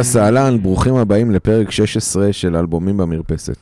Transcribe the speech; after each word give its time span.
וסהלן, 0.00 0.62
ברוכים 0.62 0.94
הבאים 0.94 1.30
לפרק 1.30 1.70
16 1.70 2.32
של 2.32 2.56
אלבומים 2.56 2.96
במרפסת. 2.96 3.56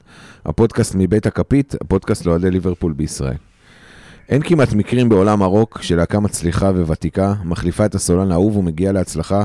הפודקאסט 0.47 0.95
מבית 0.99 1.27
הכפית, 1.27 1.75
הפודקאסט 1.81 2.27
לאוהדי 2.27 2.51
ליברפול 2.51 2.93
בישראל. 2.93 3.37
אין 4.29 4.43
כמעט 4.43 4.73
מקרים 4.73 5.09
בעולם 5.09 5.43
הרוק 5.43 5.79
שלהקה 5.83 6.21
מצליחה 6.21 6.67
וותיקה 6.67 7.35
מחליפה 7.45 7.87
את 7.87 7.95
הסולן 7.95 8.31
האהוב 8.31 8.57
ומגיעה 8.57 8.93
להצלחה 8.93 9.45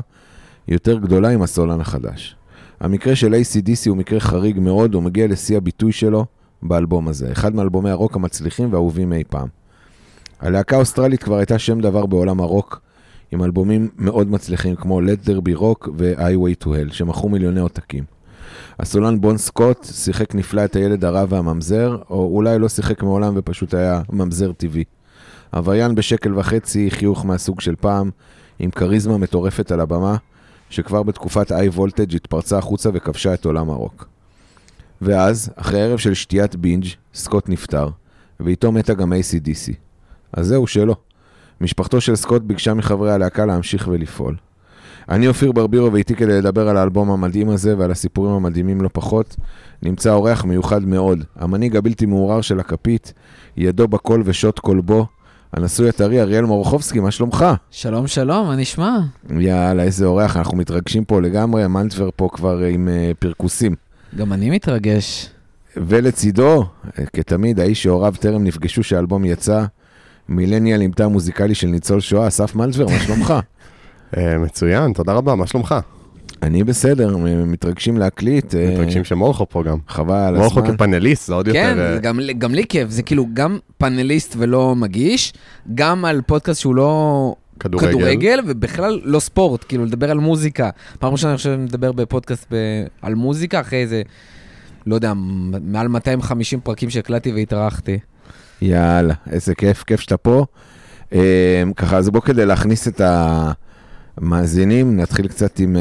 יותר 0.68 0.98
גדולה 0.98 1.30
עם 1.30 1.42
הסולן 1.42 1.82
החדש. 1.82 2.36
המקרה 2.80 3.16
של 3.16 3.34
ACDC 3.34 3.90
הוא 3.90 3.98
מקרה 3.98 4.20
חריג 4.20 4.60
מאוד, 4.60 4.94
הוא 4.94 5.04
מגיע 5.04 5.28
לשיא 5.28 5.58
הביטוי 5.58 5.92
שלו 5.92 6.26
באלבום 6.62 7.08
הזה, 7.08 7.32
אחד 7.32 7.56
מאלבומי 7.56 7.90
הרוק 7.90 8.16
המצליחים 8.16 8.74
והאהובים 8.74 9.14
אי 9.14 9.24
פעם. 9.30 9.48
הלהקה 10.40 10.76
האוסטרלית 10.76 11.24
כבר 11.24 11.38
הייתה 11.38 11.60
שם 11.60 11.80
דבר 11.80 12.06
בעולם 12.06 12.40
הרוק, 12.40 12.82
עם 13.32 13.44
אלבומים 13.44 13.90
מאוד 13.98 14.32
מצליחים 14.32 14.76
כמו 14.76 15.02
Let 15.02 15.28
There 15.28 15.50
Be 15.50 15.60
Rock 15.60 15.90
ו-Highway 15.98 16.64
to 16.64 16.68
Hell, 16.68 16.94
שמכרו 16.94 17.30
מיליוני 17.30 17.60
עותקים. 17.60 18.04
הסולן 18.80 19.22
בון 19.22 19.38
סקוט 19.38 19.86
שיחק 19.86 20.36
נפלא 20.36 20.66
את 20.66 20.76
הילד 20.76 21.06
הרע 21.06 21.26
והממזר, 21.30 21.98
או 22.10 22.30
אולי 22.36 22.60
לא 22.60 22.70
שיחק 22.70 23.04
מעולם 23.04 23.34
ופשוט 23.38 23.74
היה 23.74 24.02
ממזר 24.12 24.52
טבעי. 24.52 24.84
עבריין 25.52 25.96
בשקל 25.96 26.40
וחצי, 26.40 26.92
חיוך 26.92 27.26
מהסוג 27.26 27.62
של 27.62 27.76
פעם, 27.76 28.10
עם 28.60 28.72
כריזמה 28.72 29.18
מטורפת 29.18 29.72
על 29.72 29.80
הבמה, 29.80 30.16
שכבר 30.70 31.04
בתקופת 31.04 31.52
איי 31.52 31.70
וולטג' 31.70 32.16
התפרצה 32.16 32.58
החוצה 32.58 32.90
וכבשה 32.94 33.34
את 33.34 33.46
עולם 33.46 33.70
הרוק. 33.70 34.08
ואז, 35.02 35.50
אחרי 35.56 35.82
ערב 35.82 35.98
של 35.98 36.14
שתיית 36.14 36.56
בינג', 36.56 36.86
סקוט 37.14 37.50
נפטר, 37.50 37.90
ואיתו 38.40 38.72
מתה 38.72 38.94
גם 38.94 39.14
ACDC. 39.14 39.74
אז 40.34 40.48
זהו, 40.48 40.68
שלא. 40.68 40.96
משפחתו 41.62 42.02
של 42.02 42.16
סקוט 42.16 42.42
ביקשה 42.42 42.74
מחברי 42.74 43.12
הלהקה 43.12 43.46
להמשיך 43.46 43.88
ולפעול. 43.92 44.36
אני 45.10 45.28
אופיר 45.28 45.52
ברבירו 45.52 45.94
ואיתי 45.94 46.16
כדי 46.16 46.38
לדבר 46.38 46.70
על 46.70 46.78
האלבום 46.78 47.12
המדהים 47.12 47.50
הזה 47.50 47.78
ועל 47.78 47.92
הסיפורים 47.92 48.34
המדהימים 48.34 48.82
לא 48.82 48.90
פחות, 48.94 49.36
נמצא 49.84 50.14
אורח 50.14 50.46
מיוחד 50.46 50.86
מאוד, 50.86 51.24
המנהיג 51.36 51.76
הבלתי 51.76 52.06
מעורר 52.06 52.42
של 52.42 52.60
הכפית, 52.60 53.14
ידו 53.58 53.88
בכל 53.88 54.22
ושוט 54.26 54.60
בו, 54.86 55.08
הנשוי 55.54 55.90
הטרי 55.90 56.22
אריאל 56.22 56.46
מורחובסקי, 56.46 57.00
מה 57.00 57.12
שלומך? 57.12 57.46
שלום 57.72 58.08
שלום, 58.08 58.48
מה 58.48 58.56
נשמע? 58.56 59.00
יאללה, 59.40 59.84
איזה 59.84 60.06
אורח, 60.06 60.38
אנחנו 60.38 60.58
מתרגשים 60.58 61.06
פה 61.06 61.22
לגמרי, 61.22 61.68
מנטבר 61.68 62.10
פה 62.16 62.30
כבר 62.34 62.58
עם 62.58 62.88
uh, 62.88 63.16
פרכוסים. 63.20 63.76
גם 64.16 64.34
אני 64.34 64.50
מתרגש. 64.50 65.30
ולצידו, 65.78 66.66
כתמיד, 67.14 67.60
האיש 67.60 67.84
שהוריו 67.84 68.14
טרם 68.20 68.44
נפגשו 68.44 68.84
שהאלבום 68.84 69.26
יצא, 69.26 69.66
מילניאל 70.32 70.82
עם 70.82 70.92
תא 70.92 71.08
מוזיקלי 71.08 71.56
של 71.56 71.68
ניצול 71.68 72.00
שואה, 72.00 72.28
אסף 72.28 72.56
מנטבר, 72.56 72.86
מה 72.86 73.00
שלומך? 73.00 73.34
אה, 74.18 74.38
מצוין, 74.38 74.94
תודה 74.94 75.14
רבה, 75.14 75.36
מה 75.36 75.48
שלומך? 75.48 75.76
אני 76.42 76.64
בסדר, 76.64 77.18
מתרגשים 77.46 77.98
להקליט. 77.98 78.56
אה, 78.56 78.72
מתרגשים 78.72 79.04
שמולכו 79.04 79.50
פה 79.50 79.64
גם. 79.64 79.78
חבל 79.88 80.16
על 80.16 80.36
הזמן. 80.36 80.56
מולכו 80.56 80.74
כפאנליסט, 80.74 81.28
זה 81.28 81.34
עוד 81.34 81.50
כן, 81.50 81.76
יותר... 81.78 81.96
כן, 81.96 82.02
גם, 82.02 82.20
גם 82.38 82.54
לי 82.54 82.64
כיף, 82.70 82.90
זה 82.90 83.04
כאילו 83.04 83.26
גם 83.34 83.58
פאנליסט 83.78 84.36
ולא 84.38 84.76
מגיש, 84.76 85.34
גם 85.76 86.06
על 86.06 86.22
פודקאסט 86.22 86.62
שהוא 86.62 86.76
לא... 86.76 87.36
כדורגל. 87.60 87.88
כדורגל, 87.88 88.40
ובכלל 88.48 89.02
לא 89.04 89.20
ספורט, 89.20 89.66
כאילו 89.68 89.86
לדבר 89.86 90.12
על 90.12 90.18
מוזיקה. 90.18 90.70
פעם 91.00 91.12
ראשונה 91.12 91.32
אני 91.32 91.38
חושב 91.38 91.56
מדבר 91.56 91.92
בפודקאסט 91.92 92.48
ב... 92.52 92.56
על 93.02 93.16
מוזיקה, 93.16 93.60
אחרי 93.60 93.82
איזה, 93.82 94.02
לא 94.86 94.96
יודע, 94.96 95.14
מעל 95.64 95.88
250 95.88 96.60
פרקים 96.60 96.90
שהקלטתי 96.90 97.32
והתארחתי. 97.32 98.00
יאללה, 98.62 99.14
איזה 99.32 99.56
כיף, 99.56 99.84
כיף 99.84 100.00
שאתה 100.00 100.18
פה. 100.18 100.46
אה, 101.14 101.64
ככה, 101.76 101.98
אז 101.98 102.10
בוא 102.10 102.22
כדי 102.22 102.46
להכניס 102.46 102.88
את 102.88 103.02
המאזינים, 104.18 104.98
נתחיל 104.98 105.28
קצת 105.28 105.60
עם 105.60 105.76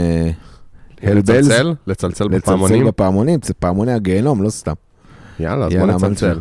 הלבלס. 1.03 1.47
לצלצל? 1.47 1.75
לצלצל 1.87 2.29
בפעמונים? 2.29 2.77
לצלצל 2.77 2.89
בפעמונים, 2.89 3.41
זה 3.43 3.55
פעמוני 3.55 3.93
הגיהנום, 3.93 4.43
לא 4.43 4.51
סתם. 4.51 4.73
יאללה, 5.41 5.67
אז 5.67 5.73
בוא 5.75 5.87
נצלצל. 5.87 6.39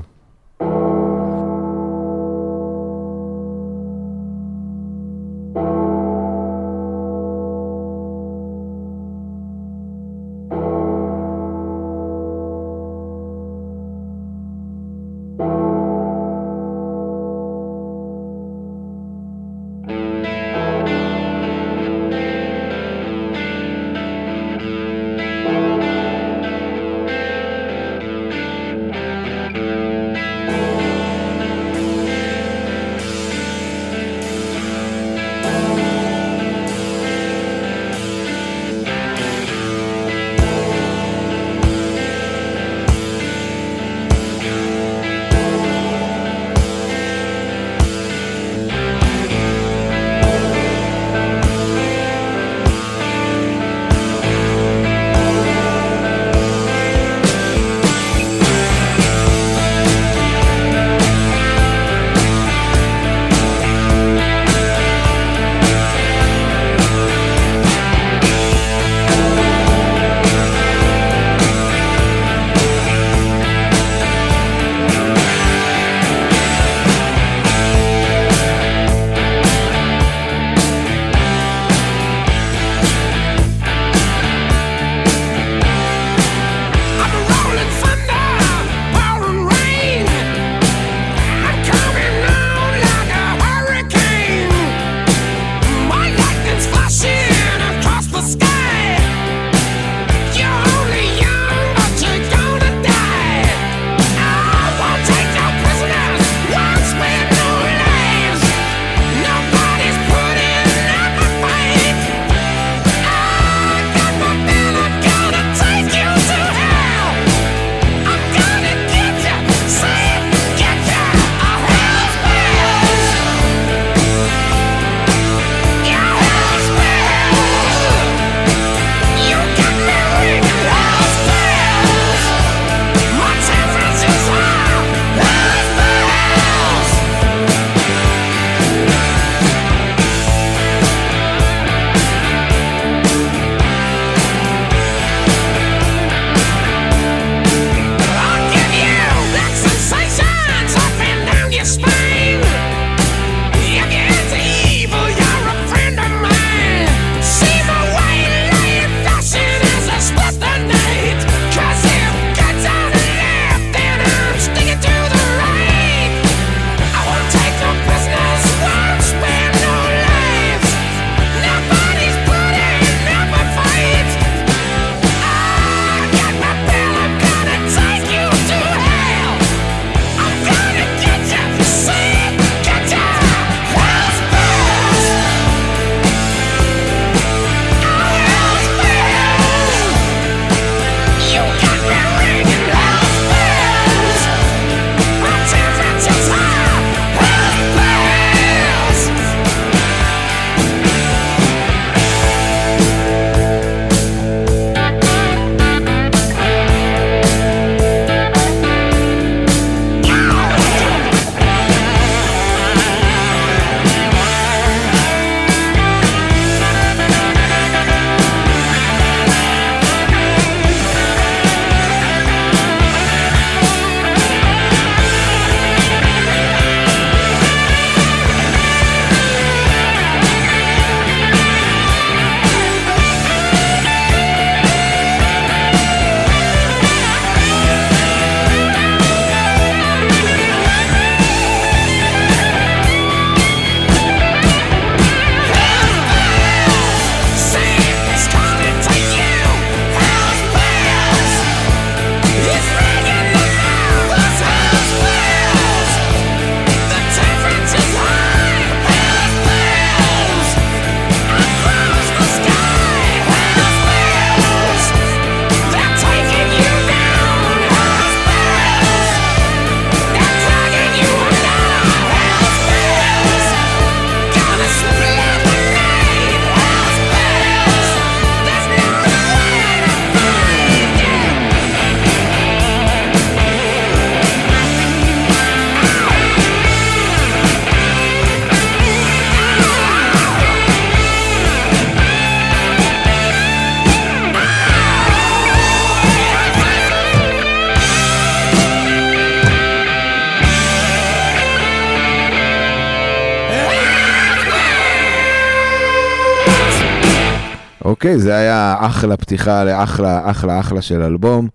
אוקיי, 307.99 308.19
זה 308.19 308.35
היה 308.35 308.75
אחלה 308.79 309.17
פתיחה 309.17 309.63
לאחלה, 309.63 310.31
אחלה, 310.31 310.59
אחלה 310.59 310.81
של 310.81 311.01
אלבום, 311.01 311.47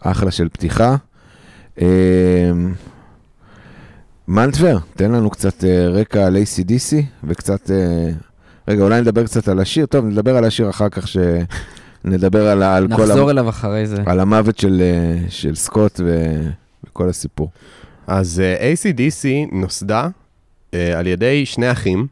אחלה 0.00 0.30
של 0.30 0.48
פתיחה. 0.48 0.96
אמ, 1.80 1.86
מנטבר, 4.28 4.78
תן 4.94 5.12
לנו 5.12 5.30
קצת 5.30 5.64
אה, 5.64 5.88
רקע 5.88 6.26
על 6.26 6.36
ACDC 6.36 6.94
וקצת... 7.24 7.70
אה, 7.70 8.10
רגע, 8.68 8.82
אולי 8.82 9.00
נדבר 9.00 9.24
קצת 9.24 9.48
על 9.48 9.60
השיר. 9.60 9.86
טוב, 9.86 10.04
נדבר 10.04 10.36
על 10.36 10.44
השיר 10.44 10.70
אחר 10.70 10.88
כך, 10.88 11.08
שנדבר 11.08 12.48
על, 12.48 12.62
על 12.62 12.88
כל... 12.88 13.02
נחזור 13.02 13.30
אליו 13.30 13.48
אחרי 13.48 13.86
זה. 13.86 14.02
על 14.06 14.20
המוות 14.20 14.58
של, 14.58 14.82
אה, 14.82 15.28
של 15.28 15.54
סקוט 15.54 16.00
ו... 16.04 16.34
וכל 16.84 17.08
הסיפור. 17.08 17.50
אז 18.06 18.42
uh, 18.42 18.60
ACDC 18.60 19.54
נוסדה 19.54 20.08
uh, 20.70 20.76
על 20.96 21.06
ידי 21.06 21.46
שני 21.46 21.72
אחים, 21.72 22.06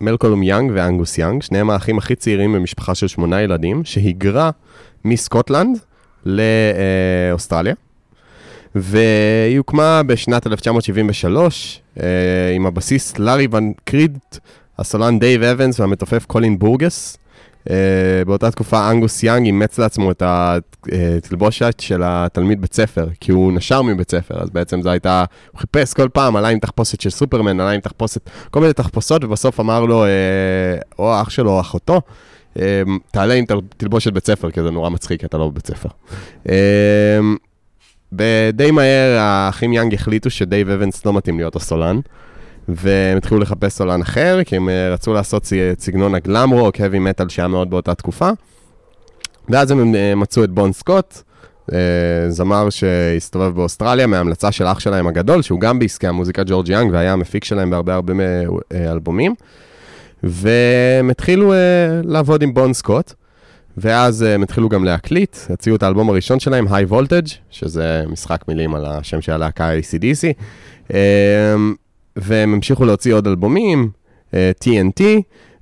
מלקולום 0.00 0.42
יאנג 0.42 0.70
ואנגוס 0.74 1.18
יאנג, 1.18 1.42
שניהם 1.42 1.70
האחים 1.70 1.98
הכי 1.98 2.14
צעירים 2.14 2.52
במשפחה 2.52 2.94
של 2.94 3.08
שמונה 3.08 3.42
ילדים, 3.42 3.84
שהיגרה 3.84 4.50
מסקוטלנד 5.04 5.78
לאוסטרליה. 6.26 7.74
והיא 8.74 9.58
הוקמה 9.58 10.02
בשנת 10.02 10.46
1973 10.46 11.80
uh, 11.96 12.00
עם 12.54 12.66
הבסיס 12.66 13.18
לארי 13.18 13.48
ואן 13.50 13.72
קריד, 13.84 14.18
הסולן 14.78 15.18
דייב 15.18 15.42
אבנס 15.42 15.80
והמתופף 15.80 16.24
קולין 16.26 16.58
בורגס. 16.58 17.18
Uh, 17.66 17.68
באותה 18.26 18.50
תקופה 18.50 18.90
אנגוס 18.90 19.22
יאנג 19.22 19.46
אימץ 19.46 19.78
לעצמו 19.78 20.10
את 20.10 20.22
התלבושת 20.26 21.80
של 21.80 22.02
התלמיד 22.04 22.60
בית 22.60 22.74
ספר, 22.74 23.08
כי 23.20 23.32
הוא 23.32 23.52
נשר 23.52 23.82
מבית 23.82 24.10
ספר, 24.10 24.42
אז 24.42 24.50
בעצם 24.50 24.82
זו 24.82 24.90
הייתה, 24.90 25.24
הוא 25.52 25.60
חיפש 25.60 25.94
כל 25.94 26.08
פעם, 26.08 26.36
עלה 26.36 26.48
עם 26.48 26.58
תחפושת 26.58 27.00
של 27.00 27.10
סופרמן, 27.10 27.60
עלה 27.60 27.70
עם 27.70 27.80
תחפושת, 27.80 28.30
כל 28.50 28.60
מיני 28.60 28.72
תחפושות, 28.72 29.24
ובסוף 29.24 29.60
אמר 29.60 29.80
לו, 29.80 30.04
uh, 30.04 30.08
או 30.98 31.20
אח 31.20 31.30
שלו 31.30 31.50
או 31.50 31.60
אחותו, 31.60 32.00
uh, 32.54 32.58
תעלה 33.10 33.34
עם 33.34 33.44
תלבושת 33.76 34.12
בית 34.12 34.26
ספר, 34.26 34.50
כי 34.50 34.62
זה 34.62 34.70
נורא 34.70 34.90
מצחיק, 34.90 35.24
אתה 35.24 35.38
לא 35.38 35.48
בבית 35.48 35.66
ספר. 35.66 35.88
די 38.52 38.70
מהר 38.70 39.18
האחים 39.18 39.72
יאנג 39.72 39.94
החליטו 39.94 40.30
שדייב 40.30 40.70
אבנס 40.70 41.06
לא 41.06 41.12
מתאים 41.12 41.36
להיות 41.38 41.56
הסולן. 41.56 42.00
והם 42.68 43.16
התחילו 43.16 43.40
לחפש 43.40 43.72
סולן 43.72 44.00
אחר, 44.00 44.44
כי 44.44 44.56
הם 44.56 44.68
אה, 44.68 44.92
רצו 44.92 45.12
לעשות 45.12 45.46
סגנון 45.78 46.14
ה-glam 46.14 46.48
rock, 46.48 46.76
heavy 46.76 47.20
metal 47.20 47.28
שהיה 47.28 47.48
מאוד 47.48 47.70
באותה 47.70 47.94
תקופה. 47.94 48.30
ואז 49.48 49.70
הם 49.70 49.94
אה, 49.94 50.14
מצאו 50.14 50.44
את 50.44 50.50
בון 50.50 50.72
סקוט, 50.72 51.22
אה, 51.72 51.78
זמר 52.28 52.70
שהסתובב 52.70 53.54
באוסטרליה 53.54 54.06
מההמלצה 54.06 54.52
של 54.52 54.66
אח 54.66 54.78
שלהם 54.78 55.06
הגדול, 55.06 55.42
שהוא 55.42 55.60
גם 55.60 55.78
בעסקי 55.78 56.06
המוזיקה 56.06 56.42
ג'ורג' 56.46 56.68
יאנג 56.68 56.92
והיה 56.92 57.12
המפיק 57.12 57.44
שלהם 57.44 57.70
בהרבה 57.70 57.94
הרבה 57.94 58.14
אלבומים. 58.74 59.34
והם 60.22 61.10
התחילו 61.10 61.52
לעבוד 62.04 62.42
עם 62.42 62.54
בון 62.54 62.72
סקוט, 62.72 63.12
ואז 63.76 64.22
הם 64.22 64.42
התחילו 64.42 64.68
גם 64.68 64.84
להקליט, 64.84 65.36
הציעו 65.50 65.76
את 65.76 65.82
האלבום 65.82 66.10
הראשון 66.10 66.40
שלהם, 66.40 66.66
High 66.68 66.92
Voltage, 66.92 67.34
שזה 67.50 68.04
משחק 68.08 68.44
מילים 68.48 68.74
על 68.74 68.86
השם 68.86 69.20
של 69.20 69.32
הלהקה 69.32 69.70
ACDC. 69.78 70.42
והם 72.16 72.54
המשיכו 72.54 72.84
להוציא 72.84 73.14
עוד 73.14 73.26
אלבומים, 73.26 73.90
uh, 73.90 74.34
אה, 74.34 74.50
TNT, 74.64 75.02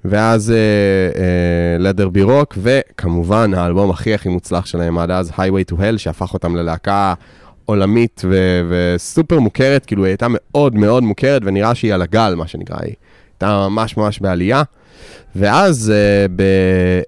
ואז 0.04 0.52
uh, 0.52 1.16
uh, 1.16 1.82
Leather 1.82 2.16
Be 2.16 2.28
Rock, 2.28 2.58
וכמובן 2.58 3.54
האלבום 3.54 3.90
הכי 3.90 4.14
הכי 4.14 4.28
מוצלח 4.28 4.66
שלהם 4.66 4.98
עד 4.98 5.10
אז, 5.10 5.30
Highway 5.30 5.72
to 5.72 5.74
Hell, 5.74 5.98
שהפך 5.98 6.34
אותם 6.34 6.56
ללהקה 6.56 7.14
עולמית 7.64 8.22
ו- 8.24 8.60
וסופר 8.68 9.40
מוכרת, 9.40 9.86
כאילו 9.86 10.04
היא 10.04 10.10
הייתה 10.10 10.26
מאוד 10.30 10.74
מאוד 10.74 11.02
מוכרת, 11.02 11.42
ונראה 11.44 11.74
שהיא 11.74 11.94
על 11.94 12.02
הגל, 12.02 12.34
מה 12.36 12.46
שנקרא, 12.46 12.76
היא 12.82 12.94
הייתה 13.32 13.68
ממש 13.68 13.96
ממש 13.96 14.18
בעלייה. 14.18 14.62
ואז 15.36 15.92
uh, 15.92 16.32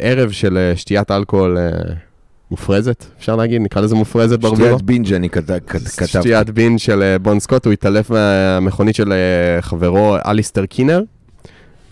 בערב 0.01 0.31
של 0.31 0.73
שתיית 0.77 1.11
אלכוהול 1.11 1.57
uh, 1.57 2.06
מופרזת, 2.51 3.05
אפשר 3.19 3.37
להגיד, 3.37 3.63
נקרא 3.63 3.83
לזה 3.83 3.95
מופרזת 3.95 4.39
ברבולו. 4.39 4.67
שתיית 4.67 4.83
בינג' 4.83 5.13
אני 5.13 5.31
כתבתי. 5.31 6.07
שתיית 6.07 6.51
בינג' 6.51 6.79
של 6.79 7.03
אה, 7.03 7.19
בון 7.19 7.41
סקוט, 7.41 7.65
הוא 7.65 7.73
התעלף 7.73 8.11
מהמכונית 8.11 8.95
של 8.95 9.13
אה, 9.13 9.63
חברו 9.63 10.17
אליסטר 10.27 10.67
קינר, 10.67 11.03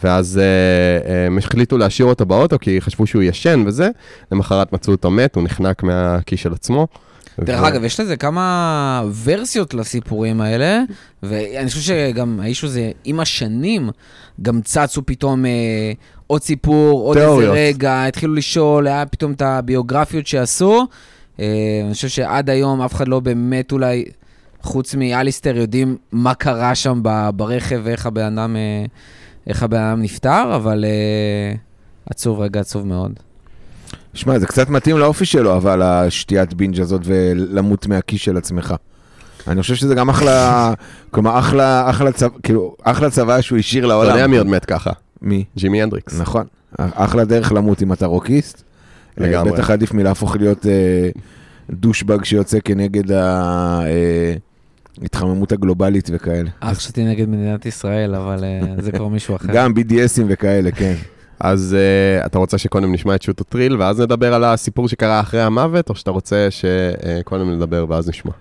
ואז 0.04 0.40
אה, 0.42 1.26
הם 1.26 1.38
החליטו 1.38 1.78
להשאיר 1.78 2.08
אותו 2.08 2.26
באוטו, 2.26 2.58
כי 2.58 2.80
חשבו 2.80 3.06
שהוא 3.06 3.22
ישן 3.22 3.64
וזה, 3.66 3.88
למחרת 4.32 4.72
מצאו 4.72 4.92
אותו 4.92 5.10
מת, 5.10 5.34
הוא 5.34 5.44
נחנק 5.44 5.82
מהכיס 5.82 6.40
של 6.40 6.52
עצמו. 6.52 6.86
דרך 7.40 7.62
אגב, 7.62 7.84
יש 7.84 8.00
לזה 8.00 8.16
כמה 8.16 9.02
ורסיות 9.24 9.74
לסיפורים 9.74 10.40
האלה, 10.40 10.82
ואני 11.22 11.68
חושב 11.68 11.80
שגם 11.80 12.40
האיש 12.42 12.64
הזה, 12.64 12.90
עם 13.04 13.20
השנים, 13.20 13.90
גם 14.42 14.60
צצו 14.62 15.06
פתאום 15.06 15.46
אה, 15.46 15.92
עוד 16.34 16.42
סיפור, 16.42 17.00
עוד 17.00 17.16
איזה 17.16 17.50
רגע, 17.50 18.04
התחילו 18.04 18.34
לשאול, 18.34 18.86
היה 18.86 19.06
פתאום 19.06 19.32
את 19.32 19.42
הביוגרפיות 19.42 20.26
שעשו. 20.26 20.86
אה, 21.40 21.80
אני 21.84 21.94
חושב 21.94 22.08
שעד 22.08 22.50
היום 22.50 22.82
אף 22.82 22.94
אחד 22.94 23.08
לא 23.08 23.20
באמת 23.20 23.72
אולי, 23.72 24.04
חוץ 24.62 24.94
מאליסטר, 24.94 25.56
יודעים 25.56 25.96
מה 26.12 26.34
קרה 26.34 26.74
שם 26.74 27.00
ברכב 27.34 27.80
ואיך 27.84 28.06
הבן 28.06 28.38
אדם, 28.38 28.56
אה, 28.56 28.84
איך 29.46 29.62
הבן 29.62 29.80
אדם 29.80 30.02
נפטר, 30.02 30.56
אבל 30.56 30.84
אה, 30.84 31.54
עצוב, 32.10 32.40
רגע 32.40 32.60
עצוב 32.60 32.86
מאוד. 32.86 33.12
שמע, 34.14 34.38
זה 34.38 34.46
קצת 34.46 34.68
מתאים 34.68 34.98
לאופי 34.98 35.24
שלו, 35.24 35.56
אבל 35.56 35.82
השתיית 35.82 36.54
binge 36.54 36.80
הזאת 36.80 37.00
ולמות 37.04 37.86
מהקיא 37.86 38.20
של 38.20 38.36
עצמך. 38.36 38.74
אני 39.48 39.62
חושב 39.62 39.74
שזה 39.74 39.94
גם 39.94 40.08
אחלה, 40.08 40.72
כלומר, 41.10 41.38
אחלה, 41.38 41.90
אחלה, 41.90 42.12
צו, 42.12 42.26
כאילו, 42.42 42.74
אחלה 42.82 43.10
צוואה 43.10 43.40
שהוא 43.40 43.58
השאיר 43.58 43.86
לעולם. 43.86 44.10
אתה 44.10 44.18
יודע 44.18 44.26
מי 44.26 44.38
עוד 44.38 44.46
מת 44.46 44.64
ככה? 44.64 44.90
מי? 45.24 45.44
ג'ימי 45.56 45.82
הנדריקס. 45.82 46.20
נכון. 46.20 46.46
אחלה 46.78 47.24
דרך 47.24 47.52
למות 47.52 47.82
אם 47.82 47.92
אתה 47.92 48.06
רוקיסט. 48.06 48.62
לגמרי. 49.18 49.52
בטח 49.52 49.70
עדיף 49.70 49.94
מלהפוך 49.94 50.36
להיות 50.36 50.66
אה, 50.66 51.10
douchebag 51.70 52.24
שיוצא 52.24 52.58
כנגד 52.64 53.12
ההתחממות 55.00 55.52
אה, 55.52 55.56
הגלובלית 55.56 56.10
וכאלה. 56.12 56.50
אה, 56.62 56.74
חשבתי 56.74 57.04
נגד 57.04 57.28
מדינת 57.28 57.66
ישראל, 57.66 58.14
אבל 58.14 58.44
אה, 58.44 58.60
זה 58.78 58.92
כבר 58.92 59.08
מישהו 59.08 59.36
אחר. 59.36 59.52
גם 59.52 59.72
BDSים 59.72 60.24
וכאלה, 60.28 60.70
כן. 60.70 60.94
אז 61.40 61.76
uh, 62.22 62.26
אתה 62.26 62.38
רוצה 62.38 62.58
שקודם 62.58 62.92
נשמע 62.92 63.14
את 63.14 63.22
שוטו 63.22 63.44
טריל 63.44 63.76
ואז 63.76 64.00
נדבר 64.00 64.34
על 64.34 64.44
הסיפור 64.44 64.88
שקרה 64.88 65.20
אחרי 65.20 65.42
המוות, 65.42 65.90
או 65.90 65.94
שאתה 65.94 66.10
רוצה 66.10 66.48
שקודם 66.50 67.50
נדבר 67.50 67.86
ואז 67.88 68.08
נשמע? 68.08 68.32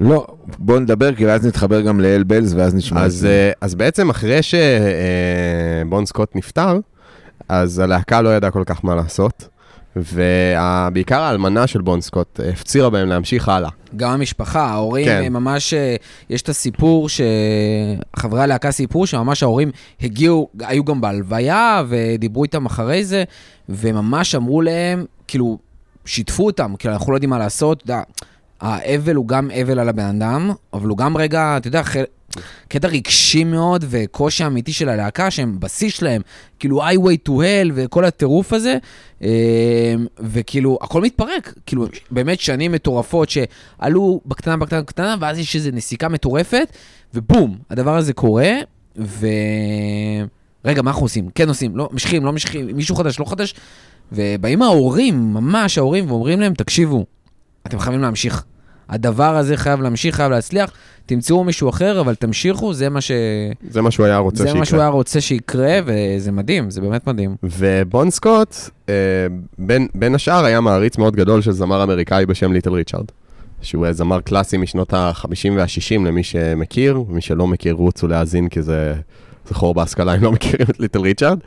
לא, 0.00 0.26
בוא 0.58 0.80
נדבר, 0.80 1.14
כי 1.14 1.28
אז 1.28 1.46
נתחבר 1.46 1.80
גם 1.80 2.00
לאל 2.00 2.22
בלז 2.22 2.54
ואז 2.54 2.74
נשמע 2.74 3.02
אז, 3.02 3.14
את 3.14 3.18
זה. 3.18 3.52
אז 3.60 3.74
בעצם 3.74 4.10
אחרי 4.10 4.40
שבון 4.42 6.06
סקוט 6.06 6.36
נפטר, 6.36 6.78
אז 7.48 7.78
הלהקה 7.78 8.20
לא 8.20 8.36
ידעה 8.36 8.50
כל 8.50 8.62
כך 8.66 8.84
מה 8.84 8.94
לעשות. 8.94 9.48
ובעיקר 9.96 11.20
האלמנה 11.20 11.66
של 11.66 11.80
בון 11.80 12.00
סקוט 12.00 12.40
הפצירה 12.52 12.90
בהם 12.90 13.08
להמשיך 13.08 13.48
הלאה. 13.48 13.70
גם 13.96 14.10
המשפחה, 14.10 14.66
ההורים 14.66 15.06
כן. 15.06 15.32
ממש, 15.32 15.74
אה, 15.74 15.96
יש 16.30 16.42
את 16.42 16.48
הסיפור 16.48 17.08
שחברי 17.08 18.42
הלהקה 18.42 18.70
סיפרו 18.70 19.06
שממש 19.06 19.42
ההורים 19.42 19.70
הגיעו, 20.00 20.48
היו 20.60 20.84
גם 20.84 21.00
בהלוויה 21.00 21.82
ודיברו 21.88 22.44
איתם 22.44 22.66
אחרי 22.66 23.04
זה, 23.04 23.24
וממש 23.68 24.34
אמרו 24.34 24.62
להם, 24.62 25.04
כאילו, 25.28 25.58
שיתפו 26.04 26.46
אותם, 26.46 26.74
כאילו, 26.78 26.94
אנחנו 26.94 27.12
לא 27.12 27.16
יודעים 27.16 27.30
מה 27.30 27.38
לעשות, 27.38 27.82
אתה 27.82 27.92
יודע, 27.92 28.02
האבל 28.60 29.14
הוא 29.14 29.28
גם 29.28 29.50
אבל 29.50 29.78
על 29.78 29.88
הבן 29.88 30.04
אדם, 30.04 30.50
אבל 30.72 30.88
הוא 30.88 30.98
גם 30.98 31.16
רגע, 31.16 31.56
אתה 31.56 31.68
יודע, 31.68 31.82
קטע 32.68 32.88
רגשי 32.88 33.44
מאוד 33.44 33.84
וקושי 33.88 34.46
אמיתי 34.46 34.72
של 34.72 34.88
הלהקה, 34.88 35.30
שהם 35.30 35.60
בשיא 35.60 35.90
שלהם, 35.90 36.22
כאילו 36.58 36.82
highway 36.82 37.28
to 37.28 37.30
hell 37.30 37.70
וכל 37.74 38.04
הטירוף 38.04 38.52
הזה, 38.52 38.78
אמ, 39.22 39.28
וכאילו, 40.18 40.78
הכל 40.82 41.02
מתפרק. 41.02 41.54
כאילו, 41.66 41.86
באמת 42.10 42.40
שנים 42.40 42.72
מטורפות 42.72 43.28
שעלו 43.30 44.20
בקטנה, 44.26 44.56
בקטנה, 44.56 44.82
בקטנה, 44.82 45.16
ואז 45.20 45.38
יש 45.38 45.56
איזו 45.56 45.70
נסיקה 45.72 46.08
מטורפת, 46.08 46.68
ובום, 47.14 47.58
הדבר 47.70 47.96
הזה 47.96 48.12
קורה, 48.12 48.50
ו... 48.98 49.26
רגע, 50.64 50.82
מה 50.82 50.90
אנחנו 50.90 51.04
עושים? 51.04 51.28
כן 51.34 51.48
עושים, 51.48 51.76
לא, 51.76 51.88
משכים, 51.92 52.24
לא 52.24 52.32
משכים, 52.32 52.66
מישהו 52.66 52.96
חדש, 52.96 53.20
לא 53.20 53.24
חדש. 53.24 53.54
ובאים 54.12 54.62
ההורים, 54.62 55.34
ממש 55.34 55.78
ההורים, 55.78 56.10
ואומרים 56.10 56.40
להם, 56.40 56.54
תקשיבו, 56.54 57.04
אתם 57.66 57.78
חייבים 57.78 58.00
להמשיך. 58.00 58.44
הדבר 58.88 59.36
הזה 59.36 59.56
חייב 59.56 59.80
להמשיך, 59.80 60.16
חייב 60.16 60.30
להצליח. 60.32 60.72
תמצאו 61.06 61.44
מישהו 61.44 61.68
אחר, 61.68 62.00
אבל 62.00 62.14
תמשיכו, 62.14 62.74
זה 62.74 62.88
מה 62.88 63.00
ש... 63.00 63.10
זה 63.70 63.82
מה 63.82 63.90
שהוא 63.90 64.06
היה 64.06 64.18
רוצה 64.18 64.36
זה 64.36 64.42
שיקרה. 64.42 64.52
זה 64.52 64.58
מה 64.58 64.64
שהוא 64.64 64.80
היה 64.80 64.88
רוצה 64.88 65.20
שיקרה, 65.20 65.78
וזה 65.84 66.32
מדהים, 66.32 66.70
זה 66.70 66.80
באמת 66.80 67.06
מדהים. 67.06 67.36
ובון 67.42 68.10
סקוט, 68.10 68.56
אה, 68.88 68.94
בין, 69.58 69.88
בין 69.94 70.14
השאר, 70.14 70.44
היה 70.44 70.60
מעריץ 70.60 70.98
מאוד 70.98 71.16
גדול 71.16 71.42
של 71.42 71.52
זמר 71.52 71.82
אמריקאי 71.82 72.26
בשם 72.26 72.52
ליטל 72.52 72.72
ריצ'ארד. 72.72 73.04
שהוא 73.62 73.92
זמר 73.92 74.20
קלאסי 74.20 74.56
משנות 74.56 74.94
ה-50 74.94 75.50
וה-60 75.56 76.06
למי 76.06 76.22
שמכיר, 76.22 77.02
מי 77.08 77.20
שלא 77.20 77.46
מכיר 77.46 77.74
רוצו 77.74 78.08
להאזין 78.08 78.48
כי 78.48 78.62
זה, 78.62 78.94
זה 79.48 79.54
חור 79.54 79.74
בהשכלה 79.74 80.14
אם 80.14 80.22
לא 80.22 80.32
מכירים 80.32 80.66
את 80.70 80.80
ליטל 80.80 81.00
ריצ'ארד. 81.00 81.38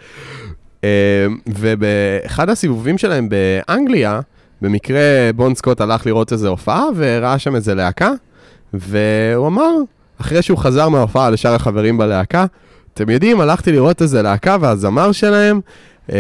אה, 0.84 1.28
ובאחד 1.48 2.50
הסיבובים 2.50 2.98
שלהם 2.98 3.30
באנגליה, 3.30 4.20
במקרה 4.64 5.02
בון 5.36 5.56
סקוט 5.56 5.82
הלך 5.82 6.06
לראות 6.06 6.32
איזה 6.32 6.48
הופעה 6.48 6.86
וראה 6.96 7.40
שם 7.40 7.56
איזה 7.56 7.76
להקה, 7.76 8.12
והוא 8.74 9.48
אמר, 9.48 9.72
אחרי 10.22 10.42
שהוא 10.42 10.58
חזר 10.58 10.90
מההופעה 10.90 11.30
לשאר 11.30 11.54
החברים 11.54 11.98
בלהקה, 11.98 12.46
אתם 12.94 13.10
יודעים, 13.10 13.42
הלכתי 13.42 13.72
לראות 13.72 14.02
איזה 14.02 14.22
להקה 14.22 14.58
והזמר 14.62 15.12
שלהם, 15.12 15.62
אה, 16.12 16.18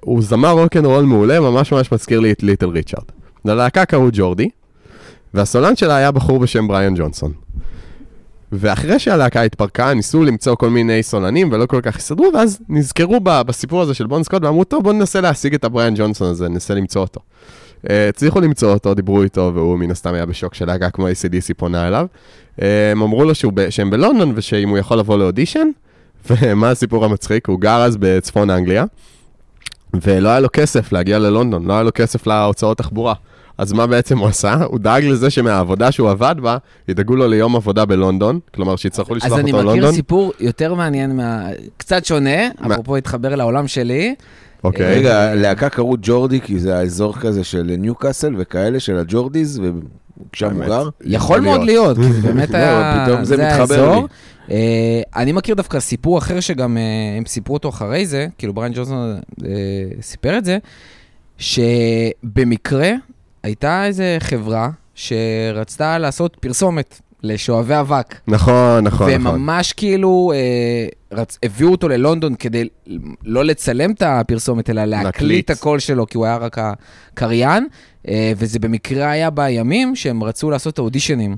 הוא 0.00 0.22
זמר 0.22 0.50
רוקנרול 0.50 1.04
מעולה, 1.04 1.40
ממש 1.40 1.72
ממש 1.72 1.92
מזכיר 1.92 2.20
לי 2.20 2.32
את 2.32 2.42
ליטל 2.42 2.68
ריצ'ארד. 2.68 3.04
ללהקה 3.44 3.84
קראו 3.84 4.08
ג'ורדי, 4.12 4.48
והסולן 5.34 5.76
שלה 5.76 5.96
היה 5.96 6.10
בחור 6.10 6.38
בשם 6.38 6.68
בריאן 6.68 6.94
ג'ונסון. 6.96 7.32
ואחרי 8.52 8.98
שהלהקה 8.98 9.42
התפרקה, 9.42 9.94
ניסו 9.94 10.24
למצוא 10.24 10.54
כל 10.54 10.70
מיני 10.70 11.02
סולנים 11.02 11.52
ולא 11.52 11.66
כל 11.66 11.80
כך 11.80 11.96
הסתדרו, 11.96 12.30
ואז 12.34 12.60
נזכרו 12.68 13.20
בסיפור 13.20 13.82
הזה 13.82 13.94
של 13.94 14.06
בון 14.06 14.22
סקוט 14.22 14.44
ואמרו, 14.44 14.64
טוב, 14.64 14.82
בואו 14.82 14.94
ננסה 14.94 15.20
להשיג 15.20 15.54
את 15.54 15.64
הבריאן 15.64 15.94
ג'ונסון 15.96 16.30
הזה, 16.30 16.48
ננסה 16.48 16.74
למצוא 16.74 17.02
אותו. 17.02 17.20
אה, 17.90 18.08
הצליחו 18.08 18.40
למצוא 18.40 18.72
אותו, 18.72 18.94
דיברו 18.94 19.22
איתו, 19.22 19.50
והוא 19.54 19.78
מן 19.78 19.90
הסתם 19.90 20.14
היה 20.14 20.26
בשוק 20.26 20.54
של 20.54 20.66
להקה 20.66 20.90
כמו 20.90 21.08
ACDC 21.08 21.54
פונה 21.56 21.88
אליו. 21.88 22.06
אה, 22.62 22.90
הם 22.90 23.02
אמרו 23.02 23.24
לו 23.24 23.34
שהוא, 23.34 23.52
שהם 23.70 23.90
בלונדון 23.90 24.32
ושאם 24.34 24.68
הוא 24.68 24.78
יכול 24.78 24.98
לבוא 24.98 25.18
לאודישן, 25.18 25.68
ומה 26.30 26.70
הסיפור 26.70 27.04
המצחיק? 27.04 27.48
הוא 27.48 27.60
גר 27.60 27.82
אז 27.82 27.96
בצפון 27.96 28.50
אנגליה, 28.50 28.84
ולא 30.02 30.28
היה 30.28 30.40
לו 30.40 30.48
כסף 30.52 30.92
להגיע 30.92 31.18
ללונדון, 31.18 31.66
לא 31.66 31.72
היה 31.72 31.82
לו 31.82 31.90
כסף 31.94 32.26
להוצאות 32.26 32.78
תחבורה. 32.78 33.14
אז 33.62 33.72
מה 33.72 33.86
בעצם 33.86 34.18
הוא 34.18 34.28
עשה? 34.28 34.54
הוא 34.64 34.78
דאג 34.78 35.04
לזה 35.04 35.30
שמהעבודה 35.30 35.92
שהוא 35.92 36.10
עבד 36.10 36.34
בה, 36.42 36.56
ידאגו 36.88 37.16
לו 37.16 37.28
ליום 37.28 37.56
עבודה 37.56 37.84
בלונדון, 37.84 38.38
כלומר 38.54 38.76
שיצטרכו 38.76 39.14
לשלוח 39.14 39.32
אותו 39.32 39.46
ללונדון. 39.46 39.68
אז 39.68 39.74
אני 39.74 39.80
מכיר 39.80 39.92
סיפור 39.92 40.32
יותר 40.40 40.74
מעניין, 40.74 41.16
מה... 41.16 41.46
קצת 41.76 42.04
שונה, 42.04 42.48
אפרופו 42.66 42.96
התחבר 42.96 43.34
לעולם 43.34 43.68
שלי. 43.68 44.14
אוקיי. 44.64 44.98
רגע, 44.98 45.34
להקה 45.34 45.68
קראו 45.68 45.96
ג'ורדי, 46.02 46.40
כי 46.40 46.58
זה 46.58 46.78
האזור 46.78 47.16
כזה 47.16 47.44
של 47.44 47.74
ניוקאסל 47.78 48.34
וכאלה, 48.38 48.80
של 48.80 48.98
הג'ורדיז, 48.98 49.60
ושם 50.32 50.56
הוא 50.56 50.64
גר. 50.64 50.88
יכול 51.04 51.40
מאוד 51.40 51.60
להיות, 51.64 51.96
כי 51.96 52.02
באמת 52.22 52.50
לא, 52.54 52.56
היה... 52.56 53.04
פתאום 53.06 53.24
זה 53.24 53.36
מתחבר 53.36 53.94
לי. 53.94 54.02
אה, 54.50 55.02
אני 55.16 55.32
מכיר 55.32 55.54
דווקא 55.54 55.80
סיפור 55.80 56.18
אחר 56.18 56.40
שגם 56.40 56.76
אה, 56.76 56.82
הם 57.18 57.24
סיפרו 57.26 57.54
אותו 57.54 57.68
אחרי 57.68 58.06
זה, 58.06 58.26
כאילו 58.38 58.52
בריין 58.52 58.72
ג'ונסון 58.72 59.20
אה, 59.44 59.50
סיפר 60.00 60.38
את 60.38 60.44
זה, 60.44 60.58
שבמקרה 61.38 62.90
הייתה 63.42 63.86
איזה 63.86 64.16
חברה 64.20 64.70
שרצתה 64.94 65.98
לעשות 65.98 66.36
פרסומת 66.40 67.00
לשואבי 67.22 67.80
אבק. 67.80 68.14
נכון, 68.28 68.84
נכון, 68.84 69.06
וממש 69.10 69.20
נכון. 69.20 69.34
וממש 69.34 69.72
כאילו 69.72 70.32
אה, 70.34 70.86
רצ... 71.12 71.38
הביאו 71.42 71.70
אותו 71.70 71.88
ללונדון 71.88 72.34
כדי 72.34 72.68
לא 73.24 73.44
לצלם 73.44 73.90
את 73.90 74.02
הפרסומת, 74.02 74.70
אלא 74.70 74.84
להקליט 74.84 75.44
את 75.44 75.50
הקול 75.50 75.78
שלו, 75.78 76.06
כי 76.06 76.16
הוא 76.16 76.24
היה 76.24 76.36
רק 76.36 76.58
הקריין, 76.58 77.66
אה, 78.08 78.32
וזה 78.36 78.58
במקרה 78.58 79.10
היה 79.10 79.30
בימים 79.30 79.96
שהם 79.96 80.24
רצו 80.24 80.50
לעשות 80.50 80.74
את 80.74 80.78
האודישנים. 80.78 81.36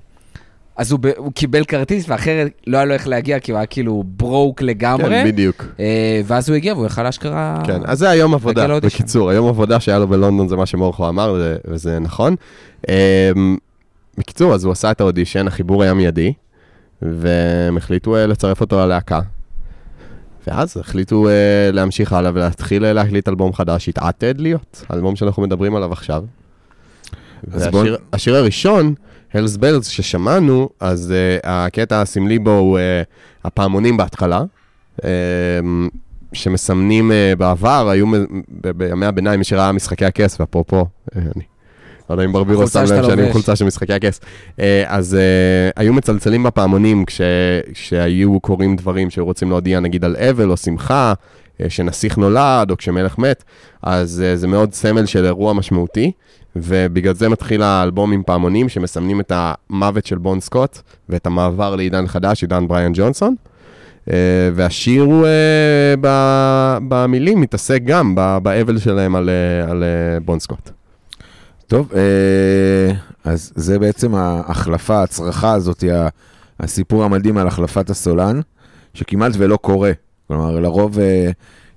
אז 0.77 0.93
הוא, 0.93 1.01
ב, 1.01 1.07
הוא 1.17 1.33
קיבל 1.33 1.65
כרטיס, 1.65 2.05
ואחרת 2.09 2.53
לא 2.67 2.77
היה 2.77 2.85
לו 2.87 2.95
איך 2.95 3.09
להגיע, 3.09 3.41
כי 3.41 3.53
הוא 3.53 3.59
היה 3.59 3.67
כאילו 3.67 4.05
ברוק 4.07 4.63
לגמרי. 4.63 5.05
כן, 5.05 5.25
בדיוק. 5.27 5.65
אה, 5.81 6.21
ואז 6.27 6.49
הוא 6.49 6.57
הגיע 6.57 6.75
והוא 6.75 6.87
יכל 6.87 7.07
אשכרה... 7.07 7.63
כן, 7.67 7.81
אז 7.85 7.99
זה 7.99 8.11
היום 8.11 8.35
עבודה, 8.35 8.81
בקיצור, 8.81 9.31
היום 9.31 9.49
עבודה 9.49 9.81
שהיה 9.81 9.99
לו 9.99 10.09
בלונדון, 10.09 10.49
זה 10.49 10.57
מה 10.57 10.67
שמורכו 10.67 11.09
אמר, 11.09 11.41
וזה 11.65 11.99
נכון. 11.99 12.37
אה, 12.89 13.31
בקיצור, 14.19 14.55
אז 14.55 14.65
הוא 14.65 14.73
עשה 14.73 14.91
את 14.91 15.01
האודישן, 15.01 15.47
החיבור 15.47 15.83
היה 15.83 15.95
מיידי, 15.95 16.33
והם 17.03 17.77
החליטו 17.77 18.17
אה, 18.17 18.27
לצרף 18.27 18.61
אותו 18.61 18.79
ללהקה. 18.79 19.21
ואז 20.47 20.77
החליטו 20.77 21.27
uh, 21.27 21.29
להמשיך 21.73 22.13
הלאה 22.13 22.31
ולהתחיל 22.35 22.93
להקליט 22.93 23.29
אלבום 23.29 23.53
חדש, 23.53 23.89
התעתד 23.89 24.41
להיות, 24.41 24.85
האלבום 24.89 25.17
שאנחנו 25.17 25.43
מדברים 25.43 25.77
עליו 25.77 25.93
עכשיו. 25.93 26.25
והשיר 27.45 28.33
בוא... 28.33 28.39
הראשון, 28.39 28.95
הלס 29.35 29.57
בלס, 29.57 29.87
ששמענו, 29.87 30.69
אז 30.81 31.13
uh, 31.13 31.47
הקטע 31.47 32.01
הסמלי 32.01 32.39
בו 32.39 32.51
הוא 32.51 32.79
uh, 32.79 32.81
הפעמונים 33.45 33.97
בהתחלה, 33.97 34.43
uh, 35.01 35.05
שמסמנים 36.33 37.11
uh, 37.11 37.39
בעבר, 37.39 37.89
היו 37.91 38.07
בימי 38.59 39.07
הביניים, 39.07 39.39
מי 39.39 39.45
שראה 39.45 39.73
משחקי 39.73 40.05
הכס, 40.05 40.41
ואפרופו, 40.41 40.87
uh, 41.11 41.19
אני 42.05 42.11
לא 42.11 42.15
יודע 42.15 42.25
אם 42.25 42.33
ברבירו 42.33 42.69
שם 42.69 42.81
לב 42.81 43.05
שאני 43.05 43.27
עם 43.27 43.33
חולצה 43.33 43.57
של 43.57 43.65
משחקי 43.65 43.93
הכס. 43.93 44.21
אה, 44.61 44.85
אז 44.87 45.15
אה, 45.15 45.71
היו 45.77 45.93
מצלצלים 45.93 46.43
בפעמונים 46.43 47.05
כשהיו 47.73 48.41
קורים 48.41 48.77
דברים 48.77 49.11
שהיו 49.11 49.25
רוצים 49.25 49.51
להודיע 49.51 49.81
נגיד 49.81 50.05
על 50.05 50.17
אבל 50.17 50.51
או 50.51 50.57
שמחה, 50.57 51.13
שנסיך 51.69 52.19
נולד 52.19 52.71
או 52.71 52.77
כשמלך 52.77 53.19
מת, 53.19 53.45
אז 53.83 54.25
זה 54.35 54.47
מאוד 54.47 54.73
סמל 54.73 55.07
של 55.07 55.25
אירוע 55.25 55.53
משמעותי, 55.53 56.13
ובגלל 56.57 57.15
זה 57.15 57.29
מתחיל 57.29 57.63
האלבום 57.63 58.13
עם 58.13 58.23
פעמונים 58.23 58.69
שמסמנים 58.69 59.21
את 59.21 59.33
המוות 59.35 60.07
של 60.07 60.19
בון 60.19 60.41
סקוט 60.41 60.79
ואת 61.09 61.27
המעבר 61.27 61.77
לעידן 61.77 62.07
חדש, 62.07 62.43
עידן 62.43 62.69
בריאן 62.69 62.93
ג'ונסון. 62.95 63.35
והשיר 64.55 65.03
הוא 65.03 65.27
במילים 66.89 67.41
מתעסק 67.41 67.81
גם 67.85 68.15
באבל 68.43 68.79
שלהם 68.79 69.17
על, 69.17 69.31
על 69.69 69.85
בון 70.25 70.39
סקוט. 70.39 70.71
טוב, 71.67 71.93
אה, 71.95 72.95
אז 73.25 73.53
זה 73.55 73.79
בעצם 73.79 74.15
ההחלפה, 74.15 74.97
ההצרחה 74.97 75.53
הזאת, 75.53 75.85
הסיפור 76.61 77.05
המדהים 77.05 77.39
על 77.39 77.47
החלפת 77.47 77.91
הסולן, 77.91 78.41
שכמעט 78.95 79.33
ולא 79.39 79.57
קורה. 79.57 79.93
כלומר, 80.29 80.61
לרוב 80.61 80.99
אה, 80.99 81.31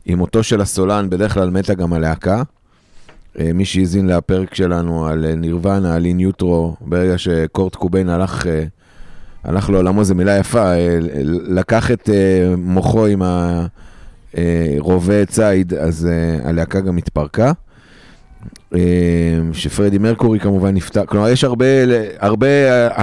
עם 0.06 0.18
מותו 0.18 0.44
של 0.44 0.62
הסולן, 0.62 1.10
בדרך 1.10 1.34
כלל 1.34 1.50
מתה 1.50 1.74
גם 1.74 1.94
הלהקה. 1.94 2.44
אה, 3.40 3.54
מי 3.54 3.66
שהאזין 3.66 4.08
לפרק 4.08 4.56
שלנו 4.56 5.08
על 5.08 5.36
נירוונה, 5.36 5.96
על 5.96 6.06
אינוטרו, 6.06 6.76
ברגע 6.82 7.18
שקורט 7.18 7.76
קוביין 7.76 8.10
הלך, 8.10 8.46
הלך 9.44 9.70
לעולמו, 9.70 10.04
זו 10.04 10.16
מילה 10.16 10.38
יפה, 10.38 10.72
לקח 11.48 11.92
את 11.92 12.10
מוחו 12.58 13.06
עם 13.06 13.22
הרובה 14.34 15.26
ציד, 15.26 15.74
אז 15.74 16.08
הלהקה 16.44 16.82
גם 16.82 16.98
התפרקה. 16.98 17.52
אה, 18.76 18.80
שפרדי 19.54 19.98
מרקורי 19.98 20.40
כמובן 20.40 20.76
נפטר, 20.76 21.06
כלומר 21.06 21.30
יש 21.30 21.44
הרבה, 21.44 21.66
הרבה 22.20 22.48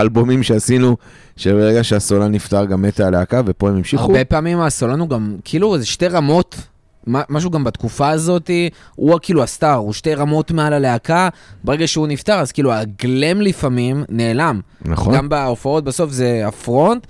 אלבומים 0.00 0.42
שעשינו, 0.42 0.96
שברגע 1.36 1.84
שהסולן 1.84 2.32
נפטר 2.32 2.64
גם 2.64 2.82
מתה 2.82 3.06
הלהקה, 3.06 3.40
ופה 3.46 3.68
הם 3.68 3.76
המשיכו. 3.76 4.02
הרבה 4.02 4.24
פעמים 4.24 4.60
הסולן 4.60 5.00
הוא 5.00 5.08
גם, 5.08 5.36
כאילו, 5.44 5.78
זה 5.78 5.86
שתי 5.86 6.08
רמות, 6.08 6.56
משהו 7.06 7.50
גם 7.50 7.64
בתקופה 7.64 8.08
הזאת, 8.08 8.50
הוא 8.94 9.18
כאילו 9.22 9.42
הסטאר, 9.42 9.74
הוא 9.74 9.92
שתי 9.92 10.14
רמות 10.14 10.50
מעל 10.50 10.72
הלהקה, 10.72 11.28
ברגע 11.64 11.86
שהוא 11.86 12.06
נפטר, 12.06 12.34
אז 12.40 12.52
כאילו 12.52 12.72
הגלם 12.72 13.40
לפעמים 13.40 14.04
נעלם. 14.08 14.60
נכון. 14.84 15.16
גם 15.16 15.28
בהופעות 15.28 15.84
בסוף 15.84 16.10
זה 16.10 16.42
הפרונט. 16.46 17.06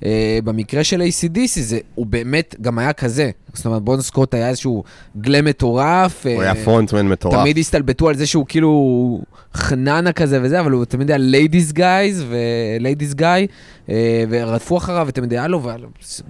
Uh, 0.00 0.04
במקרה 0.44 0.84
של 0.84 1.00
ACDC, 1.00 1.60
זה, 1.60 1.78
הוא 1.94 2.06
באמת 2.06 2.54
גם 2.60 2.78
היה 2.78 2.92
כזה. 2.92 3.30
זאת 3.52 3.66
אומרת, 3.66 3.82
בון 3.82 4.00
סקוט 4.00 4.34
היה 4.34 4.48
איזשהו 4.48 4.84
גלם 5.16 5.44
מטורף. 5.44 6.26
הוא 6.26 6.42
uh, 6.42 6.42
היה 6.42 6.54
frontman 6.54 7.08
מטורף. 7.08 7.40
תמיד 7.40 7.58
הסתלבטו 7.58 8.08
על 8.08 8.14
זה 8.14 8.26
שהוא 8.26 8.46
כאילו 8.48 9.20
חננה 9.54 10.12
כזה 10.12 10.38
וזה, 10.42 10.60
אבל 10.60 10.70
הוא 10.70 10.84
תמיד 10.84 11.10
היה 11.10 11.18
ladies 11.18 11.72
guy 11.72 12.22
ו-ladies 12.26 13.14
guy, 13.14 13.48
uh, 13.86 13.90
ורדפו 14.28 14.76
אחריו, 14.76 15.04
ותמיד 15.08 15.32
היה 15.32 15.48
לו, 15.48 15.62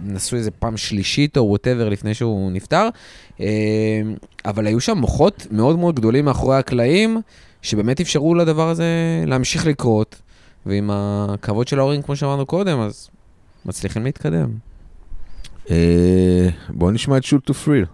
ונסו 0.04 0.37
איזה 0.37 0.50
פעם 0.50 0.76
שלישית 0.76 1.37
או 1.37 1.42
whatever 1.42 1.88
לפני 1.88 2.14
שהוא 2.14 2.52
נפטר. 2.52 2.88
Uh, 3.38 3.40
אבל 4.44 4.66
היו 4.66 4.80
שם 4.80 4.98
מוחות 4.98 5.46
מאוד 5.50 5.78
מאוד 5.78 5.96
גדולים 5.96 6.25
מאחורי 6.25 6.56
הקלעים, 6.56 7.20
שבאמת 7.62 8.00
אפשרו 8.00 8.34
לדבר 8.34 8.68
הזה 8.68 8.84
להמשיך 9.26 9.66
לקרות. 9.66 10.16
ועם 10.66 10.90
הכבוד 10.92 11.68
של 11.68 11.78
ההורים, 11.78 12.02
כמו 12.02 12.16
שאמרנו 12.16 12.46
קודם, 12.46 12.80
אז 12.80 13.08
מצליחים 13.68 14.04
להתקדם. 14.04 14.50
אה, 15.70 16.48
בואו 16.68 16.90
נשמע 16.90 17.16
את 17.16 17.25
שוט 17.25 17.44
טו 17.44 17.54
פריל. 17.54 17.84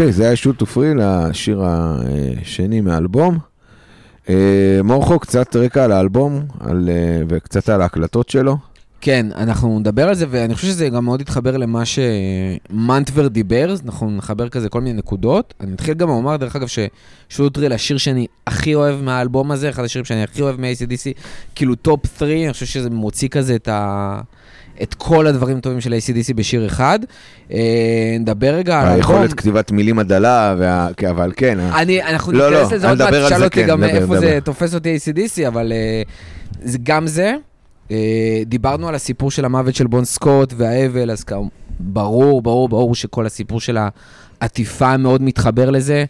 אוקיי, 0.00 0.12
זה 0.12 0.26
היה 0.26 0.36
Shoot 0.36 0.62
to 0.62 0.69
Thrill 0.69 0.90
לשיר 0.96 1.62
השני 1.64 2.80
מהאלבום. 2.80 3.38
אה, 4.28 4.80
מורכו, 4.84 5.18
קצת 5.18 5.56
רקע 5.56 5.84
על 5.84 5.92
האלבום 5.92 6.42
על, 6.60 6.88
אה, 6.92 7.22
וקצת 7.28 7.68
על 7.68 7.82
ההקלטות 7.82 8.28
שלו. 8.28 8.56
כן, 9.00 9.26
אנחנו 9.34 9.78
נדבר 9.78 10.08
על 10.08 10.14
זה, 10.14 10.26
ואני 10.30 10.54
חושב 10.54 10.66
שזה 10.66 10.88
גם 10.88 11.04
מאוד 11.04 11.20
יתחבר 11.20 11.56
למה 11.56 11.82
שמנטבר 11.84 13.28
דיבר, 13.28 13.74
אנחנו 13.84 14.10
נחבר 14.10 14.48
כזה 14.48 14.68
כל 14.68 14.80
מיני 14.80 14.98
נקודות. 14.98 15.54
אני 15.60 15.74
אתחיל 15.74 15.94
גם 15.94 16.08
לומר, 16.08 16.36
דרך 16.36 16.56
אגב, 16.56 16.66
ש-Shoot 17.28 17.49
to 17.49 17.54
Thrill, 17.54 17.72
השיר 17.72 17.98
שאני 17.98 18.26
הכי 18.46 18.74
אוהב 18.74 19.02
מהאלבום 19.02 19.50
הזה, 19.50 19.68
אחד 19.70 19.84
השירים 19.84 20.04
שאני 20.04 20.22
הכי 20.22 20.42
אוהב 20.42 20.60
מ-ACDC, 20.60 21.20
כאילו 21.54 21.74
top 21.74 22.00
3, 22.18 22.30
אני 22.30 22.52
חושב 22.52 22.66
שזה 22.66 22.90
מוציא 22.90 23.28
כזה 23.28 23.54
את 23.54 23.68
ה... 23.68 24.20
את 24.82 24.94
כל 24.94 25.26
הדברים 25.26 25.56
הטובים 25.56 25.80
של 25.80 25.92
ACDC 25.92 26.34
בשיר 26.34 26.66
אחד. 26.66 26.98
אה, 27.52 28.16
נדבר 28.20 28.54
רגע 28.54 28.80
על. 28.80 28.88
היכולת 28.88 29.32
כתיבת 29.32 29.70
מילים 29.70 29.98
הדלה, 29.98 30.54
וה... 30.58 30.88
אבל 31.10 31.32
כן. 31.36 31.60
אה. 31.60 31.82
אני, 31.82 32.02
אנחנו 32.02 32.32
לא, 32.32 32.50
ניכנס 32.50 32.70
לא, 32.70 32.76
לזה 32.76 32.88
עוד 32.88 32.98
מעט, 32.98 33.14
תשאל 33.26 33.44
אותי 33.44 33.60
כן, 33.60 33.66
גם 33.66 33.78
דבר, 33.78 33.88
איפה 33.88 34.06
דבר. 34.06 34.20
זה 34.20 34.38
תופס 34.44 34.74
אותי 34.74 34.96
ACDC, 34.96 35.48
אבל 35.48 35.72
אה, 35.72 36.02
זה 36.62 36.78
גם 36.82 37.06
זה. 37.06 37.34
דיברנו 38.46 38.88
על 38.88 38.94
הסיפור 38.94 39.30
של 39.30 39.44
המוות 39.44 39.74
של 39.74 39.86
בון 39.86 40.04
סקוט 40.04 40.54
והאבל, 40.56 41.10
אז 41.10 41.24
כאן 41.24 41.38
ברור, 41.80 42.42
ברור, 42.42 42.68
ברור 42.68 42.94
שכל 42.94 43.26
הסיפור 43.26 43.60
של 43.60 43.78
העטיפה 44.40 44.96
מאוד 44.96 45.22
מתחבר 45.22 45.70
לזה. 45.70 46.04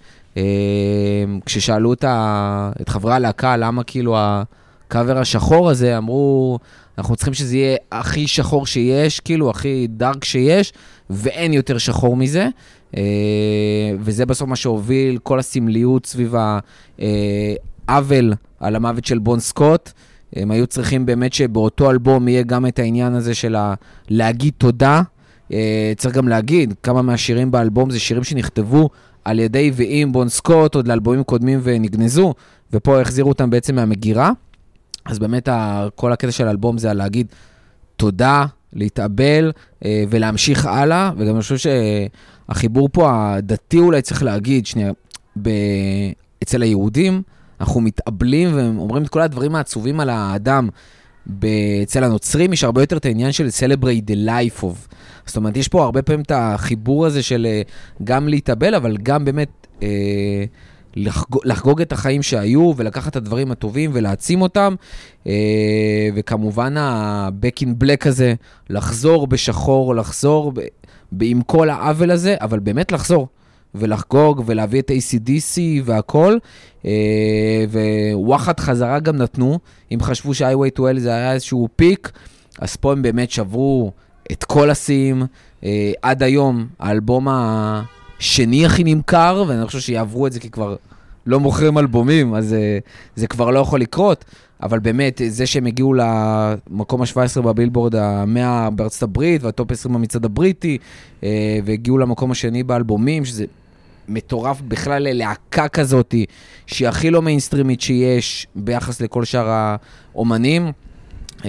כששאלו 1.46 1.92
את 1.92 2.88
חברי 2.88 3.14
הלהקה 3.14 3.56
למה 3.56 3.84
כאילו 3.84 4.16
הקאבר 4.18 5.18
השחור 5.18 5.70
הזה, 5.70 5.98
אמרו, 5.98 6.58
אנחנו 6.98 7.16
צריכים 7.16 7.34
שזה 7.34 7.56
יהיה 7.56 7.76
הכי 7.92 8.26
שחור 8.26 8.66
שיש, 8.66 9.20
כאילו, 9.20 9.50
הכי 9.50 9.86
דארק 9.90 10.24
שיש, 10.24 10.72
ואין 11.10 11.52
יותר 11.52 11.78
שחור 11.78 12.16
מזה. 12.16 12.48
אה, 12.96 13.02
וזה 14.00 14.26
בסוף 14.26 14.48
מה 14.48 14.56
שהוביל 14.56 15.18
כל 15.22 15.38
הסמליות 15.38 16.06
סביב 16.06 16.34
העוול 17.88 18.34
על 18.60 18.76
המוות 18.76 19.04
של 19.04 19.18
בון 19.18 19.40
סקוט. 19.40 19.90
הם 20.36 20.50
היו 20.50 20.66
צריכים 20.66 21.06
באמת 21.06 21.32
שבאותו 21.32 21.90
אלבום 21.90 22.28
יהיה 22.28 22.42
גם 22.42 22.66
את 22.66 22.78
העניין 22.78 23.14
הזה 23.14 23.34
של 23.34 23.56
ה... 23.56 23.74
להגיד 24.08 24.52
תודה. 24.58 25.02
אה, 25.52 25.92
צריך 25.96 26.14
גם 26.14 26.28
להגיד, 26.28 26.74
כמה 26.82 27.02
מהשירים 27.02 27.50
באלבום 27.50 27.90
זה 27.90 28.00
שירים 28.00 28.24
שנכתבו 28.24 28.90
על 29.24 29.38
ידי 29.38 29.70
ועם 29.74 30.12
בון 30.12 30.28
סקוט 30.28 30.74
עוד 30.74 30.88
לאלבומים 30.88 31.22
קודמים 31.22 31.60
ונגנזו, 31.62 32.34
ופה 32.72 33.00
החזירו 33.00 33.28
אותם 33.28 33.50
בעצם 33.50 33.74
מהמגירה. 33.74 34.30
אז 35.04 35.18
באמת 35.18 35.48
כל 35.94 36.12
הקטע 36.12 36.32
של 36.32 36.46
האלבום 36.46 36.78
זה 36.78 36.90
על 36.90 36.96
להגיד 36.96 37.26
תודה, 37.96 38.46
להתאבל 38.72 39.52
אה, 39.84 40.04
ולהמשיך 40.10 40.66
הלאה, 40.66 41.10
וגם 41.16 41.34
אני 41.34 41.42
חושב 41.42 41.70
שהחיבור 42.48 42.88
פה 42.92 43.34
הדתי 43.34 43.78
אולי 43.78 44.02
צריך 44.02 44.22
להגיד, 44.22 44.66
שנייה, 44.66 44.92
ב... 45.42 45.50
אצל 46.42 46.62
היהודים, 46.62 47.22
אנחנו 47.60 47.80
מתאבלים 47.80 48.50
ואומרים 48.54 49.02
את 49.02 49.08
כל 49.08 49.20
הדברים 49.20 49.54
העצובים 49.54 50.00
על 50.00 50.10
האדם. 50.10 50.68
אצל 51.82 52.04
הנוצרים 52.04 52.52
יש 52.52 52.64
הרבה 52.64 52.82
יותר 52.82 52.96
את 52.96 53.04
העניין 53.04 53.32
של 53.32 53.46
celebrate 53.46 54.10
the 54.10 54.28
life 54.28 54.62
of. 54.62 54.94
זאת 55.26 55.36
אומרת, 55.36 55.56
יש 55.56 55.68
פה 55.68 55.84
הרבה 55.84 56.02
פעמים 56.02 56.20
את 56.20 56.32
החיבור 56.34 57.06
הזה 57.06 57.22
של 57.22 57.46
אה, 57.46 57.62
גם 58.04 58.28
להתאבל, 58.28 58.74
אבל 58.74 58.96
גם 58.96 59.24
באמת 59.24 59.66
אה, 59.82 60.44
לחגוג, 60.96 61.42
לחגוג 61.44 61.80
את 61.80 61.92
החיים 61.92 62.22
שהיו 62.22 62.72
ולקחת 62.76 63.10
את 63.10 63.16
הדברים 63.16 63.50
הטובים 63.50 63.90
ולהעצים 63.94 64.42
אותם. 64.42 64.74
אה, 65.26 66.08
וכמובן 66.14 66.76
ה-back 66.76 67.64
in 67.64 67.68
black 67.84 68.08
הזה, 68.08 68.34
לחזור 68.70 69.26
בשחור, 69.26 69.94
לחזור 69.94 70.52
ב- 70.52 71.22
עם 71.22 71.42
כל 71.42 71.70
העוול 71.70 72.10
הזה, 72.10 72.36
אבל 72.40 72.58
באמת 72.58 72.92
לחזור. 72.92 73.28
ולחגוג 73.74 74.42
ולהביא 74.46 74.80
את 74.80 74.90
ACDC 74.90 75.60
והכל. 75.84 76.38
אה, 76.84 77.64
ווואחד 78.12 78.60
חזרה 78.60 78.98
גם 78.98 79.16
נתנו, 79.16 79.58
אם 79.94 79.98
חשבו 80.02 80.34
ש-iWay 80.34 80.78
to 80.78 80.80
L 80.80 80.98
זה 80.98 81.14
היה 81.14 81.32
איזשהו 81.32 81.68
פיק, 81.76 82.12
אז 82.58 82.76
פה 82.76 82.92
הם 82.92 83.02
באמת 83.02 83.30
שברו 83.30 83.92
את 84.32 84.44
כל 84.44 84.70
השיאים. 84.70 85.22
אה, 85.64 85.92
עד 86.02 86.22
היום, 86.22 86.66
האלבום 86.78 87.28
ה... 87.28 87.82
שני 88.20 88.66
הכי 88.66 88.84
נמכר, 88.84 89.44
ואני 89.48 89.66
חושב 89.66 89.80
שיעברו 89.80 90.26
את 90.26 90.32
זה 90.32 90.40
כי 90.40 90.50
כבר 90.50 90.76
לא 91.26 91.40
מוכרים 91.40 91.78
אלבומים, 91.78 92.34
אז 92.34 92.52
uh, 92.52 92.90
זה 93.16 93.26
כבר 93.26 93.50
לא 93.50 93.58
יכול 93.58 93.80
לקרות. 93.80 94.24
אבל 94.62 94.78
באמת, 94.78 95.20
זה 95.28 95.46
שהם 95.46 95.66
הגיעו 95.66 95.94
למקום 95.94 97.02
ה-17 97.02 97.40
בבילבורד 97.40 97.94
ה-100 97.94 98.70
בארצות 98.70 99.02
הברית, 99.02 99.42
וה-top 99.42 99.70
20 99.72 99.94
במצעד 99.94 100.24
הבריטי, 100.24 100.78
uh, 101.20 101.24
והגיעו 101.64 101.98
למקום 101.98 102.30
השני 102.30 102.62
באלבומים, 102.62 103.24
שזה 103.24 103.44
מטורף 104.08 104.60
בכלל 104.60 105.02
ללהקה 105.02 105.68
כזאת, 105.68 106.14
שהיא 106.66 106.88
הכי 106.88 107.10
לא 107.10 107.22
מיינסטרימית 107.22 107.80
שיש 107.80 108.46
ביחס 108.54 109.00
לכל 109.00 109.24
שאר 109.24 109.76
האומנים. 110.14 110.72
Uh, 111.38 111.44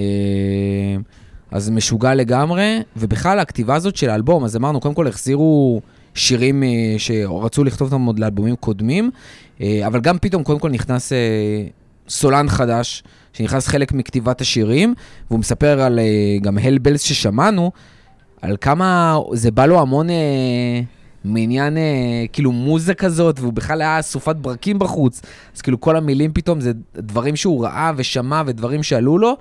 אז 1.51 1.69
משוגע 1.69 2.13
לגמרי, 2.13 2.79
ובכלל 2.97 3.39
הכתיבה 3.39 3.75
הזאת 3.75 3.95
של 3.95 4.09
האלבום, 4.09 4.43
אז 4.43 4.55
אמרנו, 4.55 4.79
קודם 4.79 4.95
כל 4.95 5.07
החזירו... 5.07 5.81
שירים 6.15 6.63
אה, 6.63 6.95
שרצו 6.97 7.63
לכתוב 7.63 7.93
אותם 7.93 8.05
עוד 8.05 8.19
לאלבומים 8.19 8.55
קודמים, 8.55 9.11
אה, 9.61 9.87
אבל 9.87 10.01
גם 10.01 10.17
פתאום 10.21 10.43
קודם 10.43 10.59
כל 10.59 10.69
נכנס 10.69 11.13
אה, 11.13 11.17
סולן 12.09 12.49
חדש, 12.49 13.03
שנכנס 13.33 13.67
חלק 13.67 13.91
מכתיבת 13.91 14.41
השירים, 14.41 14.93
והוא 15.27 15.39
מספר 15.39 15.81
על 15.81 15.99
גם 16.41 16.57
הלבלס 16.57 17.01
ששמענו, 17.01 17.71
על 18.41 18.57
כמה 18.61 19.17
זה 19.33 19.51
בא 19.51 19.65
לו 19.65 19.79
המון 19.79 20.07
מעניין 21.23 21.77
כאילו 22.33 22.51
מוזה 22.51 22.93
כזאת, 22.93 23.39
והוא 23.39 23.53
בכלל 23.53 23.81
היה 23.81 23.99
אסופת 23.99 24.35
ברקים 24.35 24.79
בחוץ, 24.79 25.21
אז 25.55 25.61
כאילו 25.61 25.81
כל 25.81 25.95
המילים 25.95 26.31
פתאום 26.33 26.61
זה 26.61 26.71
דברים 26.95 27.35
שהוא 27.35 27.63
ראה 27.63 27.91
ושמע 27.95 28.43
ודברים 28.45 28.83
שעלו 28.83 29.17
לו, 29.17 29.37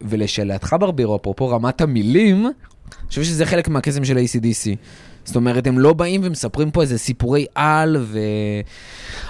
ולשאלתך 0.00 0.76
ברבירו, 0.80 1.16
אפרופו 1.16 1.48
רמת 1.48 1.80
המילים, 1.80 2.46
אני 2.46 3.08
חושב 3.08 3.22
שזה 3.22 3.46
חלק 3.46 3.68
מהקסם 3.68 4.04
של 4.04 4.16
ACDC. 4.16 4.76
זאת 5.26 5.36
אומרת, 5.36 5.66
הם 5.66 5.78
לא 5.78 5.92
באים 5.92 6.20
ומספרים 6.24 6.70
פה 6.70 6.82
איזה 6.82 6.98
סיפורי 6.98 7.46
על, 7.54 8.06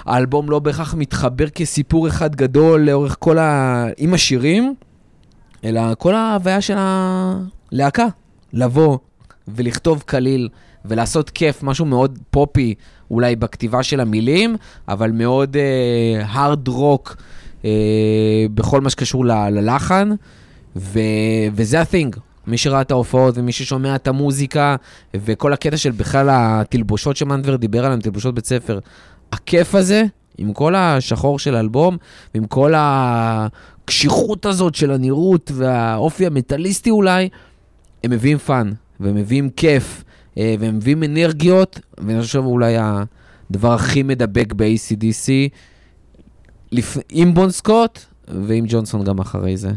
והאלבום 0.05 0.49
לא 0.49 0.59
בהכרח 0.59 0.93
מתחבר 0.93 1.49
כסיפור 1.49 2.07
אחד 2.07 2.35
גדול 2.35 2.81
לאורך 2.81 3.15
כל 3.19 3.37
ה... 3.37 3.85
עם 3.97 4.13
השירים, 4.13 4.75
אלא 5.63 5.81
כל 5.97 6.15
ההוויה 6.15 6.61
של 6.61 6.75
הלהקה. 6.77 8.05
לבוא 8.53 8.97
ולכתוב 9.47 10.03
קליל 10.05 10.49
ולעשות 10.85 11.29
כיף, 11.29 11.63
משהו 11.63 11.85
מאוד 11.85 12.19
פופי 12.31 12.75
אולי 13.11 13.35
בכתיבה 13.35 13.83
של 13.83 13.99
המילים, 13.99 14.55
אבל 14.87 15.11
מאוד 15.11 15.57
הארד 16.23 16.67
uh, 16.67 16.71
רוק 16.71 17.15
uh, 17.61 17.65
בכל 18.53 18.81
מה 18.81 18.89
שקשור 18.89 19.25
ל- 19.25 19.49
ללחן, 19.49 20.09
ו- 20.75 20.99
וזה 21.53 21.81
ה-thing. 21.81 22.19
מי 22.47 22.57
שראה 22.57 22.81
את 22.81 22.91
ההופעות 22.91 23.37
ומי 23.37 23.51
ששומע 23.51 23.95
את 23.95 24.07
המוזיקה 24.07 24.75
וכל 25.13 25.53
הקטע 25.53 25.77
של 25.77 25.91
בכלל 25.91 26.29
התלבושות 26.31 27.17
שמנדבר 27.17 27.55
דיבר 27.55 27.85
עליהן, 27.85 27.99
תלבושות 27.99 28.35
בית 28.35 28.45
ספר. 28.45 28.79
הכיף 29.31 29.75
הזה, 29.75 30.03
עם 30.37 30.53
כל 30.53 30.75
השחור 30.75 31.39
של 31.39 31.55
האלבום, 31.55 31.97
ועם 32.33 32.47
כל 32.47 32.73
הקשיחות 32.77 34.45
הזאת 34.45 34.75
של 34.75 34.91
הנראות 34.91 35.51
והאופי 35.53 36.25
המטאליסטי 36.25 36.89
אולי, 36.89 37.29
הם 38.03 38.11
מביאים 38.11 38.37
fun, 38.37 38.71
והם 38.99 39.15
מביאים 39.15 39.49
כיף, 39.49 40.03
אה, 40.37 40.55
והם 40.59 40.75
מביאים 40.75 41.03
אנרגיות, 41.03 41.79
ואני 41.97 42.21
חושב 42.21 42.39
אולי 42.39 42.75
הדבר 42.77 43.73
הכי 43.73 44.03
מדבק 44.03 44.53
ב-ACDC, 44.53 45.29
עם 47.09 47.33
בון 47.33 47.51
סקוט 47.51 47.99
ועם 48.27 48.65
ג'ונסון 48.67 49.03
גם 49.03 49.19
אחרי 49.19 49.57
זה. 49.57 49.71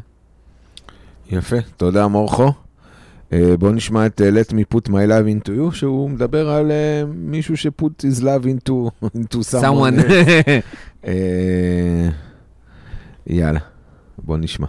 יפה, 1.30 1.56
תודה 1.76 2.08
מורכו. 2.08 2.52
Uh, 3.30 3.34
בואו 3.58 3.72
נשמע 3.72 4.06
את 4.06 4.20
uh, 4.20 4.24
Let 4.24 4.52
me 4.52 4.76
put 4.76 4.88
my 4.88 5.06
love 5.06 5.46
into 5.46 5.48
you, 5.48 5.74
שהוא 5.74 6.10
מדבר 6.10 6.50
על 6.50 6.70
uh, 6.70 7.06
מישהו 7.14 7.56
ש-put 7.56 8.04
his 8.04 8.20
love 8.22 8.44
into, 8.44 9.06
into 9.16 9.36
someone. 9.36 9.62
someone. 9.62 9.98
uh, 11.04 11.08
יאללה, 13.26 13.60
בואו 14.18 14.38
נשמע. 14.38 14.66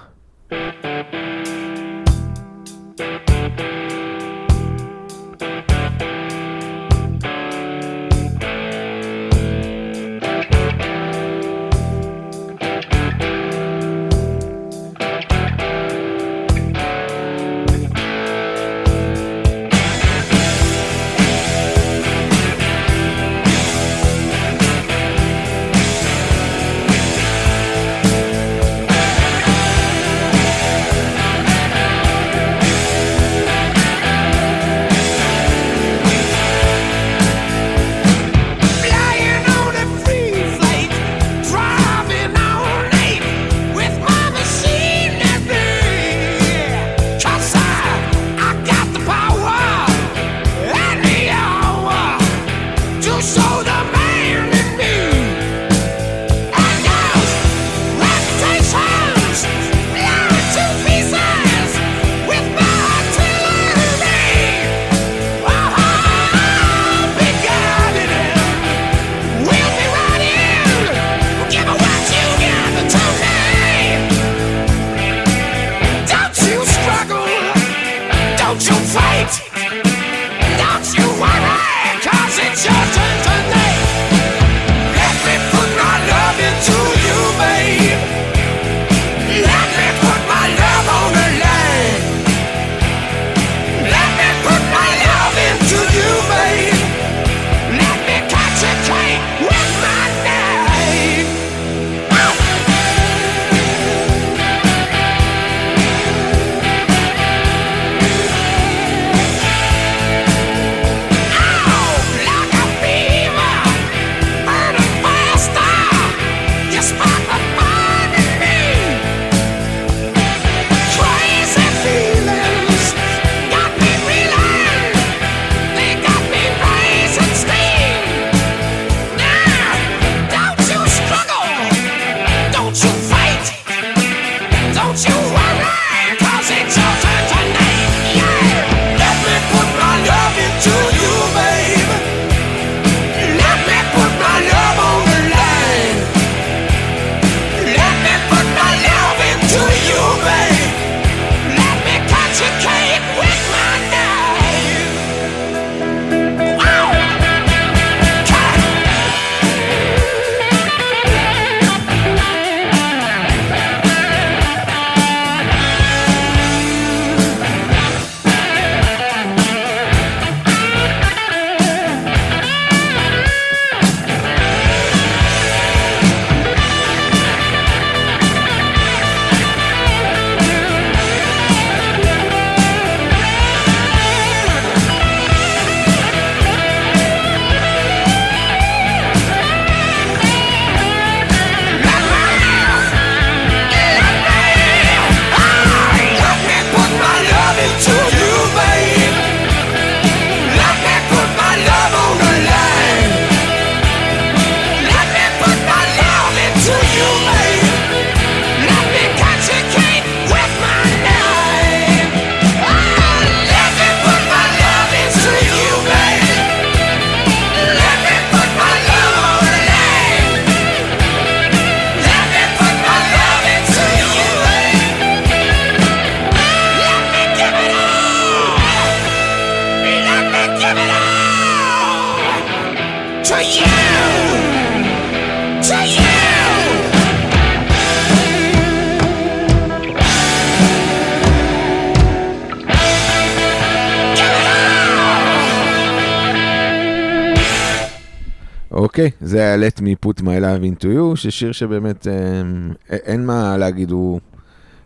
אוקיי, 248.92 249.12
זה 249.22 249.40
היה 249.40 249.70
Let 249.70 249.80
me 249.80 250.06
put 250.06 250.22
my 250.22 250.42
love 250.42 250.64
into 250.64 250.86
you, 250.86 251.16
ששיר 251.16 251.52
שבאמת 251.52 252.08
אה, 252.08 252.42
אין 252.90 253.26
מה 253.26 253.58
להגיד, 253.58 253.92
הוא 253.92 254.20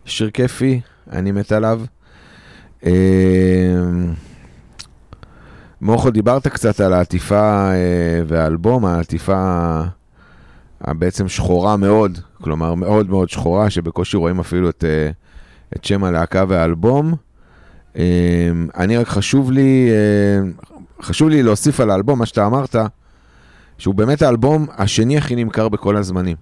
שיר 0.04 0.30
כיפי, 0.30 0.80
אני 1.12 1.32
מת 1.32 1.52
עליו. 1.52 1.80
אה, 2.86 2.92
מוכו, 5.80 6.10
דיברת 6.10 6.46
קצת 6.46 6.80
על 6.80 6.92
העטיפה 6.92 7.70
אה, 7.70 8.22
והאלבום, 8.26 8.84
העטיפה 8.84 9.80
הבעצם 10.80 11.28
שחורה 11.28 11.76
מאוד, 11.76 12.18
כלומר 12.42 12.74
מאוד 12.74 13.10
מאוד 13.10 13.28
שחורה, 13.28 13.70
שבקושי 13.70 14.16
רואים 14.16 14.40
אפילו 14.40 14.70
את, 14.70 14.84
אה, 14.84 15.10
את 15.76 15.84
שם 15.84 16.04
הלהקה 16.04 16.44
והאלבום. 16.48 17.14
אה, 17.96 18.50
אני 18.76 18.96
רק 18.96 19.08
חשוב 19.08 19.50
לי, 19.50 19.88
אה, 19.90 20.50
חשוב 21.02 21.28
לי 21.28 21.42
להוסיף 21.42 21.80
על 21.80 21.90
האלבום, 21.90 22.18
מה 22.18 22.26
שאתה 22.26 22.46
אמרת, 22.46 22.76
שהוא 23.78 23.94
באמת 23.94 24.22
האלבום 24.22 24.66
השני 24.76 25.18
הכי 25.18 25.36
נמכר 25.36 25.68
בכל 25.68 25.96
הזמנים. 25.96 26.36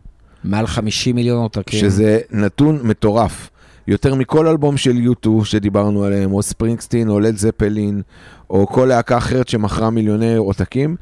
מעל 0.45 0.67
50 0.67 1.17
מיליון 1.17 1.43
עותקים. 1.43 1.81
שזה 1.81 2.21
נתון 2.31 2.81
מטורף. 2.83 3.51
יותר 3.89 4.15
מכל 4.15 4.49
אלבום 4.49 4.77
של 4.77 4.97
U2 4.97 5.45
שדיברנו 5.45 6.05
עליהם, 6.05 6.33
או 6.33 6.43
ספרינגסטין, 6.43 7.09
או 7.09 7.21
לד 7.21 7.37
זפלין, 7.37 8.03
או 8.51 8.67
כל 8.67 8.87
להקה 8.87 9.17
אחרת 9.17 9.49
שמכרה 9.49 9.91
מיליוני 9.91 10.37
עותקים. 10.37 10.97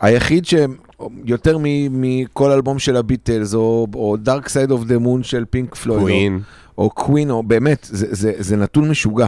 היחיד 0.00 0.44
שיותר 0.44 1.58
מכל 1.90 2.50
אלבום 2.50 2.78
של 2.78 2.96
הביטלס, 2.96 3.54
או, 3.54 3.86
או 3.94 4.16
Dark 4.24 4.46
Side 4.46 4.70
of 4.70 4.88
the 4.88 5.04
Moon 5.04 5.22
של 5.22 5.44
פינק 5.50 5.74
פלויד, 5.74 6.00
קווין, 6.00 6.40
או, 6.78 6.84
או 6.84 6.90
קווין, 6.90 7.30
או 7.30 7.42
באמת, 7.42 7.88
זה, 7.90 8.06
זה, 8.10 8.32
זה 8.38 8.56
נתון 8.56 8.90
משוגע. 8.90 9.26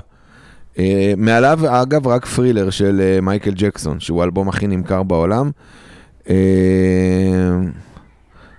Uh, 0.75 0.79
מעליו, 1.17 1.61
אגב, 1.67 2.07
רק 2.07 2.27
פרילר 2.27 2.71
של 2.71 3.01
uh, 3.19 3.21
מייקל 3.21 3.53
ג'קסון, 3.55 4.01
שהוא 4.01 4.21
האלבום 4.21 4.49
הכי 4.49 4.67
נמכר 4.67 5.03
בעולם. 5.03 5.51
Uh, 6.31 6.33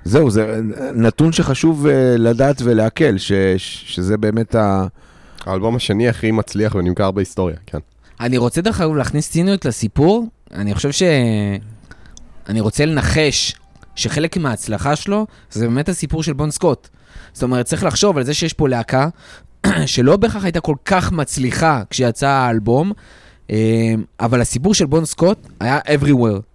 זהו, 0.04 0.30
זה 0.30 0.62
נתון 0.96 1.32
שחשוב 1.32 1.86
uh, 1.86 1.90
לדעת 2.18 2.62
ולעכל, 2.64 3.18
ש, 3.18 3.32
שזה 3.58 4.18
באמת 4.18 4.56
ה... 4.56 4.86
האלבום 5.46 5.76
השני 5.76 6.10
הכי 6.10 6.32
מצליח 6.32 6.76
ונמכר 6.76 7.12
בהיסטוריה, 7.12 7.56
כן. 7.66 7.78
אני 8.20 8.38
רוצה 8.38 8.62
דרך 8.62 8.82
אגב 8.82 8.96
להכניס 8.96 9.32
ציניות 9.32 9.66
לסיפור, 9.66 10.28
אני 10.54 10.76
חושב 10.76 10.92
ש... 10.92 11.04
אני 12.50 12.60
רוצה 12.60 12.86
לנחש 12.86 13.56
שחלק 13.96 14.38
מההצלחה 14.38 14.96
שלו 14.96 15.28
זה 15.52 15.68
באמת 15.68 15.90
הסיפור 15.90 16.24
של 16.24 16.34
בון 16.34 16.52
סקוט. 16.52 16.88
זאת 17.34 17.44
אומרת, 17.44 17.66
צריך 17.66 17.84
לחשוב 17.84 18.18
על 18.18 18.24
זה 18.24 18.34
שיש 18.34 18.54
פה 18.54 18.70
להקה 18.70 19.08
שלא 19.86 20.18
בהכרח 20.18 20.44
הייתה 20.44 20.60
כל 20.60 20.76
כך 20.86 21.12
מצליחה 21.12 21.82
כשיצא 21.90 22.28
האלבום, 22.28 22.92
אה, 23.52 23.94
אבל 24.20 24.42
הסיפור 24.42 24.74
של 24.74 24.86
בון 24.86 25.06
סקוט 25.06 25.48
היה 25.60 25.80
everywhere. 25.80 26.51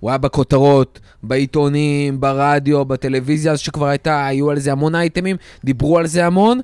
הוא 0.00 0.10
היה 0.10 0.18
בכותרות, 0.18 1.00
בעיתונים, 1.22 2.20
ברדיו, 2.20 2.84
בטלוויזיה, 2.84 3.52
אז 3.52 3.58
שכבר 3.58 3.86
הייתה, 3.86 4.26
היו 4.26 4.50
על 4.50 4.58
זה 4.58 4.72
המון 4.72 4.94
אייטמים, 4.94 5.36
דיברו 5.64 5.98
על 5.98 6.06
זה 6.06 6.26
המון. 6.26 6.60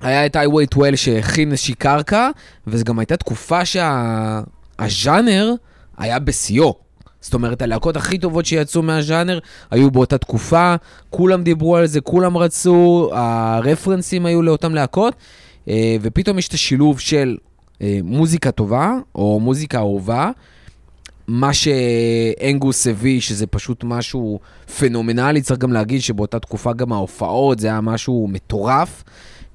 היה 0.00 0.26
את 0.26 0.36
איי-ווי 0.36 0.64
12 0.64 0.96
שהכין 0.96 1.50
איזושהי 1.50 1.74
קרקע, 1.74 2.30
וזו 2.66 2.84
גם 2.84 2.98
הייתה 2.98 3.16
תקופה 3.16 3.64
שהז'אנר 3.64 5.54
שה... 5.56 5.66
היה 5.96 6.18
בשיאו. 6.18 6.74
זאת 7.20 7.34
אומרת, 7.34 7.62
הלהקות 7.62 7.96
הכי 7.96 8.18
טובות 8.18 8.46
שיצאו 8.46 8.82
מהז'אנר 8.82 9.38
היו 9.70 9.90
באותה 9.90 10.18
תקופה, 10.18 10.74
כולם 11.10 11.42
דיברו 11.42 11.76
על 11.76 11.86
זה, 11.86 12.00
כולם 12.00 12.36
רצו, 12.36 13.10
הרפרנסים 13.12 14.26
היו 14.26 14.42
לאותן 14.42 14.72
להקות, 14.72 15.14
אה, 15.68 15.96
ופתאום 16.02 16.38
יש 16.38 16.48
את 16.48 16.54
השילוב 16.54 17.00
של 17.00 17.36
אה, 17.82 17.98
מוזיקה 18.04 18.50
טובה, 18.50 18.92
או 19.14 19.40
מוזיקה 19.40 19.78
אהובה, 19.78 20.30
מה 21.28 21.50
שאנגוס 21.52 22.86
הביא, 22.86 23.20
שזה 23.20 23.46
פשוט 23.46 23.84
משהו 23.84 24.38
פנומנלי, 24.78 25.42
צריך 25.42 25.60
גם 25.60 25.72
להגיד 25.72 26.00
שבאותה 26.00 26.38
תקופה 26.38 26.72
גם 26.72 26.92
ההופעות, 26.92 27.58
זה 27.58 27.66
היה 27.66 27.80
משהו 27.80 28.28
מטורף. 28.30 29.04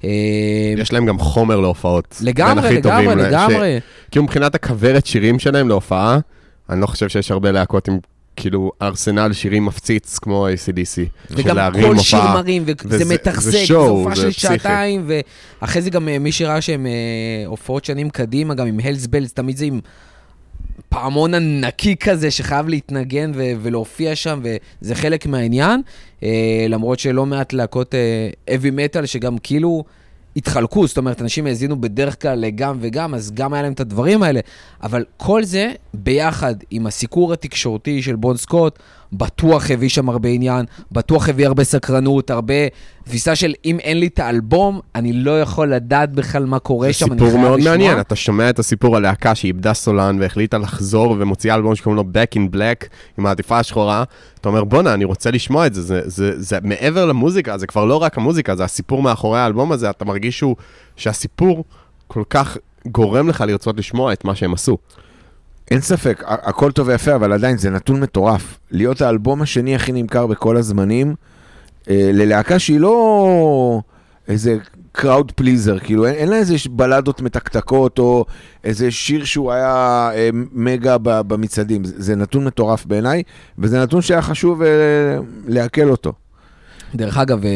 אה, 0.04 0.10
יש 0.78 0.94
להם 0.94 1.06
גם 1.06 1.20
חומר 1.20 1.60
להופעות. 1.60 2.18
לגמרי, 2.22 2.76
לגמרי, 2.76 3.16
לגמרי. 3.16 3.80
כאילו 4.12 4.24
מבחינת 4.24 4.56
הכוורת 4.56 5.06
שירים 5.06 5.40
שלהם 5.40 5.68
להופעה, 5.68 6.20
אני 6.70 6.82
לא 6.82 6.88
חושב 6.88 7.10
שיש 7.10 7.32
הרבה 7.32 7.52
להקות 7.52 7.88
עם 7.88 7.98
כאילו 8.36 8.72
ארסנל 8.82 9.34
שירים 9.34 9.66
מפציץ 9.66 10.20
כמו 10.20 10.48
ACDC. 10.48 11.00
וגם 11.32 11.72
כל 11.82 11.98
שיר 11.98 12.24
מרים, 12.24 12.64
וזה 12.86 13.14
מתחזק, 13.14 13.66
זה 13.68 13.76
הופעה 13.76 14.16
של 14.16 14.32
שעתיים, 14.32 15.10
ואחרי 15.62 15.82
זה 15.82 15.90
גם 15.90 16.10
אה, 16.10 16.20
מי 16.20 16.32
שראה 16.32 16.62
שהם 16.62 16.86
אה, 16.86 16.92
הופעות 17.46 17.86
שנים 17.86 18.10
קדימה, 18.10 18.54
גם 18.54 18.68
עם 18.68 18.80
הלס 18.84 19.08
בלס, 19.08 19.34
תמיד 19.34 19.58
זה 19.58 19.66
עם 19.66 19.80
פעמון 20.90 21.34
ענקי 21.34 21.96
כזה 21.96 22.32
שחייב 22.32 22.68
להתנגן 22.68 23.32
ו- 23.36 23.52
ולהופיע 23.62 24.16
שם, 24.16 24.42
וזה 24.44 24.96
חלק 24.96 25.26
מהעניין. 25.26 25.82
אה, 26.24 26.66
למרות 26.70 27.00
שלא 27.00 27.26
מעט 27.26 27.54
להקות 27.54 27.96
אבי 28.56 28.70
uh, 28.70 28.72
מטאל, 28.72 29.06
שגם 29.06 29.38
כאילו 29.38 29.84
התחלקו, 30.36 30.88
זאת 30.88 30.98
אומרת, 30.98 31.22
אנשים 31.22 31.48
האזינו 31.48 31.82
בדרך 31.82 32.22
כלל 32.22 32.40
לגם 32.40 32.78
וגם, 32.82 33.14
אז 33.14 33.32
גם 33.32 33.54
היה 33.54 33.64
להם 33.64 33.74
את 33.74 33.80
הדברים 33.80 34.24
האלה. 34.24 34.40
אבל 34.84 35.06
כל 35.18 35.44
זה, 35.44 35.72
ביחד 35.94 36.56
עם 36.72 36.88
הסיקור 36.88 37.34
התקשורתי 37.34 38.02
של 38.02 38.16
בון 38.16 38.38
סקוט, 38.38 38.80
בטוח 39.14 39.72
הביא 39.72 39.90
שם 39.90 40.10
הרבה 40.10 40.30
עניין, 40.30 40.66
בטוח 40.92 41.30
הביא 41.30 41.48
הרבה 41.48 41.64
סקרנות, 41.64 42.30
הרבה 42.30 42.54
תפיסה 43.04 43.36
של 43.36 43.54
אם 43.66 43.80
אין 43.80 44.00
לי 44.00 44.08
את 44.08 44.20
האלבום, 44.20 44.80
אני 44.96 45.14
לא 45.14 45.42
יכול 45.42 45.74
לדעת 45.74 46.12
בכלל 46.14 46.46
מה 46.46 46.60
קורה 46.60 46.94
שם, 46.94 47.12
אני 47.12 47.20
חייב 47.20 47.30
לשמוע. 47.30 47.42
סיפור 47.42 47.58
מאוד 47.58 47.70
מעניין, 47.70 48.00
אתה 48.00 48.16
שומע 48.16 48.50
את 48.50 48.60
הסיפור 48.60 48.96
על 48.96 49.02
להקה 49.02 49.36
שאיבדה 49.36 49.74
סולן 49.74 50.18
והחליטה 50.20 50.58
לחזור 50.58 51.16
ומוציאה 51.20 51.56
אלבום 51.56 51.76
שקוראים 51.76 51.98
לו 51.98 52.04
Back 52.14 52.36
in 52.38 52.56
Black, 52.56 52.88
עם 53.18 53.26
העטיפה 53.26 53.60
השחורה, 53.60 54.04
אתה 54.42 54.50
אומר, 54.50 54.64
בואנה, 54.64 54.94
אני 54.94 55.06
רוצה 55.06 55.32
לשמוע 55.32 55.68
את 55.68 55.74
זה. 55.74 55.82
זה, 55.82 56.02
זה, 56.04 56.10
זה, 56.10 56.42
זה 56.42 56.58
מעבר 56.64 57.06
למוזיקה, 57.06 57.58
זה 57.58 57.68
כבר 57.68 57.86
לא 57.86 57.96
רק 57.96 58.18
המוזיקה, 58.18 58.56
זה 58.56 58.64
הסיפור 58.64 59.02
מאחורי 59.02 59.40
האלבום 59.40 59.72
הזה, 59.72 59.90
אתה 59.90 60.06
מרגיש 60.06 60.38
שהוא, 60.38 60.56
שהסיפור 60.96 61.64
כל 62.08 62.24
כך 62.30 62.58
גורם 62.88 63.30
לך 63.30 63.44
לרצות 63.48 63.78
לשמוע 63.78 64.14
את 64.14 64.26
מה 64.26 64.36
שהם 64.36 64.54
עשו. 64.54 64.78
אין 65.72 65.82
ספק, 65.82 66.24
הכל 66.26 66.72
טוב 66.72 66.88
ויפה, 66.88 67.16
אבל 67.16 67.34
עדיין 67.34 67.58
זה 67.58 67.70
נתון 67.70 68.00
מטורף. 68.00 68.60
להיות 68.72 69.02
האלבום 69.02 69.42
השני 69.42 69.76
הכי 69.76 69.92
נמכר 69.92 70.28
בכל 70.28 70.58
הזמנים, 70.58 71.16
אה, 71.90 72.10
ללהקה 72.14 72.60
שהיא 72.60 72.80
לא 72.80 73.82
איזה 74.28 74.58
קראוד 74.92 75.32
פליזר, 75.32 75.80
כאילו 75.80 76.06
אין, 76.06 76.16
אין 76.16 76.30
לה 76.30 76.36
איזה 76.36 76.56
בלדות 76.72 77.22
מתקתקות 77.22 78.00
או 78.00 78.26
איזה 78.64 78.92
שיר 78.92 79.26
שהוא 79.26 79.52
היה 79.52 80.10
אה, 80.14 80.30
מגה 80.52 80.98
במצעדים. 80.98 81.84
זה, 81.84 81.94
זה 81.98 82.16
נתון 82.16 82.44
מטורף 82.44 82.86
בעיניי, 82.86 83.24
וזה 83.58 83.84
נתון 83.84 84.02
שהיה 84.02 84.22
חשוב 84.22 84.62
אה, 84.62 84.68
לעכל 85.48 85.90
אותו. 85.90 86.14
דרך 86.96 87.18
אגב, 87.18 87.46
אה, 87.46 87.52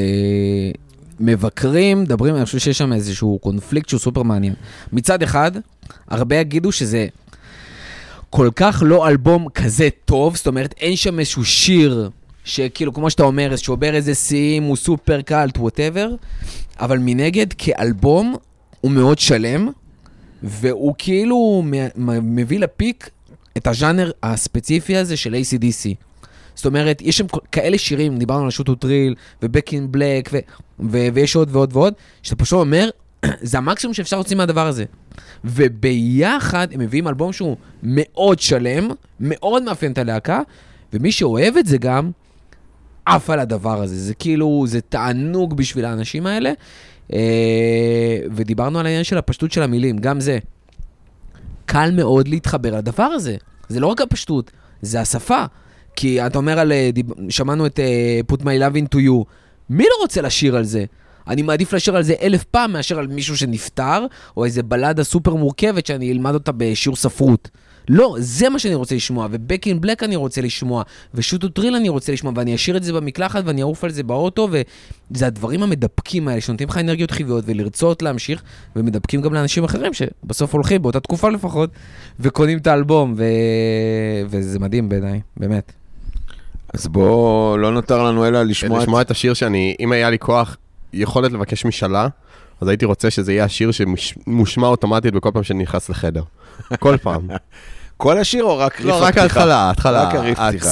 מבקרים, 1.20 2.02
מדברים, 2.02 2.36
אני 2.36 2.46
חושב 2.46 2.60
שיש 2.60 2.78
שם 2.78 2.94
איזשהו 2.94 3.40
קונפליקט 3.42 3.90
שהוא 3.90 4.00
סופר 4.00 4.24
מעניין. 4.24 4.54
מצד 4.94 5.24
אחד, 5.24 5.52
הרבה 6.10 6.36
יגידו 6.36 6.72
שזה 6.72 7.08
כל 8.36 8.50
כך 8.56 8.84
לא 8.86 9.08
אלבום 9.08 9.50
כזה 9.50 9.90
טוב, 10.06 10.36
זאת 10.36 10.48
אומרת, 10.48 10.74
אין 10.78 10.96
שם 10.96 11.20
איזשהו 11.20 11.46
שיר 11.46 12.10
שכאילו, 12.44 12.94
כמו 12.94 13.10
שאתה 13.10 13.24
אומר, 13.24 13.56
שובר 13.56 13.96
איזה 13.96 14.16
שיאים, 14.16 14.64
הוא 14.64 14.76
סופר 14.76 15.22
קאלט, 15.22 15.58
ווטאבר, 15.58 16.10
אבל 16.80 16.98
מנגד, 17.02 17.54
כאלבום, 17.58 18.36
הוא 18.82 18.92
מאוד 18.92 19.20
שלם, 19.20 19.70
והוא 20.44 20.96
כאילו 20.98 21.64
מביא 22.22 22.60
לפיק 22.60 23.10
את 23.58 23.68
הז'אנר 23.68 24.12
הספציפי 24.24 24.98
הזה 24.98 25.18
של 25.18 25.36
ACDC. 25.36 26.06
זאת 26.56 26.66
אומרת, 26.66 27.02
יש 27.02 27.18
שם 27.18 27.26
כאלה 27.52 27.78
שירים, 27.78 28.18
דיברנו 28.18 28.44
על 28.44 28.52
שוטו 28.52 28.76
טריל, 28.76 29.16
ובק 29.42 29.74
אין 29.74 29.92
בלק, 29.92 30.30
ויש 30.80 31.36
עוד 31.36 31.50
ועוד 31.52 31.70
ועוד, 31.74 31.94
שאתה 32.24 32.36
פשוט 32.36 32.60
אומר, 32.60 32.90
זה 33.42 33.58
המקסימום 33.58 33.94
שאפשר 33.94 34.16
להוציא 34.16 34.38
מהדבר 34.38 34.68
הזה. 34.68 34.86
וביחד 35.46 36.68
הם 36.72 36.80
מביאים 36.80 37.08
אלבום 37.08 37.34
שהוא 37.34 37.58
מאוד 37.84 38.40
שלם, 38.40 38.90
מאוד 39.20 39.64
מאפיין 39.64 39.92
את 39.92 39.98
הלהקה, 39.98 40.42
ומי 40.94 41.12
שאוהב 41.12 41.58
את 41.58 41.66
זה 41.66 41.78
גם, 41.78 42.12
עף 43.06 43.30
על 43.30 43.40
הדבר 43.40 43.82
הזה. 43.82 43.96
זה 43.96 44.14
כאילו, 44.14 44.64
זה 44.68 44.82
תענוג 44.82 45.58
בשביל 45.58 45.86
האנשים 45.86 46.28
האלה. 46.28 46.52
אה, 47.14 48.20
ודיברנו 48.32 48.80
על 48.80 48.86
העניין 48.86 49.04
של 49.04 49.18
הפשטות 49.18 49.52
של 49.52 49.64
המילים, 49.64 49.98
גם 49.98 50.20
זה. 50.20 50.40
קל 51.66 51.92
מאוד 51.92 52.28
להתחבר 52.28 52.78
לדבר 52.78 53.04
הזה. 53.04 53.36
זה 53.68 53.80
לא 53.80 53.88
רק 53.88 54.02
הפשטות, 54.02 54.52
זה 54.82 55.02
השפה. 55.02 55.46
כי 55.96 56.26
אתה 56.26 56.38
אומר 56.38 56.60
על, 56.60 56.72
אה, 56.72 56.90
שמענו 57.30 57.66
את 57.66 57.80
uh, 57.80 58.34
Put 58.34 58.42
My 58.42 58.44
Love 58.44 58.76
Into 58.76 58.98
You, 58.98 59.24
מי 59.70 59.84
לא 59.84 60.02
רוצה 60.02 60.22
לשיר 60.22 60.56
על 60.56 60.64
זה? 60.64 60.86
אני 61.28 61.42
מעדיף 61.42 61.74
לשיר 61.74 61.96
על 61.96 62.04
זה 62.04 62.14
אלף 62.22 62.44
פעם 62.44 62.74
מאשר 62.74 63.00
על 63.00 63.08
מישהו 63.08 63.38
שנפטר, 63.38 64.06
או 64.38 64.46
איזה 64.46 64.64
בלדה 64.64 65.04
סופר 65.04 65.36
מורכבת 65.36 65.86
שאני 65.86 66.12
אלמד 66.12 66.34
אותה 66.34 66.52
בשיעור 66.52 66.96
ספרות. 66.96 67.50
לא, 67.90 68.16
זה 68.20 68.50
מה 68.50 68.60
שאני 68.60 68.76
רוצה 68.76 68.96
לשמוע, 68.96 69.28
ו-Back 69.32 69.66
in 69.66 69.86
Black 69.86 70.06
אני 70.06 70.16
רוצה 70.16 70.42
לשמוע, 70.42 70.84
to 71.16 71.60
Drill 71.60 71.76
אני 71.78 71.90
רוצה 71.90 72.12
לשמוע, 72.12 72.34
ואני 72.36 72.56
אשאיר 72.56 72.78
את 72.78 72.84
זה 72.84 72.94
במקלחת 72.94 73.44
ואני 73.46 73.62
אעוף 73.62 73.84
על 73.84 73.92
זה 73.92 74.04
באוטו, 74.04 74.50
וזה 74.52 75.28
הדברים 75.28 75.64
המדבקים 75.64 76.28
האלה 76.28 76.42
שנותנים 76.42 76.70
לך 76.70 76.78
אנרגיות 76.78 77.12
חיוביות 77.12 77.44
ולרצות 77.48 78.02
להמשיך, 78.02 78.44
ומדבקים 78.76 79.22
גם 79.22 79.34
לאנשים 79.34 79.64
אחרים 79.64 79.92
שבסוף 79.94 80.54
הולכים, 80.54 80.82
באותה 80.82 81.00
תקופה 81.00 81.30
לפחות, 81.30 81.70
וקונים 82.20 82.58
את 82.58 82.68
האלבום, 82.68 83.14
ו... 83.18 83.24
וזה 84.28 84.60
מדהים 84.60 84.90
בעיניי, 84.90 85.22
באמת. 85.38 85.72
אז 86.74 86.88
בואו, 86.88 87.58
לא 87.58 87.72
נותר 87.72 88.04
לנו 88.04 88.26
אלא 88.26 88.44
לשמוע... 88.44 88.80
לשמוע 88.80 89.02
את 89.02 89.12
השיר 89.12 89.34
שאני, 89.34 89.76
אם 89.80 89.92
היה 89.92 90.10
לי 90.10 90.20
כוח, 90.20 90.58
יכולת 90.96 91.32
לבקש 91.32 91.66
משאלה, 91.66 92.08
אז 92.62 92.68
הייתי 92.68 92.86
רוצה 92.86 93.12
שזה 93.12 93.34
יהיה 93.34 93.44
השיר 93.44 93.72
שמושמע 93.72 94.68
אוטומטית 94.68 95.14
בכל 95.14 95.30
פעם 95.34 95.44
שאני 95.44 95.64
נכנס 95.64 95.90
לחדר. 95.90 96.24
כל 96.80 96.98
פעם. 97.02 97.28
כל 97.98 98.18
השיר 98.18 98.44
או 98.44 98.58
רק 98.58 98.82
ריף 98.82 98.94
הפתיחה? 98.94 99.00
לא, 99.00 99.06
רק 99.06 99.18
ההתחלה, 99.18 99.56
ההתחלה. 99.56 100.04
רק 100.04 100.16
הריף 100.16 100.40
פתיחה. 100.40 100.70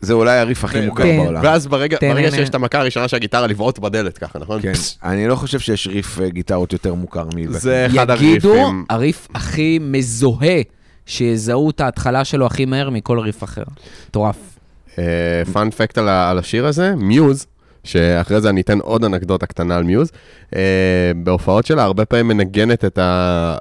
זה 0.00 0.12
אולי 0.12 0.38
הריף 0.38 0.64
הכי 0.64 0.80
מוכר. 0.86 1.04
בעולם. 1.04 1.40
ואז 1.44 1.66
ברגע 1.66 1.98
שיש 2.30 2.48
את 2.48 2.54
המכה 2.54 2.78
הראשונה 2.78 3.08
של 3.08 3.16
הגיטרה, 3.16 3.46
לבעוט 3.46 3.78
בדלת 3.78 4.18
ככה, 4.18 4.38
נכון? 4.38 4.62
כן, 4.62 4.72
אני 5.02 5.28
לא 5.28 5.36
חושב 5.36 5.58
שיש 5.58 5.86
ריף 5.86 6.20
אה, 6.20 6.28
גיטרות 6.28 6.72
יותר 6.72 6.94
מוכר 6.94 7.28
מזה. 7.34 7.58
זה 7.58 7.86
אחד 7.86 8.10
הריפים. 8.10 8.30
יגידו, 8.30 8.70
הריף 8.90 9.28
הכי 9.34 9.78
מזוהה, 9.82 10.60
שיזהו 11.06 11.70
את 11.70 11.80
ההתחלה 11.80 12.24
שלו 12.24 12.46
הכי 12.46 12.64
מהר 12.64 12.90
מכל 12.90 13.18
ריף 13.18 13.44
אחר. 13.44 13.62
מטורף. 14.08 14.36
פאנפקט 15.52 15.98
על 15.98 16.38
השיר 16.38 16.66
הזה, 16.66 16.94
מיוז, 16.96 17.46
שאחרי 17.84 18.40
זה 18.40 18.48
אני 18.48 18.60
אתן 18.60 18.78
עוד 18.78 19.04
אנקדוטה 19.04 19.46
קטנה 19.46 19.76
על 19.76 19.82
מיוז. 19.82 20.10
אה, 20.56 21.12
בהופעות 21.16 21.66
שלה 21.66 21.84
הרבה 21.84 22.04
פעמים 22.04 22.28
מנגנת 22.28 22.84
את 22.84 22.98
ה... 22.98 23.56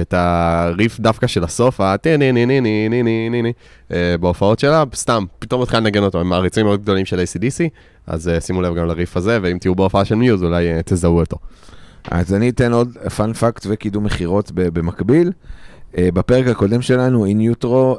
את 0.00 0.14
הריף 0.16 1.00
דווקא 1.00 1.26
של 1.26 1.44
הסוף, 1.44 1.80
ה-טי-ני-ני-ני-ני-ני-ני-ני, 1.80 3.52
בהופעות 4.20 4.58
שלה, 4.58 4.84
סתם, 4.94 5.24
פתאום 5.38 5.62
מתחילה 5.62 5.80
לנגן 5.80 6.02
אותו, 6.02 6.20
הם 6.20 6.28
מעריצים 6.28 6.66
מאוד 6.66 6.82
גדולים 6.82 7.04
של 7.04 7.20
ACDC, 7.20 7.68
אז 8.06 8.30
שימו 8.40 8.62
לב 8.62 8.74
גם 8.74 8.86
לריף 8.86 9.16
הזה, 9.16 9.38
ואם 9.42 9.58
תהיו 9.58 9.74
בהופעה 9.74 10.04
של 10.04 10.14
מיוז, 10.14 10.42
אולי 10.42 10.68
תזהו 10.84 11.20
אותו. 11.20 11.36
אז 12.10 12.34
אני 12.34 12.48
אתן 12.48 12.72
עוד 12.72 12.98
פאנפקט 13.16 13.66
וקידום 13.70 14.04
מכירות 14.04 14.50
במקביל. 14.54 15.32
בפרק 15.98 16.46
הקודם 16.46 16.82
שלנו, 16.82 17.26
אין 17.26 17.40
יוטרו 17.40 17.96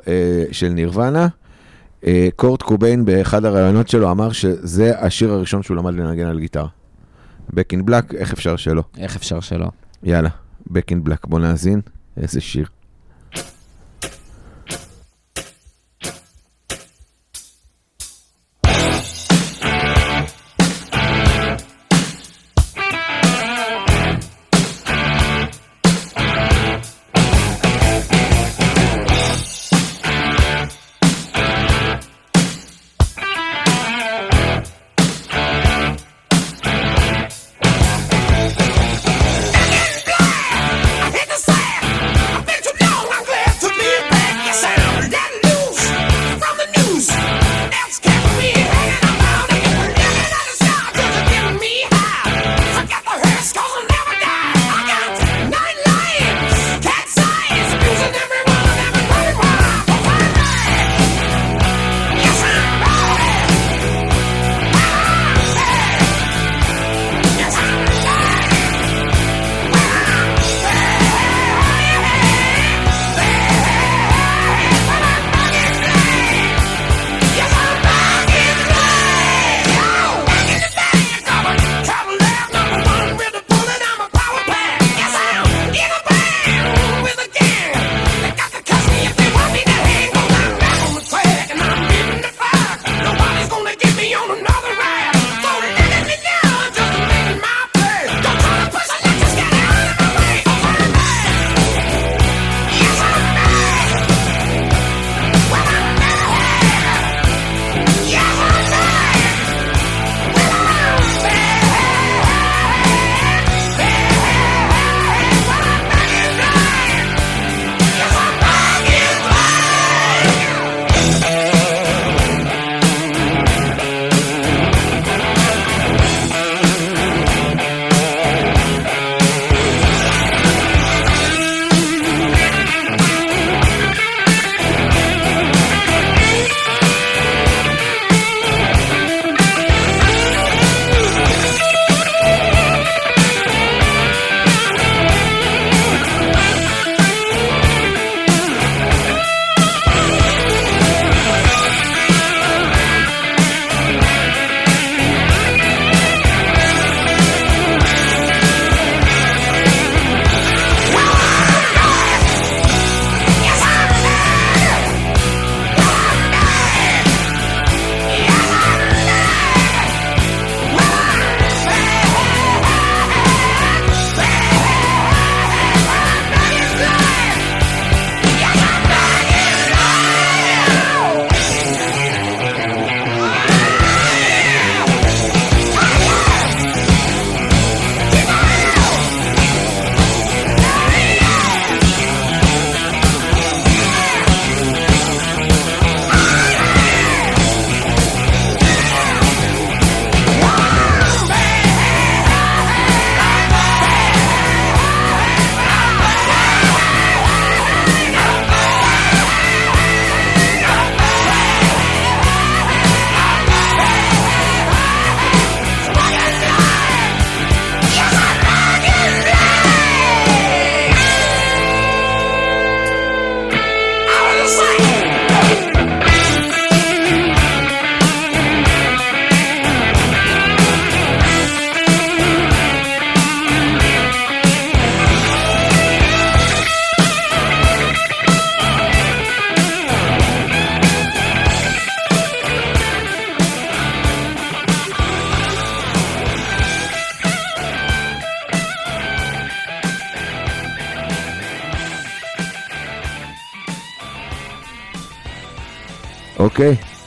של 0.52 0.70
נירוונה, 0.70 1.28
קורט 2.36 2.62
קוביין 2.62 3.06
באחד 3.06 3.46
הראיונות 3.46 3.88
שלו 3.88 4.12
אמר 4.12 4.32
שזה 4.32 5.00
השיר 5.00 5.32
הראשון 5.32 5.64
שהוא 5.64 5.78
למד 5.78 5.94
לנגן 5.94 6.26
על 6.26 6.40
גיטרה. 6.40 6.68
Back 7.52 7.74
in 7.74 7.90
Black, 7.90 8.16
איך 8.16 8.34
אפשר 8.34 8.56
שלא? 8.56 8.84
איך 8.98 9.16
אפשר 9.16 9.40
שלא? 9.40 9.68
יאללה, 10.04 10.30
Back 10.70 10.92
in 10.92 11.08
Black, 11.10 11.28
בוא 11.28 11.40
נאזין, 11.40 11.82
איזה 12.18 12.42
שיר. 12.42 12.68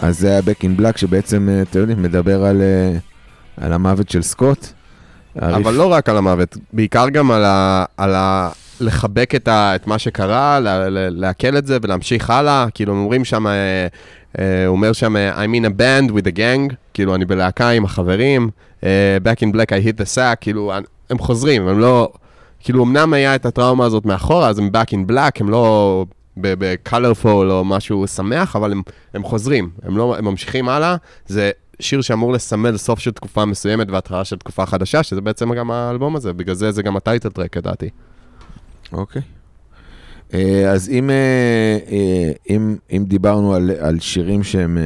אז 0.07 0.19
זה 0.19 0.31
היה 0.31 0.41
Back 0.41 0.65
in 0.65 0.81
Black 0.81 0.99
שבעצם, 0.99 1.49
אה, 1.49 1.63
אתם 1.63 1.79
יודעים, 1.79 2.03
מדבר 2.03 2.45
על, 2.45 2.63
אה, 2.63 2.99
על 3.57 3.73
המוות 3.73 4.09
של 4.09 4.23
סקוט. 4.23 4.67
אבל 5.43 5.75
לא 5.75 5.93
רק 5.93 6.09
על 6.09 6.17
המוות, 6.17 6.57
בעיקר 6.73 7.09
גם 7.09 7.31
על 7.31 7.45
ה... 7.45 7.85
על 7.97 8.15
ה... 8.15 8.51
לחבק 8.81 9.35
את, 9.35 9.49
ה, 9.49 9.75
את 9.75 9.87
מה 9.87 9.99
שקרה, 9.99 10.59
לעכל 10.91 11.57
את 11.57 11.67
זה 11.67 11.79
ולהמשיך 11.83 12.31
הלאה. 12.31 12.67
כאילו, 12.75 12.93
הם 12.93 12.99
אומרים 12.99 13.25
שם, 13.25 13.47
אה, 13.47 13.53
אה, 14.39 14.67
הוא 14.67 14.77
אומר 14.77 14.93
שם, 14.93 15.17
I'm 15.17 15.61
in 15.61 15.67
a 15.67 15.81
band 15.81 16.13
with 16.13 16.27
a 16.27 16.37
gang, 16.37 16.75
כאילו, 16.95 17.15
אני 17.15 17.25
בלהקה 17.25 17.71
עם 17.71 17.85
החברים, 17.85 18.51
אה, 18.85 19.17
back 19.25 19.39
in 19.39 19.53
black 19.53 19.69
I 19.69 19.87
hit 19.87 20.01
the 20.01 20.17
sack, 20.17 20.37
כאילו, 20.41 20.73
הם 21.11 21.19
חוזרים, 21.19 21.69
הם 21.69 21.79
לא... 21.79 22.13
כאילו, 22.61 22.85
אמנם 22.85 23.13
היה 23.13 23.35
את 23.35 23.47
הטראומה 23.47 23.85
הזאת 23.85 24.05
מאחורה, 24.05 24.49
אז 24.49 24.59
הם 24.59 24.71
back 24.73 24.91
in 24.91 25.11
black, 25.11 25.41
הם 25.41 25.51
לא 25.51 26.05
ב-colorful 26.37 27.51
או 27.51 27.65
משהו 27.65 28.07
שמח, 28.07 28.57
אבל 28.57 28.73
הם, 28.73 28.83
הם 29.15 29.25
חוזרים, 29.25 29.71
הם, 29.83 29.97
לא, 29.97 30.17
הם 30.19 30.25
ממשיכים 30.25 30.69
הלאה. 30.69 30.97
זה 31.27 31.51
שיר 31.81 32.01
שאמור 32.01 32.33
לסמל 32.33 32.77
סוף 32.77 32.99
של 32.99 33.11
תקופה 33.11 33.45
מסוימת 33.45 33.91
והתחלה 33.91 34.25
של 34.25 34.37
תקופה 34.37 34.67
חדשה, 34.67 35.03
שזה 35.03 35.21
בעצם 35.21 35.55
גם 35.55 35.71
האלבום 35.71 36.17
הזה, 36.17 36.33
בגלל 36.33 36.55
זה 36.55 36.73
זה 36.73 36.83
גם 36.83 36.97
הטייטל 36.97 37.29
טרק, 37.29 37.57
לדעתי. 37.57 37.89
אוקיי. 38.93 39.23
אה, 40.35 40.71
אז 40.71 40.89
אם, 40.89 41.11
אה, 41.11 41.79
אה, 41.91 42.33
אם, 42.51 42.77
אם 42.97 43.05
דיברנו 43.09 43.55
על, 43.55 43.71
על 43.81 44.01
שירים 44.01 44.45
שהם, 44.45 44.79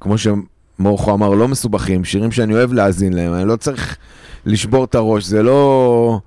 כמו 0.00 0.14
שמורכו 0.18 1.14
אמר, 1.14 1.30
לא 1.30 1.48
מסובכים, 1.48 2.04
שירים 2.04 2.32
שאני 2.32 2.54
אוהב 2.54 2.72
להאזין 2.72 3.12
להם, 3.12 3.34
אני 3.34 3.48
לא 3.48 3.56
צריך 3.56 3.96
לשבור 4.46 4.84
את 4.84 4.94
הראש, 4.94 5.24
זה 5.24 5.42
לא... 5.42 6.20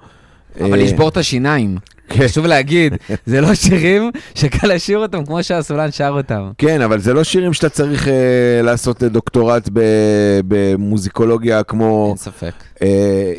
אבל 0.61 0.83
לשבור 0.83 1.09
את 1.09 1.17
השיניים. 1.17 1.77
כן. 2.09 2.23
חשוב 2.23 2.45
להגיד, 2.45 2.95
זה 3.25 3.41
לא 3.41 3.53
שירים 3.53 4.11
שקל 4.35 4.73
לשיר 4.73 4.97
אותם 4.97 5.25
כמו 5.25 5.43
שהסולן 5.43 5.91
שר 5.91 6.13
אותם. 6.17 6.51
כן, 6.57 6.81
אבל 6.81 6.99
זה 6.99 7.13
לא 7.13 7.23
שירים 7.23 7.53
שאתה 7.53 7.69
צריך 7.69 8.05
uh, 8.07 8.09
לעשות 8.63 9.03
דוקטורט 9.03 9.69
במוזיקולוגיה 10.47 11.63
כמו... 11.63 12.07
אין 12.07 12.17
ספק. 12.17 12.53
Uh, 12.75 12.81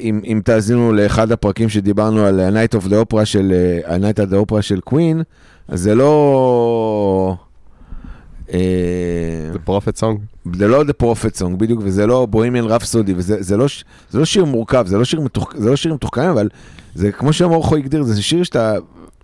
אם, 0.01 0.21
אם 0.25 0.41
תאזינו 0.45 0.93
לאחד 0.93 1.33
הפרקים 1.33 1.69
שדיברנו 1.69 2.27
על 2.27 2.41
ה-Night 2.41 2.77
of 2.77 2.87
the 2.87 3.13
Opera 3.13 3.25
של, 3.25 3.53
uh, 3.87 3.91
ה-Night 3.91 4.29
of 4.29 4.33
the 4.33 4.53
Opera 4.53 4.63
של 4.63 4.81
קווין, 4.81 5.23
אז 5.69 5.81
זה 5.81 5.95
לא... 5.95 7.37
זה 9.53 9.59
פרופט 9.65 9.97
סונג. 9.97 10.19
זה 10.55 10.69
לא 10.69 10.83
The 10.83 11.03
Prophet 11.03 11.41
Song, 11.41 11.57
בדיוק, 11.57 11.81
וזה 11.85 12.07
לא 12.07 12.27
בוהמיאן 12.27 12.65
רפסודי, 12.65 13.15
וזה 13.17 13.43
זה 13.43 13.57
לא, 13.57 13.67
זה 14.11 14.19
לא 14.19 14.25
שיר 14.25 14.45
מורכב, 14.45 14.87
זה 14.87 14.99
לא 14.99 15.05
שיר, 15.05 15.21
מתוח, 15.21 15.57
זה 15.57 15.71
לא 15.71 15.77
שיר 15.77 15.95
מתוחכם, 15.95 16.31
אבל 16.31 16.49
זה 16.95 17.13
כמו 17.13 17.33
שמורכו 17.33 17.77
הגדיר, 17.77 18.03
זה 18.03 18.23
שיר 18.23 18.43
שאתה 18.43 18.75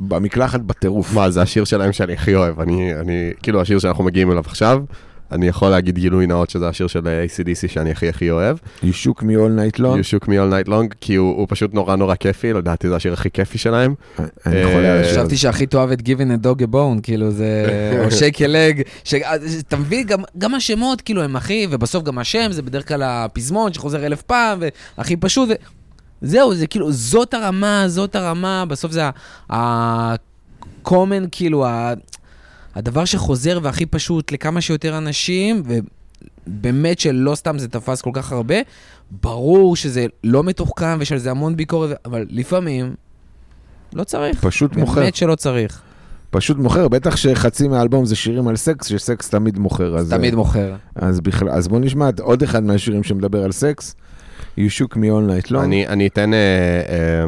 במקלחת 0.01 0.61
בטירוף. 0.61 1.15
מה, 1.15 1.31
זה 1.31 1.43
השיר 1.43 1.65
שלהם 1.65 1.93
שאני 1.93 2.13
הכי 2.13 2.35
אוהב, 2.35 2.61
אני, 2.61 2.95
אני, 2.95 3.31
כאילו 3.43 3.61
השיר 3.61 3.79
שאנחנו 3.79 4.05
מגיעים 4.05 4.31
אליו 4.31 4.43
עכשיו. 4.47 4.83
אני 5.33 5.49
יכול 5.49 5.69
להגיד 5.69 5.99
גילוי 5.99 6.27
נאות 6.27 6.51
שזה 6.51 6.69
השיר 6.69 6.87
של 6.87 7.01
ACDC 7.01 7.69
שאני 7.69 7.91
הכי 7.91 8.09
הכי 8.09 8.31
אוהב. 8.31 8.57
You 8.83 8.87
shook 9.05 9.21
me 9.21 9.23
all 9.23 9.77
night 9.77 9.79
long? 9.79 9.81
You 9.81 10.25
shook 10.25 10.27
me 10.27 10.29
all 10.29 10.67
night 10.67 10.69
long, 10.69 10.95
כי 11.01 11.15
הוא, 11.15 11.37
הוא 11.37 11.47
פשוט 11.51 11.75
נורא 11.75 11.97
נורא 11.97 12.15
כיפי, 12.15 12.53
לדעתי 12.53 12.89
זה 12.89 12.97
השיר 12.97 13.13
הכי 13.13 13.31
כיפי 13.31 13.59
שלהם. 13.59 13.95
אני 14.47 14.57
יכול 14.57 14.81
להגיד. 14.83 15.11
חשבתי 15.11 15.37
שהכי 15.37 15.67
תאהב 15.67 15.91
את 15.91 16.01
Giving 16.01 16.43
a 16.43 16.47
dog 16.47 16.63
a 16.63 16.67
bone, 16.75 17.01
כאילו 17.03 17.31
זה, 17.31 17.67
או 18.05 18.09
shake 18.09 18.37
a 18.37 18.49
leg, 18.49 18.83
אתה 19.69 19.77
מבין, 19.77 20.07
גם, 20.07 20.23
גם 20.39 20.55
השמות 20.55 21.01
כאילו 21.01 21.23
הם 21.23 21.37
הכי, 21.37 21.67
ובסוף 21.71 22.05
גם 22.05 22.19
השם 22.19 22.53
זה 22.53 22.63
בדרך 22.63 22.89
כלל 22.89 23.03
הפזמון 23.03 23.73
שחוזר 23.73 24.07
אלף 24.07 24.23
פעם, 24.23 24.63
והכי 24.99 25.17
פשוט. 25.17 25.49
זהו, 26.23 26.55
זה 26.55 26.67
כאילו, 26.67 26.93
זאת 26.93 27.35
הרמה, 27.35 27.85
זאת 27.87 28.17
הרמה, 28.17 28.65
בסוף 28.69 28.93
זה 28.93 29.03
ה-common, 29.51 31.29
כאילו, 31.31 31.67
הדבר 32.77 33.05
שחוזר 33.05 33.59
והכי 33.63 33.87
פשוט 33.87 34.33
לכמה 34.33 34.61
שיותר 34.61 34.99
אנשים, 34.99 35.63
ובאמת 36.47 36.99
שלא 36.99 37.35
סתם 37.35 37.59
זה 37.59 37.69
תפס 37.69 38.03
כל 38.03 38.11
כך 38.13 38.33
הרבה, 38.33 38.55
ברור 39.23 39.77
שזה 39.77 40.07
לא 40.25 40.45
מתוחכם 40.45 40.97
ויש 40.99 41.13
על 41.13 41.19
זה 41.19 41.31
המון 41.31 41.57
ביקורת, 41.57 41.91
אבל 42.05 42.27
לפעמים 42.31 42.95
לא 43.93 44.05
צריך. 44.05 44.45
פשוט 44.45 44.71
באמת 44.71 44.89
מוכר. 44.89 45.01
באמת 45.01 45.17
שלא 45.17 45.35
צריך. 45.35 45.83
פשוט 46.31 46.57
מוכר, 46.57 46.89
בטח 46.89 47.17
שחצי 47.17 47.69
מהאלבום 47.69 48.05
זה 48.05 48.17
שירים 48.17 48.49
על 48.49 48.57
סקס, 48.57 48.87
שסקס 48.87 49.29
תמיד 49.29 49.59
מוכר. 49.59 49.99
אז 49.99 50.11
תמיד 50.11 50.35
מוכר. 50.35 50.75
אז, 50.95 51.21
בכלל, 51.21 51.49
אז 51.49 51.69
בוא 51.69 51.81
נשמע 51.81 52.11
עוד 52.21 52.43
אחד 52.43 52.63
מהשירים 52.63 53.03
שמדבר 53.03 53.45
על 53.45 53.53
סקס, 53.53 53.95
You 54.59 54.71
shook 54.71 54.97
me 54.97 55.11
all 55.11 55.27
night 55.27 55.51
long. 55.51 55.59
אני, 55.59 55.87
אני 55.87 56.07
אתן... 56.07 56.35
אה, 56.35 56.39
אה, 56.89 57.25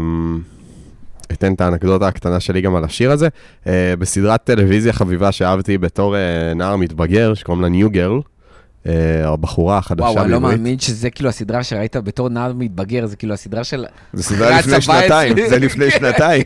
אתן 1.33 1.55
את 1.55 1.61
האנקדוטה 1.61 2.09
הקטנה 2.09 2.41
שלי 2.41 2.61
גם 2.61 2.75
על 2.75 2.85
השיר 2.85 3.11
הזה. 3.11 3.29
Uh, 3.65 3.69
בסדרת 3.99 4.45
טלוויזיה 4.45 4.93
חביבה 4.93 5.33
שאהבתי 5.33 5.79
בתור 5.79 6.15
uh, 6.15 6.55
נער 6.55 6.77
מתבגר, 6.77 7.35
שקוראים 7.35 7.63
לה 7.63 7.69
ניו 7.69 7.91
גרל, 7.91 8.19
uh, 8.19 8.89
הבחורה 9.25 9.79
החדשה 9.79 10.05
בעברית. 10.05 10.17
וואו, 10.17 10.25
אני 10.25 10.33
לא 10.33 10.41
מאמין 10.41 10.79
שזה 10.79 11.11
כאילו 11.11 11.29
הסדרה 11.29 11.65
שראית 11.65 11.97
בתור 11.97 12.29
נער 12.29 12.53
מתבגר, 12.53 13.07
זה 13.07 13.17
כאילו 13.17 13.35
הסדרה 13.35 13.65
של... 13.65 13.85
זה 14.13 14.23
סדרה 14.23 14.59
לפני 14.59 14.81
שנתיים, 14.81 15.35
זה 15.49 15.59
לפני 15.59 15.91
שנתיים, 15.99 16.45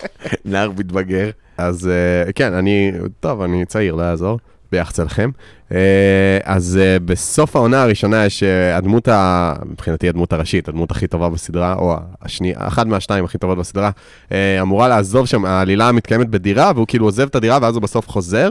נער 0.44 0.70
מתבגר. 0.70 1.30
אז 1.58 1.90
uh, 2.28 2.32
כן, 2.32 2.52
אני, 2.52 2.92
טוב, 3.20 3.42
אני 3.42 3.64
צעיר, 3.64 3.94
לא 3.94 4.02
יעזור. 4.02 4.38
ביחס 4.74 5.00
אליכם. 5.00 5.30
אה, 5.72 6.38
אז 6.44 6.78
אה, 6.82 6.98
בסוף 6.98 7.56
העונה 7.56 7.82
הראשונה 7.82 8.26
יש 8.26 8.42
אה, 8.42 8.76
הדמות, 8.76 9.08
ה... 9.08 9.54
מבחינתי 9.66 10.08
הדמות 10.08 10.32
הראשית, 10.32 10.68
הדמות 10.68 10.90
הכי 10.90 11.06
טובה 11.06 11.28
בסדרה, 11.28 11.74
או 11.74 11.96
השני, 12.22 12.52
אחת 12.56 12.86
מהשתיים 12.86 13.24
הכי 13.24 13.38
טובות 13.38 13.58
בסדרה, 13.58 13.90
אמורה 14.60 14.88
לעזוב 14.88 15.26
שם, 15.26 15.44
העלילה 15.44 15.92
מתקיימת 15.92 16.28
בדירה, 16.28 16.72
והוא 16.74 16.86
כאילו 16.86 17.06
עוזב 17.06 17.26
את 17.26 17.34
הדירה 17.34 17.58
ואז 17.62 17.74
הוא 17.74 17.82
בסוף 17.82 18.08
חוזר. 18.08 18.50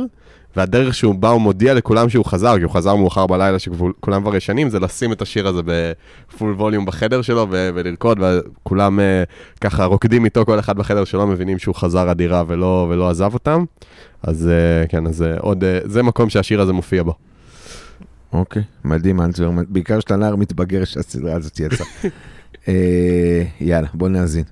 והדרך 0.55 0.93
שהוא 0.93 1.15
בא, 1.15 1.29
הוא 1.29 1.41
מודיע 1.41 1.73
לכולם 1.73 2.09
שהוא 2.09 2.25
חזר, 2.25 2.57
כי 2.57 2.63
הוא 2.63 2.71
חזר 2.71 2.95
מאוחר 2.95 3.27
בלילה 3.27 3.59
שכולם 3.59 4.21
כבר 4.21 4.35
ישנים, 4.35 4.69
זה 4.69 4.79
לשים 4.79 5.11
את 5.11 5.21
השיר 5.21 5.47
הזה 5.47 5.61
בפול 5.65 6.51
ווליום 6.51 6.85
בחדר 6.85 7.21
שלו 7.21 7.47
ו- 7.51 7.69
ולרקוד, 7.73 8.19
וכולם 8.21 8.99
uh, 8.99 9.61
ככה 9.61 9.85
רוקדים 9.85 10.25
איתו, 10.25 10.45
כל 10.45 10.59
אחד 10.59 10.77
בחדר 10.77 11.03
שלו, 11.03 11.27
מבינים 11.27 11.59
שהוא 11.59 11.75
חזר 11.75 12.09
הדירה 12.09 12.43
ולא, 12.47 12.87
ולא 12.89 13.09
עזב 13.09 13.33
אותם. 13.33 13.63
אז 14.23 14.49
uh, 14.49 14.87
כן, 14.87 15.07
אז 15.07 15.21
uh, 15.21 15.39
עוד, 15.39 15.63
uh, 15.63 15.67
זה 15.89 16.03
מקום 16.03 16.29
שהשיר 16.29 16.61
הזה 16.61 16.73
מופיע 16.73 17.03
בו. 17.03 17.13
אוקיי, 18.33 18.61
okay, 18.61 18.87
מדהים, 18.87 19.21
אנטוור, 19.21 19.53
בעיקר 19.69 19.99
שאתה 19.99 20.15
נער 20.15 20.35
מתבגר 20.35 20.83
שהסדרה 20.83 21.35
הזאת 21.35 21.59
יצאה. 21.59 21.87
יאללה, 23.61 23.87
בוא 23.93 24.09
נאזין. 24.09 24.43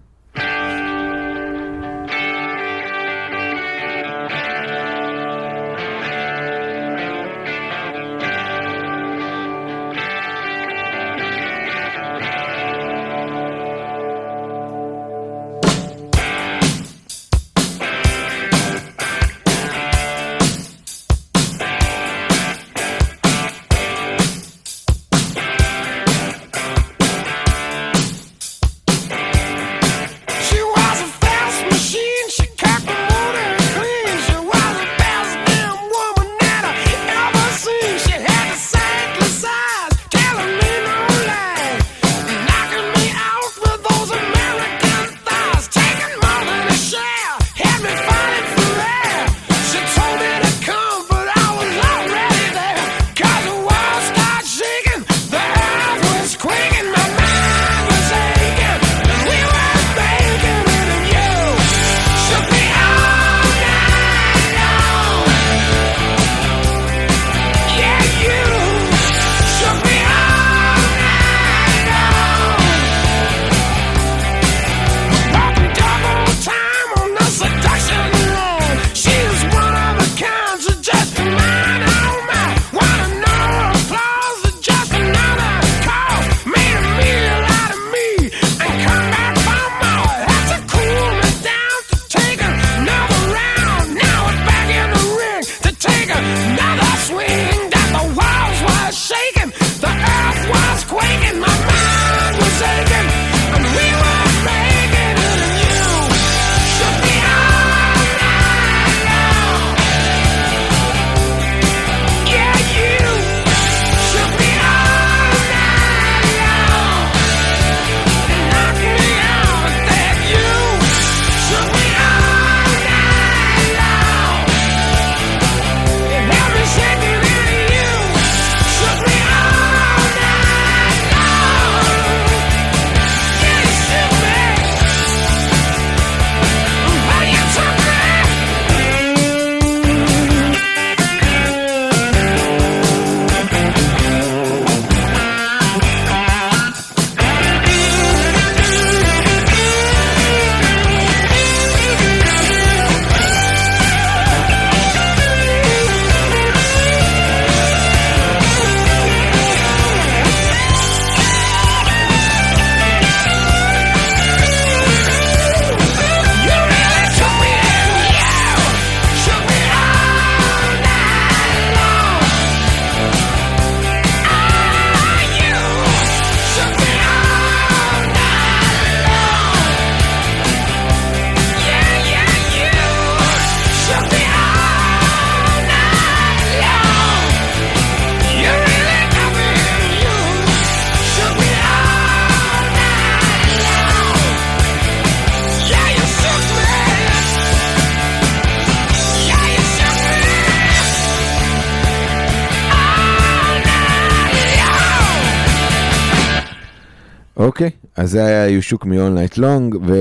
זה 208.12 208.26
היה 208.26 208.48
You 208.48 208.62
Shook 208.62 208.86
Me 208.86 209.06
All 209.06 209.36
Night 209.36 209.38
Long, 209.38 209.78
ו... 209.86 209.96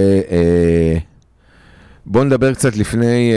בואו 2.06 2.24
נדבר 2.24 2.54
קצת 2.54 2.76
לפני, 2.76 3.32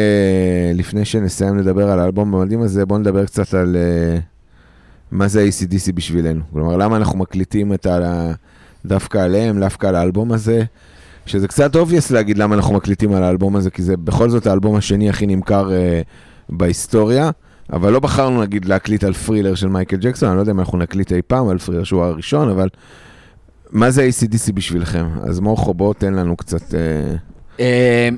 לפני 0.74 1.06
שנסיים 1.06 1.58
לדבר 1.58 1.92
על 1.92 2.00
האלבום 2.00 2.36
המדהים 2.36 2.62
הזה, 2.62 2.86
בואו 2.86 3.00
נדבר 3.00 3.26
קצת 3.26 3.54
על 3.54 3.76
מה 5.12 5.28
זה 5.28 5.46
ACDC 5.50 5.92
בשבילנו. 5.94 6.42
כלומר, 6.54 6.78
למה 6.78 6.98
אנחנו 6.98 7.20
מקליטים 7.20 7.74
את 7.74 7.86
ה... 7.86 8.32
דווקא 8.86 9.18
עליהם, 9.18 9.60
דווקא 9.60 9.88
על 9.88 9.96
האלבום 9.96 10.32
הזה. 10.32 10.64
שזה 11.26 11.48
קצת 11.48 11.76
obvious 11.76 12.12
להגיד 12.12 12.38
למה 12.38 12.56
אנחנו 12.56 12.74
מקליטים 12.74 13.14
על 13.14 13.24
האלבום 13.24 13.56
הזה, 13.56 13.70
כי 13.70 13.84
זה 13.84 13.98
בכל 13.98 14.30
זאת 14.30 14.48
האלבום 14.48 14.76
השני 14.76 15.10
הכי 15.10 15.28
נמכר 15.28 15.70
uh, 15.70 15.74
בהיסטוריה, 16.50 17.30
אבל 17.74 17.92
לא 17.92 18.00
בחרנו 18.00 18.42
נגיד 18.42 18.66
להקליט 18.66 19.04
על 19.04 19.14
Thriller 19.14 19.56
של 19.56 19.68
מייקל 19.68 19.98
ג'קסון, 19.98 20.30
אני 20.30 20.36
לא 20.36 20.42
יודע 20.42 20.52
אם 20.52 20.60
אנחנו 20.60 20.78
נקליט 20.78 21.12
אי 21.12 21.22
פעם 21.28 21.50
על 21.50 21.58
Thriller 21.58 21.84
שהוא 21.84 22.04
הראשון, 22.04 22.50
אבל 22.50 22.68
מה 23.74 23.92
זה 23.92 24.10
ACDC 24.10 24.52
בשבילכם? 24.54 25.08
אז 25.24 25.40
מורכו, 25.40 25.74
בואו 25.74 25.94
תן 25.94 26.14
לנו 26.14 26.38
קצת... 26.38 26.62
Uh... 26.72 26.76
Um, 27.58 27.62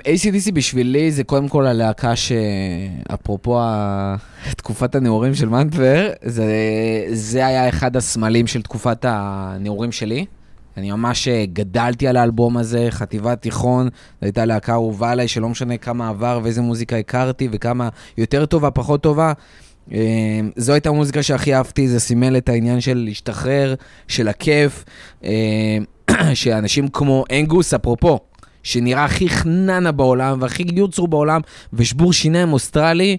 ACDC 0.04 0.52
בשבילי 0.54 1.12
זה 1.12 1.24
קודם 1.24 1.48
כל 1.48 1.68
הלהקה 1.68 2.16
שאפרופו 2.16 3.60
תקופת 4.58 4.96
הנעורים 4.96 5.36
של 5.36 5.50
מנטבר, 5.50 6.10
זה, 6.24 6.46
זה 7.14 7.46
היה 7.46 7.70
אחד 7.70 7.96
הסמלים 7.96 8.48
של 8.48 8.62
תקופת 8.62 9.06
הנעורים 9.08 9.92
שלי. 9.92 10.26
אני 10.78 10.92
ממש 10.92 11.28
אה, 11.28 11.46
גדלתי 11.54 12.08
על 12.08 12.18
האלבום 12.18 12.58
הזה, 12.58 12.88
חטיבת 12.90 13.42
תיכון, 13.42 13.86
זו 13.86 14.26
הייתה 14.26 14.46
להקה 14.46 14.74
אהובה 14.74 15.12
עליי, 15.12 15.28
שלא 15.28 15.50
משנה 15.50 15.78
כמה 15.78 16.10
עבר 16.10 16.40
ואיזה 16.44 16.62
מוזיקה 16.62 16.98
הכרתי 16.98 17.50
וכמה 17.52 17.90
יותר 18.18 18.46
טובה, 18.46 18.72
פחות 18.72 19.04
טובה. 19.04 19.34
אה, 19.94 20.40
זו 20.56 20.74
הייתה 20.74 20.90
המוזיקה 20.90 21.24
שהכי 21.24 21.56
אהבתי, 21.56 21.88
זה 21.88 22.00
סימל 22.00 22.38
את 22.38 22.50
העניין 22.50 22.82
של 22.82 22.98
להשתחרר, 22.98 23.76
של 24.08 24.28
הכיף, 24.28 24.86
אה, 25.24 25.78
שאנשים 26.34 26.88
כמו 26.88 27.24
אנגוס, 27.32 27.74
אפרופו, 27.74 28.20
שנראה 28.64 29.06
הכי 29.06 29.30
חננה 29.30 29.92
בעולם 29.92 30.42
והכי 30.42 30.66
יוצרו 30.74 31.08
בעולם, 31.08 31.42
ושבור 31.74 32.14
שיניים 32.14 32.54
אוסטרלי, 32.54 33.18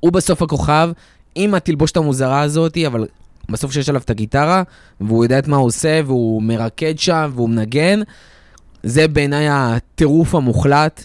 הוא 0.00 0.12
בסוף 0.12 0.42
הכוכב, 0.42 0.90
עם 1.34 1.54
התלבושת 1.54 1.96
המוזרה 1.96 2.40
הזאת, 2.40 2.78
אבל 2.86 3.06
בסוף 3.48 3.72
שיש 3.72 3.88
עליו 3.88 4.00
את 4.00 4.10
הגיטרה, 4.10 4.62
והוא 5.00 5.24
יודע 5.24 5.38
את 5.38 5.48
מה 5.48 5.56
הוא 5.56 5.66
עושה, 5.66 6.00
והוא 6.06 6.42
מרקד 6.42 6.98
שם, 6.98 7.30
והוא 7.34 7.48
מנגן. 7.48 8.00
זה 8.82 9.08
בעיניי 9.08 9.46
הטירוף 9.50 10.34
המוחלט. 10.34 11.04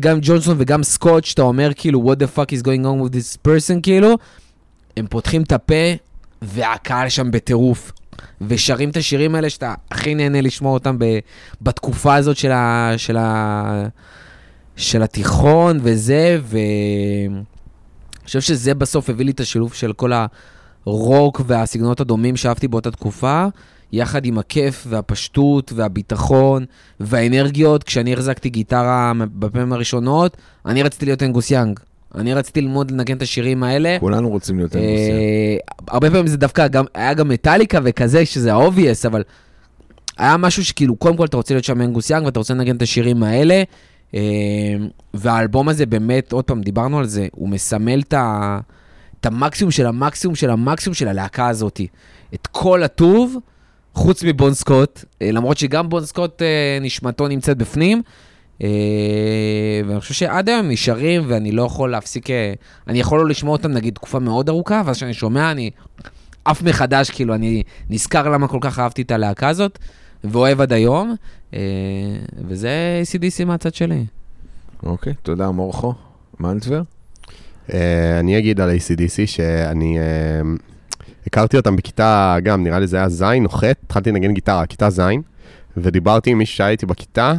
גם 0.00 0.18
ג'ונסון 0.22 0.56
וגם 0.58 0.82
סקוט, 0.82 1.24
שאתה 1.24 1.42
אומר 1.42 1.70
כאילו, 1.76 2.12
what 2.12 2.16
the 2.16 2.38
fuck 2.38 2.58
is 2.58 2.62
going 2.62 2.84
on 2.84 3.06
with 3.06 3.12
this 3.12 3.48
person, 3.48 3.80
כאילו, 3.82 4.18
הם 4.96 5.06
פותחים 5.10 5.42
את 5.42 5.52
הפה, 5.52 5.84
והקהל 6.42 7.08
שם 7.08 7.30
בטירוף. 7.30 7.92
ושרים 8.40 8.90
את 8.90 8.96
השירים 8.96 9.34
האלה 9.34 9.50
שאתה 9.50 9.74
הכי 9.90 10.14
נהנה 10.14 10.40
לשמוע 10.40 10.72
אותם 10.72 10.98
ב, 10.98 11.04
בתקופה 11.62 12.14
הזאת 12.14 12.36
של, 12.36 12.52
ה, 12.52 12.92
של, 12.96 13.16
ה, 13.16 13.86
של 14.76 15.02
התיכון 15.02 15.78
וזה, 15.82 16.38
ו... 16.42 16.58
אני 17.28 18.26
חושב 18.26 18.40
שזה 18.40 18.74
בסוף 18.74 19.10
הביא 19.10 19.24
לי 19.24 19.30
את 19.30 19.40
השילוב 19.40 19.74
של 19.74 19.92
כל 19.92 20.12
הרוק 20.86 21.40
והסגנונות 21.46 22.00
הדומים 22.00 22.36
שאהבתי 22.36 22.68
באותה 22.68 22.90
תקופה, 22.90 23.46
יחד 23.94 24.24
עם 24.26 24.38
הכיף 24.38 24.86
והפשטות 24.88 25.72
והביטחון 25.74 26.64
והאנרגיות. 27.00 27.84
כשאני 27.84 28.12
החזקתי 28.12 28.48
גיטרה 28.48 29.12
בפעמים 29.18 29.72
הראשונות, 29.72 30.36
אני 30.66 30.82
רציתי 30.82 31.06
להיות 31.06 31.22
אנגוס 31.22 31.50
יאנג. 31.50 31.80
אני 32.14 32.34
רציתי 32.34 32.60
ללמוד 32.60 32.90
לנגן 32.90 33.16
את 33.16 33.22
השירים 33.22 33.62
האלה. 33.62 33.96
כולנו 34.00 34.28
רוצים 34.28 34.58
להיות 34.58 34.76
אנגוס 34.76 35.00
יאנג. 35.00 35.18
אה, 35.18 35.56
הרבה 35.88 36.10
פעמים 36.10 36.26
זה 36.26 36.36
דווקא 36.36 36.68
גם, 36.68 36.84
היה 36.94 37.14
גם 37.14 37.28
מטאליקה 37.28 37.78
וכזה, 37.84 38.26
שזה 38.26 38.54
ה-obvious, 38.54 39.06
אבל 39.06 39.22
היה 40.18 40.36
משהו 40.36 40.64
שכאילו, 40.64 40.96
קודם 40.96 41.16
כל 41.16 41.24
אתה 41.24 41.36
רוצה 41.36 41.54
להיות 41.54 41.64
שם 41.64 41.80
אנגוס 41.80 42.10
יאנג 42.10 42.24
ואתה 42.24 42.38
רוצה 42.38 42.54
לנגן 42.54 42.76
את 42.76 42.82
השירים 42.82 43.22
האלה. 43.22 43.62
אמ, 44.14 44.20
והאלבום 45.14 45.68
הזה 45.68 45.86
באמת, 45.86 46.32
עוד 46.32 46.44
פעם, 46.44 46.60
דיברנו 46.60 46.98
על 46.98 47.06
זה, 47.06 47.26
הוא 47.32 47.48
מסמל 47.48 48.00
את, 48.00 48.12
ה, 48.12 48.58
את 49.20 49.26
המקסימום 49.26 49.70
של 49.70 49.86
המקסימום 49.86 50.34
של 50.34 50.50
המקסימום 50.50 50.94
של 50.94 51.08
הלהקה 51.08 51.48
הזאת. 51.48 51.80
את 52.34 52.46
כל 52.46 52.82
הטוב, 52.82 53.36
חוץ 53.94 54.24
מבון 54.24 54.54
סקוט, 54.54 55.04
אה, 55.22 55.32
למרות 55.32 55.58
שגם 55.58 55.88
בון 55.88 56.04
סקוט 56.04 56.42
אה, 56.42 56.78
נשמתו 56.80 57.28
נמצאת 57.28 57.58
בפנים. 57.58 58.02
אה, 58.62 58.68
ואני 59.86 60.00
חושב 60.00 60.14
שעד 60.14 60.48
היום 60.48 60.68
נשארים, 60.68 61.22
ואני 61.28 61.52
לא 61.52 61.62
יכול 61.62 61.90
להפסיק, 61.90 62.26
אני 62.88 63.00
יכול 63.00 63.18
לא 63.18 63.28
לשמוע 63.28 63.52
אותם 63.52 63.72
נגיד 63.72 63.94
תקופה 63.94 64.18
מאוד 64.18 64.48
ארוכה, 64.48 64.82
ואז 64.86 64.96
כשאני 64.96 65.14
שומע, 65.14 65.50
אני 65.50 65.70
עף 66.44 66.62
מחדש, 66.62 67.10
כאילו, 67.10 67.34
אני 67.34 67.62
נזכר 67.90 68.28
למה 68.28 68.48
כל 68.48 68.58
כך 68.60 68.78
אהבתי 68.78 69.02
את 69.02 69.10
הלהקה 69.10 69.48
הזאת. 69.48 69.78
ואוהב 70.24 70.60
עד 70.60 70.72
היום, 70.72 71.14
וזה 72.48 73.02
ACDC 73.02 73.44
מהצד 73.44 73.74
שלי. 73.74 74.04
אוקיי, 74.82 75.14
תודה 75.22 75.50
מורכו. 75.50 75.94
מנטבר? 76.40 76.82
אה, 77.72 78.20
אני 78.20 78.38
אגיד 78.38 78.60
על 78.60 78.70
ACDC 78.70 79.26
שאני... 79.26 79.98
אה, 79.98 80.04
הכרתי 81.26 81.56
אותם 81.56 81.76
בכיתה, 81.76 82.36
גם 82.42 82.64
נראה 82.64 82.78
לי 82.78 82.86
זה 82.86 82.96
היה 82.96 83.08
ז' 83.08 83.22
או 83.22 83.48
ח', 83.48 83.64
התחלתי 83.64 84.12
לנגן 84.12 84.34
גיטרה, 84.34 84.66
כיתה 84.66 84.90
ז', 84.90 85.02
ודיברתי 85.76 86.30
עם 86.30 86.38
מישהו 86.38 86.56
שהיה 86.56 86.70
איתי 86.70 86.86
בכיתה, 86.86 87.34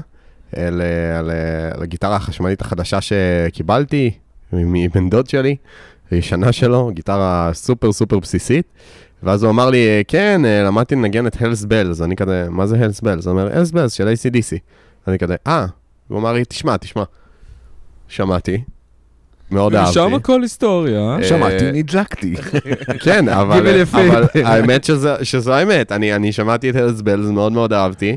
על, 0.56 0.82
על, 1.20 1.32
על 1.74 1.84
הגיטרה 1.84 2.16
החשמלית 2.16 2.62
החדשה 2.62 3.00
שקיבלתי 3.02 4.12
מבן 4.54 5.10
דוד 5.10 5.30
שלי, 5.30 5.56
הישנה 6.12 6.52
שלו, 6.52 6.92
גיטרה 6.94 7.50
סופר 7.54 7.92
סופר 7.92 8.20
בסיסית, 8.20 8.66
ואז 9.24 9.44
הוא 9.44 9.52
אמר 9.52 9.70
לי, 9.70 10.04
כן, 10.08 10.42
אה, 10.46 10.64
למדתי 10.64 10.96
לנגן 10.96 11.28
את 11.28 11.42
הלס 11.42 11.66
בלז. 11.66 12.02
אני 12.02 12.16
כזה, 12.16 12.48
מה 12.50 12.68
זה 12.68 12.80
הלס 12.80 13.02
בלז? 13.02 13.28
הוא 13.28 13.32
אומר, 13.40 13.58
הלס 13.58 13.72
בלז 13.72 13.92
של 13.92 14.08
ACDC. 14.08 14.58
אני 15.08 15.20
כזה, 15.20 15.36
אה. 15.48 15.66
הוא 16.08 16.20
אמר 16.20 16.34
לי, 16.34 16.46
תשמע, 16.46 16.78
תשמע. 16.78 17.04
שמעתי, 18.08 18.64
מאוד 19.52 19.76
אהבתי. 19.76 19.93
שם 19.93 20.14
הכל 20.14 20.41
היסטוריה. 20.41 21.00
אה? 21.00 21.24
שמעתי, 21.24 21.72
נדלקתי. 21.72 22.36
כן, 23.06 23.30
אבל 23.30 23.84
האמת 24.43 24.89
שזו 25.24 25.54
האמת. 25.54 25.91
אני 25.91 26.32
שמעתי 26.32 26.70
את 26.70 26.76
הלס 26.76 27.02
בלז, 27.02 27.32
מאוד 27.32 27.52
מאוד 27.52 27.74
אהבתי. 27.74 28.16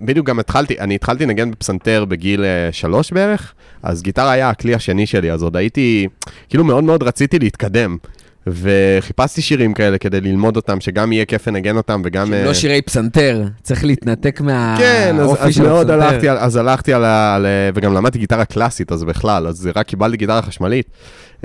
בדיוק 0.00 0.26
גם 0.26 0.38
התחלתי, 0.38 0.80
אני 0.80 0.94
התחלתי 0.94 1.26
לנגן 1.26 1.50
בפסנתר 1.50 2.04
בגיל 2.04 2.44
שלוש 2.70 3.12
בערך, 3.12 3.54
אז 3.82 4.02
גיטרה 4.02 4.30
היה 4.30 4.50
הכלי 4.50 4.74
השני 4.74 5.06
שלי, 5.06 5.32
אז 5.32 5.42
עוד 5.42 5.56
הייתי, 5.56 6.08
כאילו 6.48 6.64
מאוד 6.64 6.84
מאוד 6.84 7.02
רציתי 7.02 7.38
להתקדם. 7.38 7.96
וחיפשתי 8.46 9.42
שירים 9.42 9.74
כאלה 9.74 9.98
כדי 9.98 10.20
ללמוד 10.20 10.56
אותם, 10.56 10.80
שגם 10.80 11.12
יהיה 11.12 11.24
כיף 11.24 11.48
לנגן 11.48 11.76
אותם 11.76 12.02
וגם... 12.04 12.32
לא 12.32 12.48
אה, 12.48 12.54
שירי 12.54 12.82
פסנתר, 12.82 13.44
צריך 13.62 13.84
להתנתק 13.84 14.40
מהאופי 14.40 14.82
כן, 14.82 15.16
אז, 15.20 15.36
אז 15.40 15.58
מאוד 15.58 15.90
הלכתי, 15.90 16.28
על, 16.28 16.38
אז 16.38 16.56
הלכתי 16.56 16.92
על. 16.92 17.04
על, 17.04 17.46
וגם 17.74 17.94
למדתי 17.94 18.18
גיטרה 18.18 18.44
קלאסית, 18.44 18.92
אז 18.92 19.04
בכלל, 19.04 19.46
אז 19.46 19.70
רק 19.76 19.86
קיבלתי 19.86 20.16
גיטרה 20.16 20.42
חשמלית. 20.42 20.86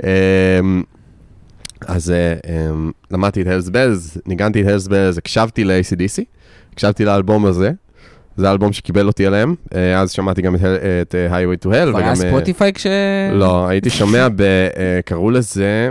אמ, 0.04 0.08
אז 1.86 2.12
אמ, 2.70 2.90
למדתי 3.10 3.42
את 3.42 3.46
Hells 3.46 3.68
Bells, 3.68 4.20
ניגנתי 4.26 4.62
את 4.62 4.66
Hells 4.66 4.86
Bells, 4.86 5.18
הקשבתי 5.18 5.64
ל-ACDC, 5.64 6.22
הקשבתי 6.72 7.04
לאלבום 7.04 7.46
הזה. 7.46 7.70
זה 8.36 8.48
האלבום 8.48 8.72
שקיבל 8.72 9.06
אותי 9.06 9.26
אליהם, 9.26 9.54
אה, 9.74 10.00
אז 10.00 10.10
שמעתי 10.10 10.42
גם 10.42 10.54
את, 10.54 10.60
את 11.02 11.14
Highway 11.30 11.66
to 11.66 11.68
Hell. 11.68 11.90
כבר 11.90 11.98
היה 11.98 12.14
ספוטיפיי 12.14 12.72
כש... 12.72 12.86
לא, 13.32 13.68
הייתי 13.68 13.90
שומע, 13.90 14.28
ב, 14.36 14.42
קראו 15.04 15.30
לזה 15.30 15.90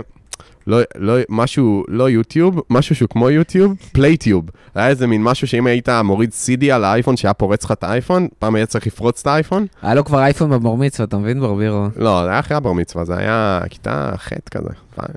לא, 0.66 0.78
לא, 0.96 1.14
משהו, 1.28 1.84
לא 1.88 2.10
יוטיוב, 2.10 2.60
משהו 2.70 2.94
שהוא 2.94 3.08
כמו 3.08 3.30
יוטיוב, 3.30 3.74
פלייטיוב. 3.92 4.44
היה 4.74 4.88
איזה 4.88 5.06
מין 5.06 5.22
משהו 5.22 5.46
שאם 5.46 5.66
היית 5.66 5.88
מוריד 5.88 6.30
CD 6.30 6.64
על 6.72 6.84
האייפון 6.84 7.16
שהיה 7.16 7.34
פורץ 7.34 7.64
לך 7.64 7.72
את 7.72 7.84
האייפון, 7.84 8.28
פעם 8.38 8.54
היה 8.54 8.66
צריך 8.66 8.86
לפרוץ 8.86 9.20
את 9.20 9.26
האייפון. 9.26 9.66
היה 9.82 9.94
לו 9.94 10.04
כבר 10.04 10.18
אייפון 10.18 10.50
בבר 10.50 10.74
מצווה, 10.74 11.06
אתה 11.06 11.18
מבין 11.18 11.40
ברבירו? 11.40 11.86
לא, 11.96 12.22
זה 12.24 12.30
היה 12.30 12.40
אחרי 12.40 12.56
הבר 12.56 12.72
מצווה, 12.72 13.04
זה 13.04 13.16
היה 13.18 13.60
כיתה 13.70 14.12
ח' 14.16 14.32
כזה. 14.50 14.70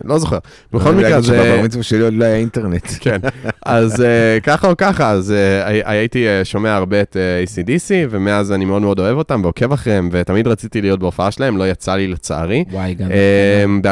לא 0.04 0.20
זוכר. 0.20 0.38
בכל 0.74 0.92
מקרה 0.92 1.22
זה... 1.22 1.34
בבר 1.34 1.62
מצווה 1.64 1.84
שלי 1.84 2.00
עוד 2.00 2.14
לא 2.14 2.26
היה 2.26 2.36
אינטרנט. 2.36 2.88
כן, 3.02 3.18
אז 3.66 4.02
אה, 4.02 4.40
ככה 4.44 4.68
או 4.68 4.78
ככה, 4.78 5.10
אז 5.10 5.32
אה, 5.32 5.92
הייתי 5.92 6.28
אה, 6.28 6.46
שומע 6.46 6.76
הרבה 6.76 7.02
את 7.02 7.18
ACDC, 7.46 7.92
ומאז 8.10 8.52
אני 8.52 8.66
מאוד 8.66 8.82
מאוד 8.82 9.00
אוהב 9.00 9.18
אותם 9.18 9.42
ועוקב 9.44 9.74
אחריהם, 9.74 10.10
ותמיד 10.12 10.48
רציתי 10.48 10.82
להיות 10.82 11.00
בהופעה 11.00 11.32
שלהם, 11.32 11.58
לא 11.58 11.70
יצא 11.70 11.96
לי 11.96 12.08
לצערי. 12.08 12.64
וואי, 12.72 12.94
גם. 12.94 13.08
ב-2016... 13.82 13.88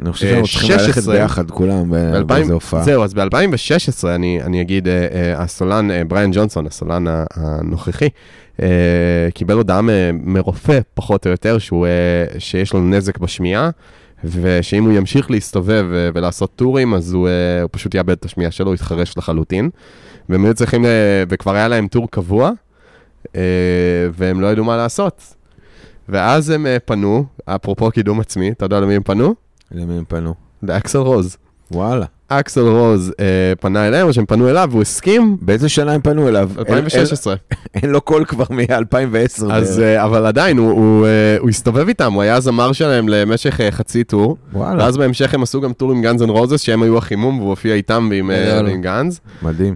אני 0.00 0.12
חושב 0.12 0.26
שאנחנו 0.26 0.48
צריכים 0.48 0.70
ללכת 0.70 1.02
ביחד 1.02 1.50
כולם 1.50 1.92
באיזה 2.26 2.52
הופעה. 2.52 2.82
זהו, 2.82 3.04
אז 3.04 3.14
ב-2016, 3.14 4.06
אני 4.44 4.60
אגיד, 4.60 4.88
הסולן, 5.36 6.08
בריאן 6.08 6.30
ג'ונסון, 6.32 6.66
הסולן 6.66 7.04
הנוכחי, 7.34 8.08
קיבל 9.34 9.54
הודעה 9.54 9.80
מרופא, 10.12 10.78
פחות 10.94 11.26
או 11.26 11.30
יותר, 11.30 11.56
שיש 12.38 12.72
לו 12.72 12.80
נזק 12.80 13.18
בשמיעה. 13.18 13.70
ושאם 14.24 14.84
הוא 14.84 14.92
ימשיך 14.92 15.30
להסתובב 15.30 15.86
אה, 15.92 16.10
ולעשות 16.14 16.50
טורים, 16.56 16.94
אז 16.94 17.12
הוא, 17.12 17.28
אה, 17.28 17.62
הוא 17.62 17.68
פשוט 17.72 17.94
יאבד 17.94 18.10
את 18.10 18.24
השמיעה 18.24 18.50
שלו, 18.50 18.66
הוא 18.66 18.74
יתחרש 18.74 19.16
לחלוטין. 19.16 19.70
והם 20.28 20.44
היו 20.44 20.54
צריכים, 20.54 20.84
אה, 20.84 21.24
וכבר 21.28 21.54
היה 21.54 21.68
להם 21.68 21.88
טור 21.88 22.10
קבוע, 22.10 22.50
והם 24.12 24.40
לא 24.40 24.46
ידעו 24.46 24.64
מה 24.64 24.76
לעשות. 24.76 25.34
ואז 26.08 26.50
הם 26.50 26.66
פנו, 26.84 27.24
אפרופו 27.44 27.90
קידום 27.90 28.20
עצמי, 28.20 28.50
אתה 28.50 28.64
יודע 28.64 28.80
למי 28.80 28.94
הם 28.94 29.02
פנו? 29.02 29.34
למי 29.72 29.94
הם 29.94 30.04
פנו? 30.08 30.34
לאקסל 30.62 30.98
רוז. 30.98 31.36
וואלה. 31.70 32.06
אקסל 32.40 32.60
רוז 32.60 33.12
אה, 33.20 33.24
פנה 33.60 33.88
אליהם, 33.88 34.06
או 34.06 34.12
שהם 34.12 34.26
פנו 34.26 34.48
אליו, 34.50 34.68
והוא 34.70 34.82
הסכים. 34.82 35.36
באיזה 35.40 35.68
שנה 35.68 35.92
הם 35.92 36.00
פנו 36.00 36.28
אליו? 36.28 36.50
2016. 36.58 37.34
אין 37.74 37.90
לו 37.90 38.00
קול 38.00 38.24
כבר 38.24 38.44
מ-2010. 38.50 39.52
אז, 39.52 39.80
אה, 39.80 40.04
אבל 40.04 40.26
עדיין, 40.26 40.58
הוא, 40.58 40.70
הוא, 40.70 41.06
אה, 41.06 41.36
הוא 41.38 41.48
הסתובב 41.48 41.88
איתם, 41.88 42.12
הוא 42.12 42.22
היה 42.22 42.40
זמר 42.40 42.72
שלהם 42.72 43.08
למשך 43.08 43.60
אה, 43.60 43.70
חצי 43.70 44.04
tour. 44.04 44.36
וואלה. 44.52 44.84
ואז 44.84 44.96
בהמשך 44.96 45.34
הם 45.34 45.42
עשו 45.42 45.60
גם 45.60 45.72
tour 45.72 45.92
עם 45.92 46.02
גאנז 46.02 46.22
אנד 46.22 46.30
רוזס, 46.30 46.60
שהם 46.60 46.82
היו 46.82 46.98
החימום, 46.98 47.38
והוא 47.38 47.50
הופיע 47.50 47.74
איתם 47.74 48.08
ועם, 48.10 48.30
אה. 48.30 48.60
ועם 48.64 48.82
גאנז. 48.82 49.20
מדהים. 49.42 49.74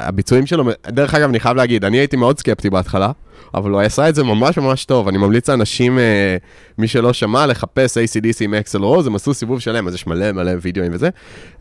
והביצועים 0.00 0.46
שלו, 0.46 0.64
דרך 0.86 1.14
אגב, 1.14 1.28
אני 1.28 1.40
חייב 1.40 1.56
להגיד, 1.56 1.84
אני 1.84 1.96
הייתי 1.96 2.16
מאוד 2.16 2.38
סקפטי 2.38 2.70
בהתחלה, 2.70 3.10
אבל 3.54 3.70
הוא 3.70 3.80
עשה 3.80 4.08
את 4.08 4.14
זה 4.14 4.24
ממש 4.24 4.58
ממש 4.58 4.84
טוב. 4.84 5.08
אני 5.08 5.18
ממליץ 5.18 5.48
לאנשים, 5.48 5.98
אה, 5.98 6.36
מי 6.78 6.88
שלא 6.88 7.12
שמע, 7.12 7.46
לחפש 7.46 7.98
ACDC 7.98 8.36
עם 8.40 8.54
אקסל 8.54 8.82
רוז, 8.82 9.06
הם 9.06 9.14
עשו 9.14 9.34
סיבוב 9.34 9.60
שלם, 9.60 9.88
אז 9.88 9.94
יש 9.94 10.06
מלא 10.06 10.32
מלא 10.32 10.52
וידאוים 10.62 10.92
וזה. 10.94 11.08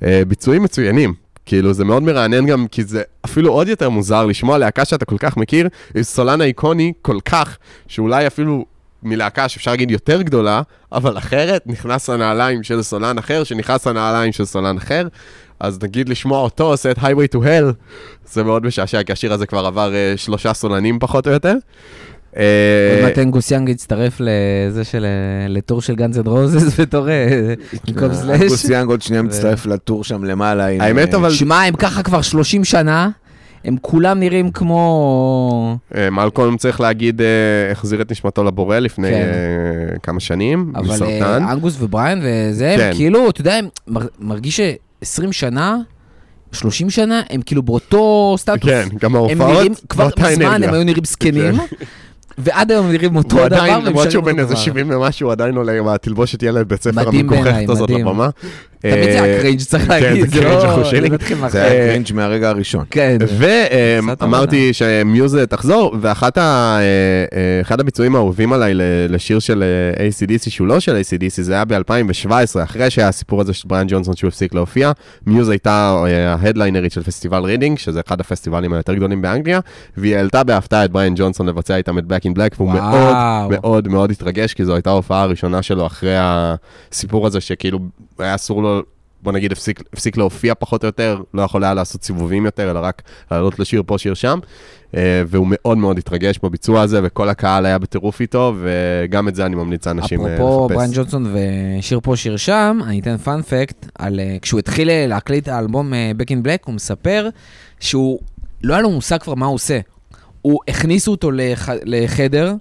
אה, 0.04 0.22
ביצועים 0.28 0.64
מצוינים. 0.64 1.14
כאילו, 1.46 1.74
זה 1.74 1.86
מאוד 1.86 2.04
מרענן 2.04 2.46
גם, 2.46 2.68
כי 2.68 2.84
זה 2.84 3.02
אפילו 3.26 3.52
עוד 3.52 3.68
יותר 3.68 3.90
מוזר 3.90 4.26
לשמוע 4.26 4.58
להקה 4.58 4.86
שאתה 4.86 5.06
כל 5.06 5.18
כך 5.18 5.38
מכיר, 5.38 5.70
עם 5.96 6.04
סולן 6.04 6.42
איקוני 6.42 6.94
כל 7.02 7.18
כך, 7.26 7.58
שאולי 7.88 8.28
אפילו 8.28 8.66
מלהקה 9.04 9.50
שאפשר 9.50 9.72
להגיד 9.72 9.92
יותר 9.92 10.22
גדולה, 10.22 10.62
אבל 10.92 11.18
אחרת, 11.18 11.64
נכנס 11.66 12.10
לנעליים 12.10 12.64
של 12.64 12.82
סולן 12.82 13.18
אחר, 13.18 13.44
שנכנס 13.44 13.88
לנעליים 13.88 14.32
של 14.32 14.46
סולן 14.46 14.78
אחר. 14.78 15.08
אז 15.60 15.80
נגיד 15.84 16.10
לשמוע 16.10 16.40
אותו 16.40 16.64
עושה 16.72 16.92
את 16.92 16.98
Highway 16.98 17.36
to 17.36 17.40
Hell, 17.40 17.74
זה 18.32 18.44
מאוד 18.44 18.66
משעשע, 18.66 19.04
כי 19.04 19.12
השיר 19.12 19.34
הזה 19.34 19.46
כבר 19.46 19.66
עבר 19.66 19.94
אה, 19.96 20.14
שלושה 20.18 20.54
סולנים 20.54 21.00
פחות 21.00 21.28
או 21.28 21.32
יותר. 21.32 21.54
אה, 22.38 22.44
עוד 22.96 23.06
מעט 23.06 23.18
אנגוס 23.18 23.52
יאנג 23.52 23.70
יצטרף 23.70 24.18
לזה 24.20 24.84
של... 24.84 25.06
אה, 25.06 25.48
ל 25.48 25.55
tour 25.55 25.82
של 25.82 25.96
גאנז 25.96 26.18
אנד 26.18 26.28
רוזס 26.28 26.80
בתור 26.80 27.08
במקום 27.88 28.14
סלאש. 28.14 28.42
אנגוס 28.42 28.70
יאנג 28.70 28.90
עוד 28.90 29.02
שנייה 29.02 29.22
מצטרף 29.22 29.66
לטור 29.66 30.04
שם 30.04 30.24
למעלה. 30.24 30.66
האמת, 30.66 31.14
אבל- 31.14 31.32
שמע, 31.32 31.62
הם 31.64 31.76
ככה 31.76 32.04
כבר 32.04 32.22
30 32.22 32.64
שנה, 32.64 33.10
הם 33.66 33.76
כולם 33.82 34.20
נראים 34.20 34.52
כמו... 34.52 35.78
מלקולם 36.12 36.58
צריך 36.58 36.82
להגיד, 36.82 37.22
החזיר 37.72 38.02
את 38.02 38.12
נשמתו 38.12 38.44
לבורא 38.44 38.80
לפני 38.80 39.10
כן. 39.12 39.98
כמה 40.04 40.20
שנים, 40.20 40.74
אבל 40.76 40.88
מסרטן. 40.88 41.44
אה, 41.44 41.52
אנגוס 41.52 41.78
ובריאן 41.80 42.20
וזה, 42.24 42.76
כן. 42.78 42.92
כאילו, 42.96 43.30
אתה 43.30 43.42
יודע, 43.42 43.60
מרגיש 44.20 44.60
ש-20 45.04 45.32
שנה, 45.32 45.78
30 46.52 46.90
שנה, 46.90 47.22
הם 47.30 47.42
כאילו 47.42 47.64
באותו 47.64 48.36
סטטוס. 48.38 48.70
כן, 48.70 48.88
גם 49.02 49.16
ההופעות, 49.16 49.86
כבר 49.90 50.10
מזמן. 50.20 50.64
הם 50.64 50.74
היו 50.74 50.84
נראים 50.84 51.06
זקנים, 51.06 51.54
ועד 52.38 52.72
היום 52.72 52.92
נראים 52.92 53.16
אותו 53.16 53.38
הוא 53.38 53.46
הדבר. 53.46 53.58
עדיין, 53.58 53.74
והם 53.74 53.86
למרות 53.86 54.12
שהוא 54.12 54.24
בן 54.24 54.40
איזה 54.40 54.54
דבר. 54.54 54.62
70 54.64 54.90
ומשהו, 54.90 55.28
הוא 55.28 55.32
עדיין 55.32 55.56
עולה 55.56 55.78
עם 55.78 55.88
התלבושת 55.88 56.44
ילד 56.44 56.70
בית 56.70 56.84
ספר 56.84 57.08
המגוחכת 57.08 57.70
הזאת. 57.70 57.90
לבמה. 57.90 58.30
תמיד 58.92 59.12
זה 59.12 59.20
אה, 59.20 59.24
היה 59.24 59.40
קרינג', 59.42 59.60
צריך 59.60 59.84
כן, 59.84 59.90
להגיד, 59.90 60.30
זה 60.30 60.44
לא... 60.44 60.74
אחושני. 60.74 61.10
זה. 61.50 61.64
היה 61.64 61.90
קרינג' 61.90 62.14
מהרגע 62.14 62.50
הראשון. 62.50 62.86
כן. 62.90 63.18
ואמרתי 63.38 64.74
שמיוז 64.74 65.38
תחזור, 65.50 65.96
ואחד 66.02 66.32
אה, 66.38 66.80
אה, 67.34 67.62
הביצועים 67.88 68.16
האהובים 68.16 68.54
עליי 68.54 68.74
לשיר 69.10 69.40
של 69.40 69.64
אה, 69.64 70.08
ACDC, 70.08 70.50
שהוא 70.50 70.68
לא 70.68 70.80
של 70.80 70.96
ACDC, 70.96 71.42
זה 71.42 71.54
היה 71.54 71.66
ב-2017, 71.66 72.64
אחרי 72.64 72.90
שהיה 72.90 73.08
הסיפור 73.08 73.42
הזה 73.42 73.54
של 73.54 73.68
בריאן 73.68 73.88
ג'ונסון 73.90 74.16
שהוא 74.16 74.28
הפסיק 74.28 74.54
להופיע. 74.54 74.92
מיוז 75.26 75.50
הייתה 75.50 76.04
אה, 76.06 76.34
ההדליינרית 76.34 76.92
של 76.92 77.04
פסטיבל 77.04 77.44
רידינג, 77.44 77.78
שזה 77.78 78.02
אחד 78.08 78.20
הפסטיבלים 78.20 78.74
היותר 78.74 78.94
גדולים 78.94 79.22
באנגליה, 79.22 79.60
והיא 79.98 80.16
העלתה 80.16 80.44
בהפתעה 80.44 80.86
את 80.86 80.92
בריאן 80.92 81.14
ג'ונסון 81.16 81.50
לבצע 81.50 81.76
איתם 81.76 81.98
את 81.98 82.04
Back 82.04 82.30
in 82.32 82.38
Black, 82.38 82.56
והוא. 82.58 82.72
מאוד 82.72 83.16
מאוד 83.50 83.88
מאוד 83.88 84.12
התרגש, 84.12 84.54
כי 84.54 84.66
זו 84.66 84.74
הייתה 84.74 84.90
ההופעה 84.90 85.22
הראשונה 85.22 85.62
שלו 85.62 85.86
אחרי 85.86 86.16
הסיפור 86.18 87.28
הזה, 87.28 87.42
שכאילו 87.42 87.80
היה 88.22 88.36
אסור 88.36 88.64
לו... 88.64 88.82
בוא 89.22 89.32
נגיד, 89.32 89.52
הפסיק, 89.52 89.84
הפסיק 89.94 90.18
להופיע 90.18 90.54
פחות 90.56 90.84
או 90.84 90.88
יותר, 90.88 91.22
לא 91.34 91.42
יכול 91.42 91.64
היה 91.64 91.74
לעשות 91.74 92.04
סיבובים 92.04 92.46
יותר, 92.46 92.72
אלא 92.72 92.80
רק 92.84 93.02
לעלות 93.32 93.60
לשיר 93.60 93.84
פה, 93.86 93.98
שיר 93.98 94.14
שם. 94.14 94.40
אה, 94.96 95.24
והוא 95.28 95.48
מאוד 95.50 95.78
מאוד 95.78 95.98
התרגש 95.98 96.40
בביצוע 96.44 96.82
הזה, 96.82 97.00
וכל 97.04 97.30
הקהל 97.30 97.66
היה 97.66 97.78
בטירוף 97.78 98.22
איתו, 98.22 98.56
וגם 98.62 99.28
את 99.28 99.36
זה 99.36 99.46
אני 99.46 99.56
ממליץ 99.56 99.88
לאנשים 99.88 100.28
אה, 100.28 100.36
אפרופו 100.36 100.66
לחפש. 100.66 100.76
בריאן 100.76 100.92
ג'ונסון 100.94 101.36
ושיר 101.80 102.00
פה 102.04 102.16
שיר 102.16 102.38
שם, 102.38 102.80
אני 102.88 103.00
אתן 103.00 103.18
פאנפקט 103.18 103.86
על 103.96 104.20
אה, 104.20 104.38
כשהוא 104.42 104.60
התחיל 104.60 104.90
להקליט 105.08 105.48
האלבום 105.48 105.94
Back 105.94 106.30
in 106.30 106.46
Black, 106.46 106.64
הוא 106.66 106.76
מספר 106.76 107.30
שהוא, 107.80 108.20
לא 108.64 108.74
היה 108.74 108.82
לו 108.82 108.90
מושג 108.90 109.18
כבר 109.18 109.36
מה 109.36 109.46
הוא 109.46 109.56
עושה. 109.56 109.80
הוא, 110.42 110.60
הכניסו 110.68 111.12
אותו 111.12 111.32
לח, 111.32 111.70
לחדר, 111.84 112.54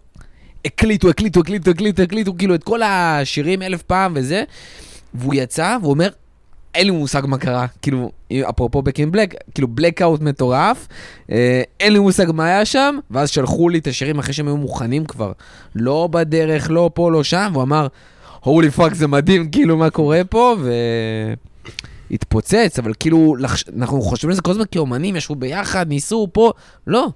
הקליטו, 0.65 1.11
הקליטו, 1.11 1.41
הקליטו, 1.41 1.71
הקליטו, 1.71 2.03
הקליטו, 2.03 2.35
כאילו 2.39 2.55
את 2.55 2.65
כל 2.65 2.81
השירים 2.83 3.63
אלף 3.63 3.83
פעם 3.83 4.13
וזה, 4.17 4.45
והוא 5.19 5.35
יצא, 5.35 5.77
והוא 5.81 5.91
אומר, 5.91 6.09
אין 6.75 6.87
לי 6.87 6.93
מושג 6.93 7.23
מה 7.27 7.39
קרה, 7.39 7.67
כאילו, 7.83 8.11
אפרופו 8.33 8.83
in 8.83 9.15
Black, 9.15 9.37
כאילו 9.55 9.69
blackout 9.81 10.23
מטורף, 10.23 10.89
אה, 11.31 11.63
אין 11.81 11.93
לי 11.93 11.99
מושג 11.99 12.27
מה 12.35 12.45
היה 12.45 12.65
שם, 12.65 12.99
ואז 13.11 13.31
שלחו 13.31 13.69
לי 13.69 13.79
את 13.79 13.87
השירים 13.87 14.19
אחרי 14.19 14.33
שהם 14.33 14.47
היו 14.47 14.57
מוכנים 14.57 15.05
כבר, 15.05 15.33
לא 15.75 16.09
בדרך, 16.13 16.71
לא 16.71 16.91
פה, 16.95 17.11
לא 17.11 17.25
שם, 17.25 17.51
והוא 17.53 17.63
אמר, 17.63 17.87
holy 18.41 18.71
fuck, 18.71 18.95
זה 18.95 19.07
מדהים, 19.07 19.51
כאילו, 19.51 19.77
מה 19.77 19.91
קורה 19.91 20.25
פה, 20.25 20.57
ו... 20.61 20.73
התפוצץ, 22.11 22.79
אבל 22.79 22.93
כאילו, 23.01 23.37
לחש... 23.37 23.65
אנחנו 23.77 24.03
חושבים 24.03 24.31
על 24.31 24.37
זה 24.37 24.43
כל 24.43 24.51
הזמן 24.51 24.65
כאומנים, 24.71 25.17
ישבו 25.17 25.35
ביחד, 25.35 25.89
ניסו 25.89 26.29
פה, 26.33 26.53
לא. 26.87 27.09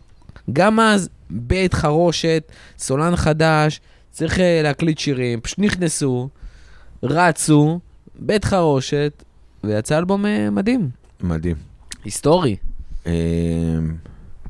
גם 0.52 0.80
אז, 0.80 1.08
בית 1.30 1.74
חרושת, 1.74 2.52
סולן 2.78 3.16
חדש, 3.16 3.80
צריך 4.10 4.40
אה, 4.40 4.60
להקליט 4.62 4.98
שירים, 4.98 5.40
פשוט 5.40 5.58
נכנסו, 5.58 6.28
רצו, 7.02 7.80
בית 8.20 8.44
חרושת, 8.44 9.24
ויצא 9.64 9.98
אלבום 9.98 10.26
אה, 10.26 10.50
מדהים, 10.50 10.90
מדהים. 11.22 11.56
היסטורי. 12.04 12.56
אה, 13.06 13.12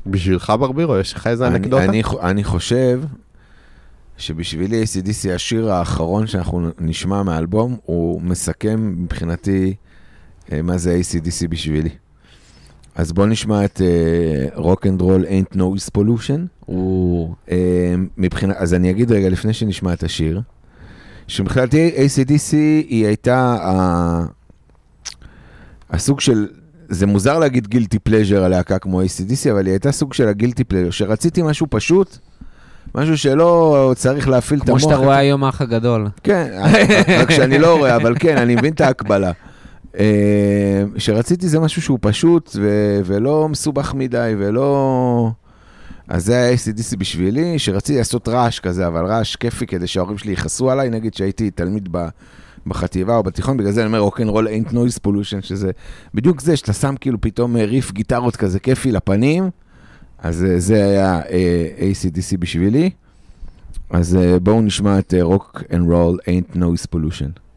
בשבילך 0.07 0.53
ברבירו, 0.59 0.97
יש 0.97 1.13
לך 1.13 1.27
איזה 1.27 1.47
אני- 1.47 1.55
אנקדוטה? 1.55 1.83
אני 1.83 2.03
ח- 2.03 2.15
אני 2.21 2.43
חושב 2.43 3.01
שבשבילי 4.17 4.83
ACDC, 4.83 5.29
השיר 5.35 5.71
האחרון 5.71 6.27
שאנחנו 6.27 6.69
נשמע 6.79 7.23
מהאלבום, 7.23 7.77
הוא 7.85 8.21
מסכם 8.21 8.93
מבחינתי 9.03 9.73
אה, 10.51 10.61
מה 10.61 10.77
זה 10.77 10.99
ACDC 11.01 11.47
בשבילי. 11.49 11.89
אז 12.95 13.11
בואו 13.11 13.27
נשמע 13.27 13.65
את 13.65 13.81
Rock 14.55 14.87
and 14.87 15.01
Roll 15.01 15.25
Ain't 15.25 15.55
Noise 15.57 15.97
Pollution. 15.97 16.39
הוא... 16.65 17.35
אה, 17.51 17.93
מבחינת, 18.17 18.55
אז 18.57 18.73
אני 18.73 18.89
אגיד 18.91 19.11
רגע 19.11 19.29
לפני 19.29 19.53
שנשמע 19.53 19.93
את 19.93 20.03
השיר, 20.03 20.41
שמבחינתי 21.31 21.91
ACDC 21.95 22.53
היא 22.89 23.05
הייתה 23.05 23.37
ה- 23.61 24.25
הסוג 25.89 26.19
של, 26.19 26.47
זה 26.89 27.05
מוזר 27.07 27.39
להגיד 27.39 27.67
guilty 27.67 27.99
pleasure 27.99 28.43
על 28.43 28.51
להקה 28.51 28.79
כמו 28.79 29.01
ACDC, 29.01 29.51
אבל 29.51 29.65
היא 29.65 29.71
הייתה 29.71 29.91
סוג 29.91 30.13
של 30.13 30.27
ה 30.27 30.32
guilty 30.32 30.63
pleasure, 30.63 30.89
שרציתי 30.91 31.41
משהו 31.41 31.67
פשוט, 31.69 32.17
משהו 32.95 33.17
שלא 33.17 33.93
צריך 33.95 34.29
להפעיל 34.29 34.59
את 34.59 34.65
כמו 34.65 34.71
המוח. 34.75 34.81
שאתה 34.89 34.95
רואה 34.95 35.17
היום 35.17 35.43
האח 35.43 35.61
הגדול. 35.61 36.07
כן, 36.23 36.47
רק 37.19 37.31
שאני 37.31 37.59
לא 37.59 37.77
רואה, 37.77 37.95
אבל 37.95 38.15
כן, 38.19 38.37
אני 38.37 38.55
מבין 38.55 38.73
את 38.73 38.81
ההקבלה. 38.81 39.31
אה, 39.99 40.83
שרציתי 40.97 41.47
זה 41.47 41.59
משהו 41.59 41.81
שהוא 41.81 41.99
פשוט 42.01 42.55
ולא 43.05 43.47
מסובך 43.49 43.93
מדי 43.93 44.33
ולא... 44.37 45.31
אז 46.11 46.25
זה 46.25 46.35
היה 46.35 46.53
ACDC 46.55 46.97
בשבילי, 46.97 47.59
שרציתי 47.59 47.97
לעשות 47.97 48.27
רעש 48.27 48.59
כזה, 48.59 48.87
אבל 48.87 49.05
רעש 49.05 49.35
כיפי 49.35 49.67
כדי 49.67 49.87
שההורים 49.87 50.17
שלי 50.17 50.31
יכעסו 50.31 50.71
עליי, 50.71 50.89
נגיד 50.89 51.13
שהייתי 51.13 51.51
תלמיד 51.51 51.87
ב... 51.91 52.07
בחטיבה 52.67 53.17
או 53.17 53.23
בתיכון, 53.23 53.57
בגלל 53.57 53.71
זה 53.71 53.81
אני 53.81 53.87
אומר 53.87 53.99
רוקנרול 53.99 54.47
ain't 54.47 54.71
noise 54.71 55.07
pollution, 55.07 55.41
שזה 55.41 55.71
בדיוק 56.13 56.41
זה, 56.41 56.57
שאתה 56.57 56.73
שם 56.73 56.95
כאילו 57.01 57.21
פתאום 57.21 57.57
אה, 57.57 57.65
ריף 57.65 57.91
גיטרות 57.91 58.35
כזה 58.35 58.59
כיפי 58.59 58.91
לפנים, 58.91 59.49
אז 60.19 60.43
אה, 60.43 60.59
זה 60.59 60.85
היה 60.85 61.21
אה, 61.29 61.67
ACDC 61.79 62.37
בשבילי. 62.39 62.89
אז 63.89 64.15
אה, 64.15 64.39
בואו 64.39 64.61
נשמע 64.61 64.99
את 64.99 65.13
רוק 65.21 65.63
אנד 65.73 65.91
רול 65.91 66.19
ain't 66.25 66.55
noise 66.55 66.95
pollution. 66.95 67.50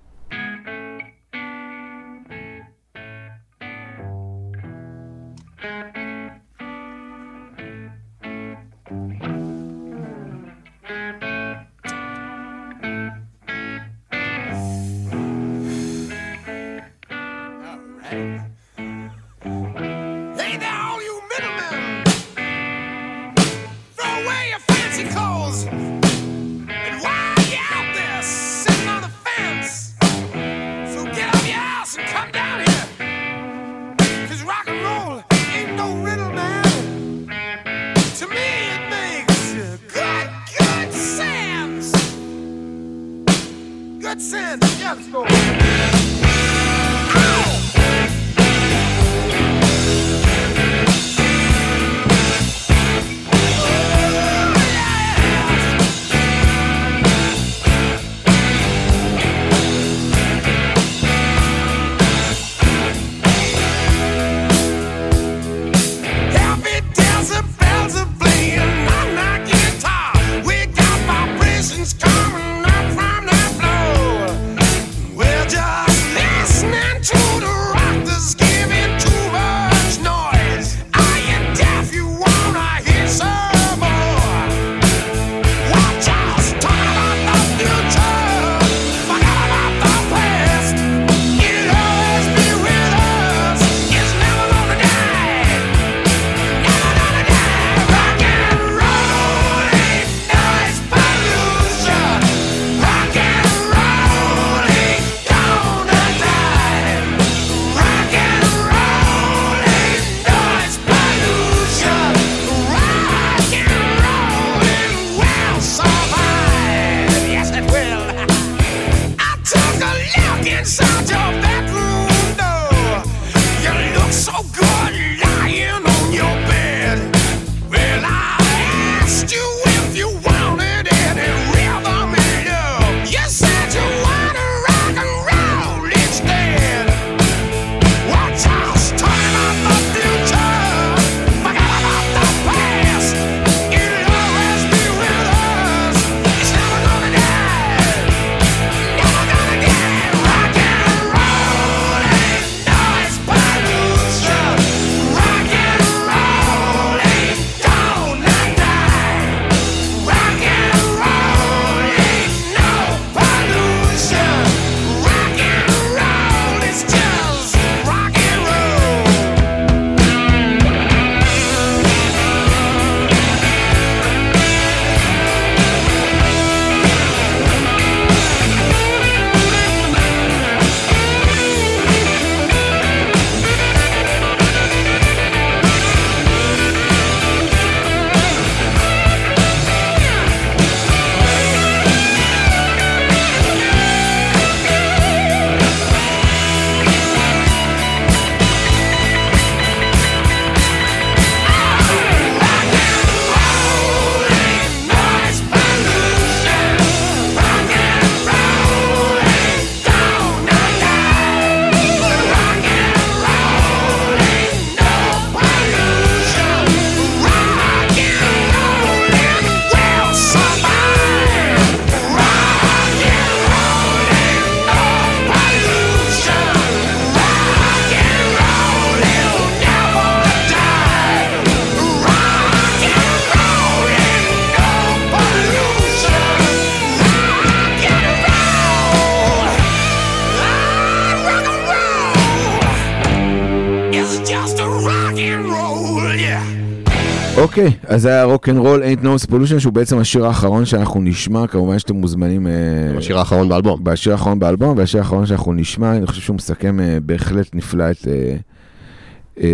אוקיי, 247.59 247.73
אז 247.87 248.03
זה 248.03 248.09
היה 248.09 248.25
Rock 248.25 248.49
and 248.49 248.59
Roll, 248.59 248.83
Ain't 248.83 249.05
No 249.05 249.31
Pollution, 249.31 249.59
שהוא 249.59 249.73
בעצם 249.73 249.99
השיר 249.99 250.27
האחרון 250.27 250.65
שאנחנו 250.65 251.01
נשמע, 251.01 251.47
כמובן 251.47 251.79
שאתם 251.79 251.95
מוזמנים... 251.95 252.47
אה, 252.47 252.53
השיר 252.99 253.19
האחרון 253.19 253.49
באלבום. 253.49 253.85
בשיר 253.85 254.13
האחרון 254.13 254.39
באלבום, 254.39 254.79
והשיר 254.79 255.01
האחרון 255.01 255.27
שאנחנו 255.27 255.53
נשמע, 255.53 255.97
אני 255.97 256.07
חושב 256.07 256.21
שהוא 256.21 256.37
מסכם 256.37 256.81
אה, 256.81 256.99
בהחלט 257.03 257.55
נפלא 257.55 257.91
את, 257.91 258.09
אה, 258.09 258.37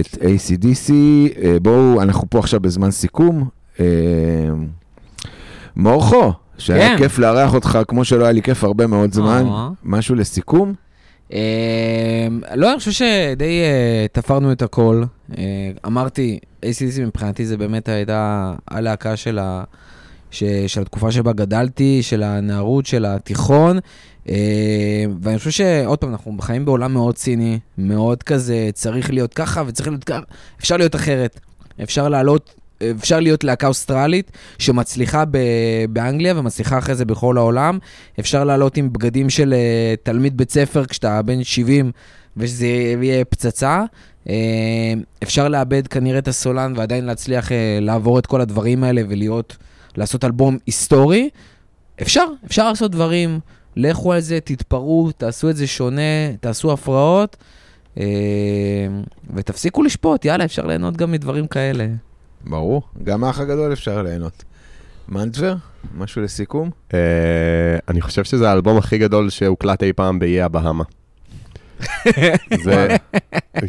את 0.01 0.14
ACDC. 0.14 0.92
אה, 1.42 1.57
בואו, 1.62 2.03
אנחנו 2.03 2.30
פה 2.30 2.38
עכשיו 2.38 2.61
בזמן 2.61 2.90
סיכום. 2.90 3.48
אה, 3.80 3.86
מורכו, 5.76 6.32
שהיה 6.59 6.88
כן. 6.88 6.96
כיף 6.98 7.18
לארח 7.18 7.55
אותך, 7.55 7.78
כמו 7.88 8.05
שלא 8.05 8.24
היה 8.24 8.32
לי 8.32 8.42
כיף 8.42 8.64
הרבה 8.64 8.86
מאוד 8.86 9.12
זמן. 9.12 9.44
אה. 9.46 9.68
משהו 9.84 10.14
לסיכום? 10.14 10.74
אמ, 11.32 11.38
לא, 12.55 12.70
אני 12.70 12.78
חושב 12.78 12.90
שדי 12.90 13.61
אה, 13.61 14.07
תפרנו 14.12 14.53
את 14.53 14.62
הכל. 14.62 15.03
אה, 15.38 15.44
אמרתי, 15.86 16.38
ACDC 16.65 17.01
מבחינתי 17.01 17.47
זה 17.47 17.57
באמת 17.57 17.89
הייתה 17.89 18.55
הלהקה 18.69 19.17
של, 19.17 19.39
ה, 19.39 19.65
ש, 20.31 20.45
של 20.67 20.81
התקופה 20.81 21.13
שבה 21.13 21.33
גדלתי, 21.33 22.03
של 22.03 22.23
הנערות, 22.23 22.87
של 22.87 23.05
התיכון. 23.05 23.79
אה, 24.29 25.05
ואני 25.23 25.39
חושב 25.39 25.51
שעוד 25.51 25.99
פעם, 25.99 26.11
אנחנו 26.11 26.37
חיים 26.41 26.65
בעולם 26.65 26.93
מאוד 26.93 27.15
ציני, 27.15 27.59
מאוד 27.79 28.23
כזה, 28.23 28.71
צריך 28.75 29.11
להיות 29.11 29.35
ככה 29.35 29.63
וצריך 29.67 29.89
להיות 29.89 30.05
ככה, 30.05 30.21
אפשר 30.61 30.77
להיות 30.77 30.95
אחרת. 30.95 31.41
אפשר 31.83 32.09
לעלות, 32.09 32.55
אפשר 32.99 33.21
להיות 33.21 33.45
להקה 33.45 33.67
אוסטרלית 33.67 34.33
שמצליחה 34.59 35.25
ב- 35.25 35.39
באנגליה 35.91 36.39
ומצליחה 36.39 36.79
אחרי 36.79 36.95
זה 36.95 37.05
בכל 37.05 37.37
העולם. 37.37 37.79
אפשר 38.21 38.45
לעלות 38.45 38.77
עם 38.77 38.93
בגדים 38.93 39.31
של 39.31 39.55
אה, 39.55 39.95
תלמיד 40.03 40.37
בית 40.37 40.51
ספר 40.51 40.85
כשאתה 40.87 41.23
בן 41.23 41.45
70 41.45 41.93
ושזה 42.37 42.67
יהיה 43.03 43.25
פצצה. 43.25 43.85
אה, 44.29 44.93
אפשר 45.23 45.49
לאבד 45.49 45.87
כנראה 45.87 46.18
את 46.18 46.29
הסולן 46.29 46.73
ועדיין 46.77 47.05
להצליח 47.05 47.53
אה, 47.53 47.79
לעבור 47.81 48.18
את 48.18 48.27
כל 48.27 48.41
הדברים 48.41 48.85
האלה 48.85 49.03
ולהיות, 49.09 49.57
לעשות 49.97 50.25
אלבום 50.25 50.59
היסטורי. 50.66 51.31
אפשר, 52.03 52.25
אפשר 52.47 52.68
לעשות 52.68 52.91
דברים. 52.91 53.41
לכו 53.77 54.12
על 54.12 54.21
זה, 54.21 54.41
תתפרעו, 54.41 55.11
תעשו 55.16 55.51
את 55.51 55.57
זה 55.57 55.66
שונה, 55.66 56.37
תעשו 56.41 56.73
הפרעות, 56.73 57.37
אה, 57.99 58.05
ותפסיקו 59.35 59.83
לשפוט, 59.83 60.25
יאללה, 60.25 60.45
אפשר 60.45 60.66
ליהנות 60.66 60.97
גם 60.97 61.12
מדברים 61.12 61.47
כאלה. 61.47 61.87
ברור, 62.45 62.83
גם 63.05 63.25
האח 63.25 63.41
הגדול 63.41 63.73
אפשר 63.73 64.03
ליהנות. 64.03 64.45
מנטבר, 65.09 65.55
משהו 65.95 66.23
לסיכום? 66.23 66.71
אני 67.89 68.01
חושב 68.01 68.25
שזה 68.25 68.51
האלבום 68.51 68.79
הכי 68.79 68.99
גדול 68.99 69.31
שהוקלט 69.31 69.83
אי 69.83 69.93
פעם 69.93 70.18
באיי 70.18 70.43
הבהאמה. 70.43 70.85
זה, 72.64 72.97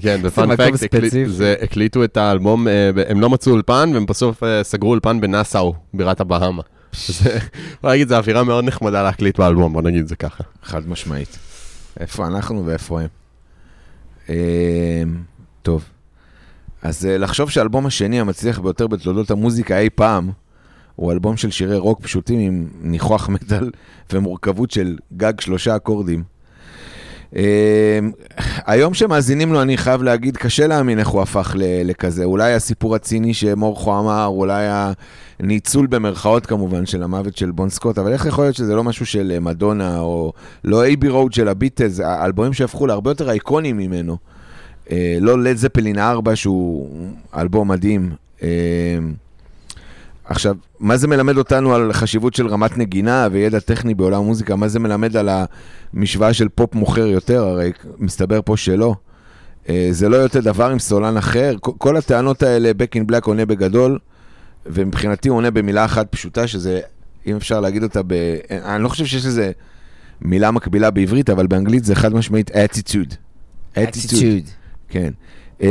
כן, 0.01 0.22
בפאנפקט. 0.22 0.93
זה 1.28 1.55
הקליטו 1.62 2.03
את 2.03 2.18
האלבום, 2.18 2.68
אה, 2.68 2.89
הם 3.07 3.22
לא 3.22 3.30
מצאו 3.30 3.51
אולפן, 3.51 3.91
והם 3.93 4.05
בסוף 4.05 4.43
אה, 4.43 4.64
סגרו 4.64 4.89
אולפן 4.89 5.22
בנאסאו, 5.22 5.74
בירת 5.93 6.20
הבהאמה. 6.20 6.62
זה, 7.07 7.39
בוא 7.82 7.91
נגיד, 7.91 8.07
זו 8.07 8.16
אווירה 8.16 8.43
מאוד 8.43 8.66
נחמדה 8.66 9.03
להקליט 9.03 9.39
באלבום, 9.39 9.74
בוא 9.74 9.82
נגיד 9.82 10.01
את 10.01 10.07
זה 10.07 10.16
ככה. 10.16 10.43
חד 10.64 10.89
משמעית. 10.89 11.38
איפה 11.99 12.28
אנחנו 12.28 12.66
ואיפה 12.66 13.01
הם. 13.01 13.07
אה, 14.30 15.03
טוב. 15.62 15.86
אז 16.82 17.05
לחשוב 17.05 17.49
שהאלבום 17.49 17.86
השני 17.86 18.20
המצליח 18.20 18.59
ביותר 18.59 18.88
בתולדות 18.88 19.32
המוזיקה 19.32 19.80
אי 19.80 19.89
פעם, 19.89 20.32
הוא 20.95 21.12
אלבום 21.12 21.38
של 21.38 21.51
שירי 21.51 21.78
רוק 21.78 22.01
פשוטים 22.01 22.39
עם 22.39 22.68
ניחוח 22.82 23.30
מטאל 23.30 23.72
ומורכבות 24.14 24.72
של 24.72 24.97
גג 25.18 25.39
שלושה 25.39 25.76
אקורדים. 25.76 26.24
אה, 27.36 27.99
היום 28.65 28.93
שמאזינים 28.93 29.53
לו, 29.53 29.61
אני 29.61 29.77
חייב 29.77 30.03
להגיד, 30.03 30.38
קשה 30.38 30.67
להאמין 30.67 30.99
איך 30.99 31.07
הוא 31.07 31.21
הפך 31.21 31.55
לכזה. 31.59 32.23
אולי 32.23 32.53
הסיפור 32.53 32.95
הציני 32.95 33.34
שמורכו 33.34 33.99
אמר, 33.99 34.25
אולי 34.25 34.65
הניצול 35.39 35.88
במרכאות 35.88 36.45
כמובן 36.45 36.86
של 36.86 37.03
המוות 37.03 37.38
של 37.38 37.51
בון 37.51 37.69
סקוט, 37.69 37.97
אבל 37.97 38.13
איך 38.13 38.25
יכול 38.25 38.43
להיות 38.43 38.55
שזה 38.55 38.75
לא 38.75 38.84
משהו 38.84 39.05
של 39.05 39.32
אה, 39.36 39.39
מדונה, 39.39 39.99
או 39.99 40.34
לא 40.63 40.84
Abbey 40.84 41.09
Road 41.09 41.34
של 41.34 41.47
הביטלס, 41.47 41.99
האלבומים 41.99 42.53
שהפכו 42.53 42.88
להרבה 42.88 43.11
יותר 43.11 43.29
אייקונים 43.29 43.77
ממנו. 43.77 44.17
אה, 44.91 45.17
לא 45.21 45.43
לד 45.43 45.57
זפלין 45.57 45.99
4, 45.99 46.36
שהוא 46.36 46.89
אלבום 47.36 47.71
מדהים. 47.71 48.11
עכשיו, 50.26 50.55
מה 50.80 50.97
זה 50.97 51.07
מלמד 51.07 51.38
אותנו 51.38 51.74
על 51.74 51.93
חשיבות 51.93 52.34
של 52.34 52.47
רמת 52.47 52.78
נגינה 52.78 53.28
וידע 53.32 53.59
טכני 53.59 53.93
בעולם 53.93 54.22
המוזיקה? 54.22 54.55
מה 54.55 54.67
זה 54.67 54.80
מלמד 54.80 55.17
על 55.17 55.30
המשוואה 55.93 56.34
של 56.34 56.49
פופ 56.49 56.76
מוכר 56.76 57.05
יותר? 57.05 57.43
הרי 57.43 57.72
מסתבר 57.97 58.39
פה 58.45 58.57
שלא. 58.57 58.95
אה, 59.69 59.88
זה 59.91 60.09
לא 60.09 60.15
יותר 60.15 60.39
דבר 60.39 60.72
עם 60.72 60.80
סולן 60.80 61.17
אחר. 61.17 61.55
כל- 61.61 61.97
הטענות 61.97 62.43
האלה, 62.43 62.72
Back 62.72 62.99
in 63.01 63.11
Black 63.11 63.26
עונה 63.26 63.45
בגדול, 63.45 63.99
ומבחינתי 64.65 65.30
הוא 65.30 65.38
עונה 65.38 65.51
במילה 65.51 65.86
אחת 65.86 66.07
פשוטה, 66.11 66.47
שזה, 66.47 66.80
אם 67.28 67.36
אפשר 67.36 67.59
להגיד 67.59 67.84
אותה 67.84 68.01
ב... 68.07 68.13
אני 68.51 68.84
לא 68.84 68.89
חושב 68.89 69.05
שיש 69.05 69.26
לזה 69.26 69.51
מילה 70.22 70.51
מקבילה 70.51 70.91
בעברית, 70.91 71.30
אבל 71.30 71.47
באנגלית 71.47 71.86
זה 71.86 71.95
חד 71.95 72.13
משמעית 72.13 72.51
attitude. 72.51 73.13
Attitude. 73.76 74.49
כן. 74.89 75.11
אה, 75.62 75.64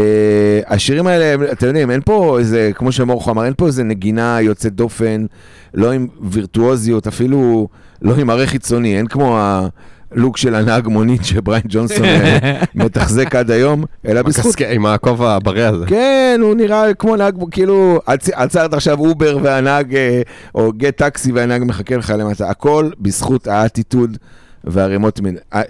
השירים 0.66 1.06
האלה, 1.06 1.52
אתם 1.52 1.66
יודעים, 1.66 1.90
אין 1.90 2.00
פה 2.04 2.38
איזה, 2.38 2.70
כמו 2.74 2.92
שמורכו 2.92 3.30
אמר, 3.30 3.44
אין 3.44 3.52
פה 3.56 3.66
איזה 3.66 3.84
נגינה 3.84 4.38
יוצאת 4.40 4.74
דופן, 4.74 5.26
לא 5.74 5.92
עם 5.92 6.06
וירטואוזיות, 6.22 7.06
אפילו 7.06 7.68
לא 8.02 8.14
עם 8.14 8.26
מראה 8.26 8.46
חיצוני, 8.46 8.96
אין 8.98 9.06
כמו 9.06 9.38
הלוק 9.40 10.36
של 10.36 10.54
הנהג 10.54 10.88
מונית 10.88 11.24
שבריין 11.24 11.62
ג'ונסון 11.68 12.04
אה, 12.04 12.62
מתחזק 12.74 13.34
עד 13.34 13.50
היום, 13.50 13.84
אלא 14.06 14.22
בזכות... 14.22 14.54
עם 14.70 14.86
הכובע 14.86 15.34
הברט 15.34 15.68
הזה. 15.68 15.86
כן, 15.86 16.40
הוא 16.42 16.54
נראה 16.54 16.94
כמו 16.94 17.16
נהג, 17.16 17.34
כאילו, 17.50 18.00
עצ- 18.06 18.32
עצרת 18.32 18.74
עכשיו 18.74 18.98
אובר 18.98 19.38
והנהג, 19.42 19.96
אה, 19.96 20.22
או 20.54 20.72
גט 20.76 20.96
טקסי 20.96 21.32
והנהג 21.32 21.62
מחכה 21.64 21.96
לך 21.96 22.14
למטה, 22.18 22.50
הכל 22.50 22.90
בזכות 23.00 23.46
האטיטוד 23.46 24.18
והרימות 24.64 25.20
מין. 25.20 25.36
אה, 25.54 25.62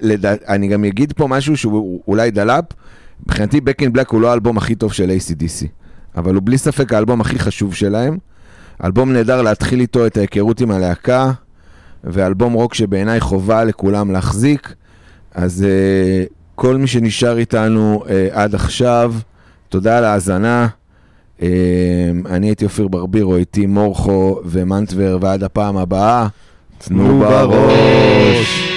אני 0.49 0.69
גם 0.69 0.85
אגיד 0.85 1.13
פה 1.13 1.27
משהו 1.27 1.57
שהוא 1.57 2.01
אולי 2.09 2.31
דלאפ, 2.31 2.65
מבחינתי 3.27 3.59
Back 3.59 3.83
in 3.83 3.97
Black 3.97 4.07
הוא 4.11 4.21
לא 4.21 4.31
האלבום 4.31 4.59
הכי 4.59 4.75
טוב 4.75 4.93
של 4.93 5.11
ACDC, 5.11 5.67
אבל 6.17 6.35
הוא 6.35 6.43
בלי 6.45 6.59
ספק 6.59 6.93
האלבום 6.93 7.21
הכי 7.21 7.39
חשוב 7.39 7.75
שלהם. 7.75 8.19
אלבום 8.85 9.13
נהדר 9.13 9.43
להתחיל 9.43 9.81
איתו 9.81 10.07
את 10.07 10.17
ההיכרות 10.17 10.61
עם 10.61 10.71
הלהקה, 10.71 11.33
ואלבום 12.05 12.53
רוק 12.53 12.75
שבעיניי 12.75 13.21
חובה 13.21 13.65
לכולם 13.65 14.11
להחזיק. 14.11 14.75
אז 15.35 15.67
uh, 15.67 16.33
כל 16.55 16.77
מי 16.77 16.87
שנשאר 16.87 17.39
איתנו 17.39 18.03
uh, 18.05 18.09
עד 18.33 18.55
עכשיו, 18.55 19.15
תודה 19.69 19.99
על 19.99 20.05
ההאזנה. 20.05 20.69
Uh, 21.39 21.43
אני 22.27 22.47
הייתי 22.47 22.65
אופיר 22.65 22.89
ברבירו, 22.89 23.37
איתי 23.37 23.67
מורכו 23.67 24.41
ומנטבר, 24.45 25.19
ועד 25.21 25.43
הפעם 25.43 25.77
הבאה, 25.77 26.27
תנו 26.79 27.19
בראש. 27.19 28.70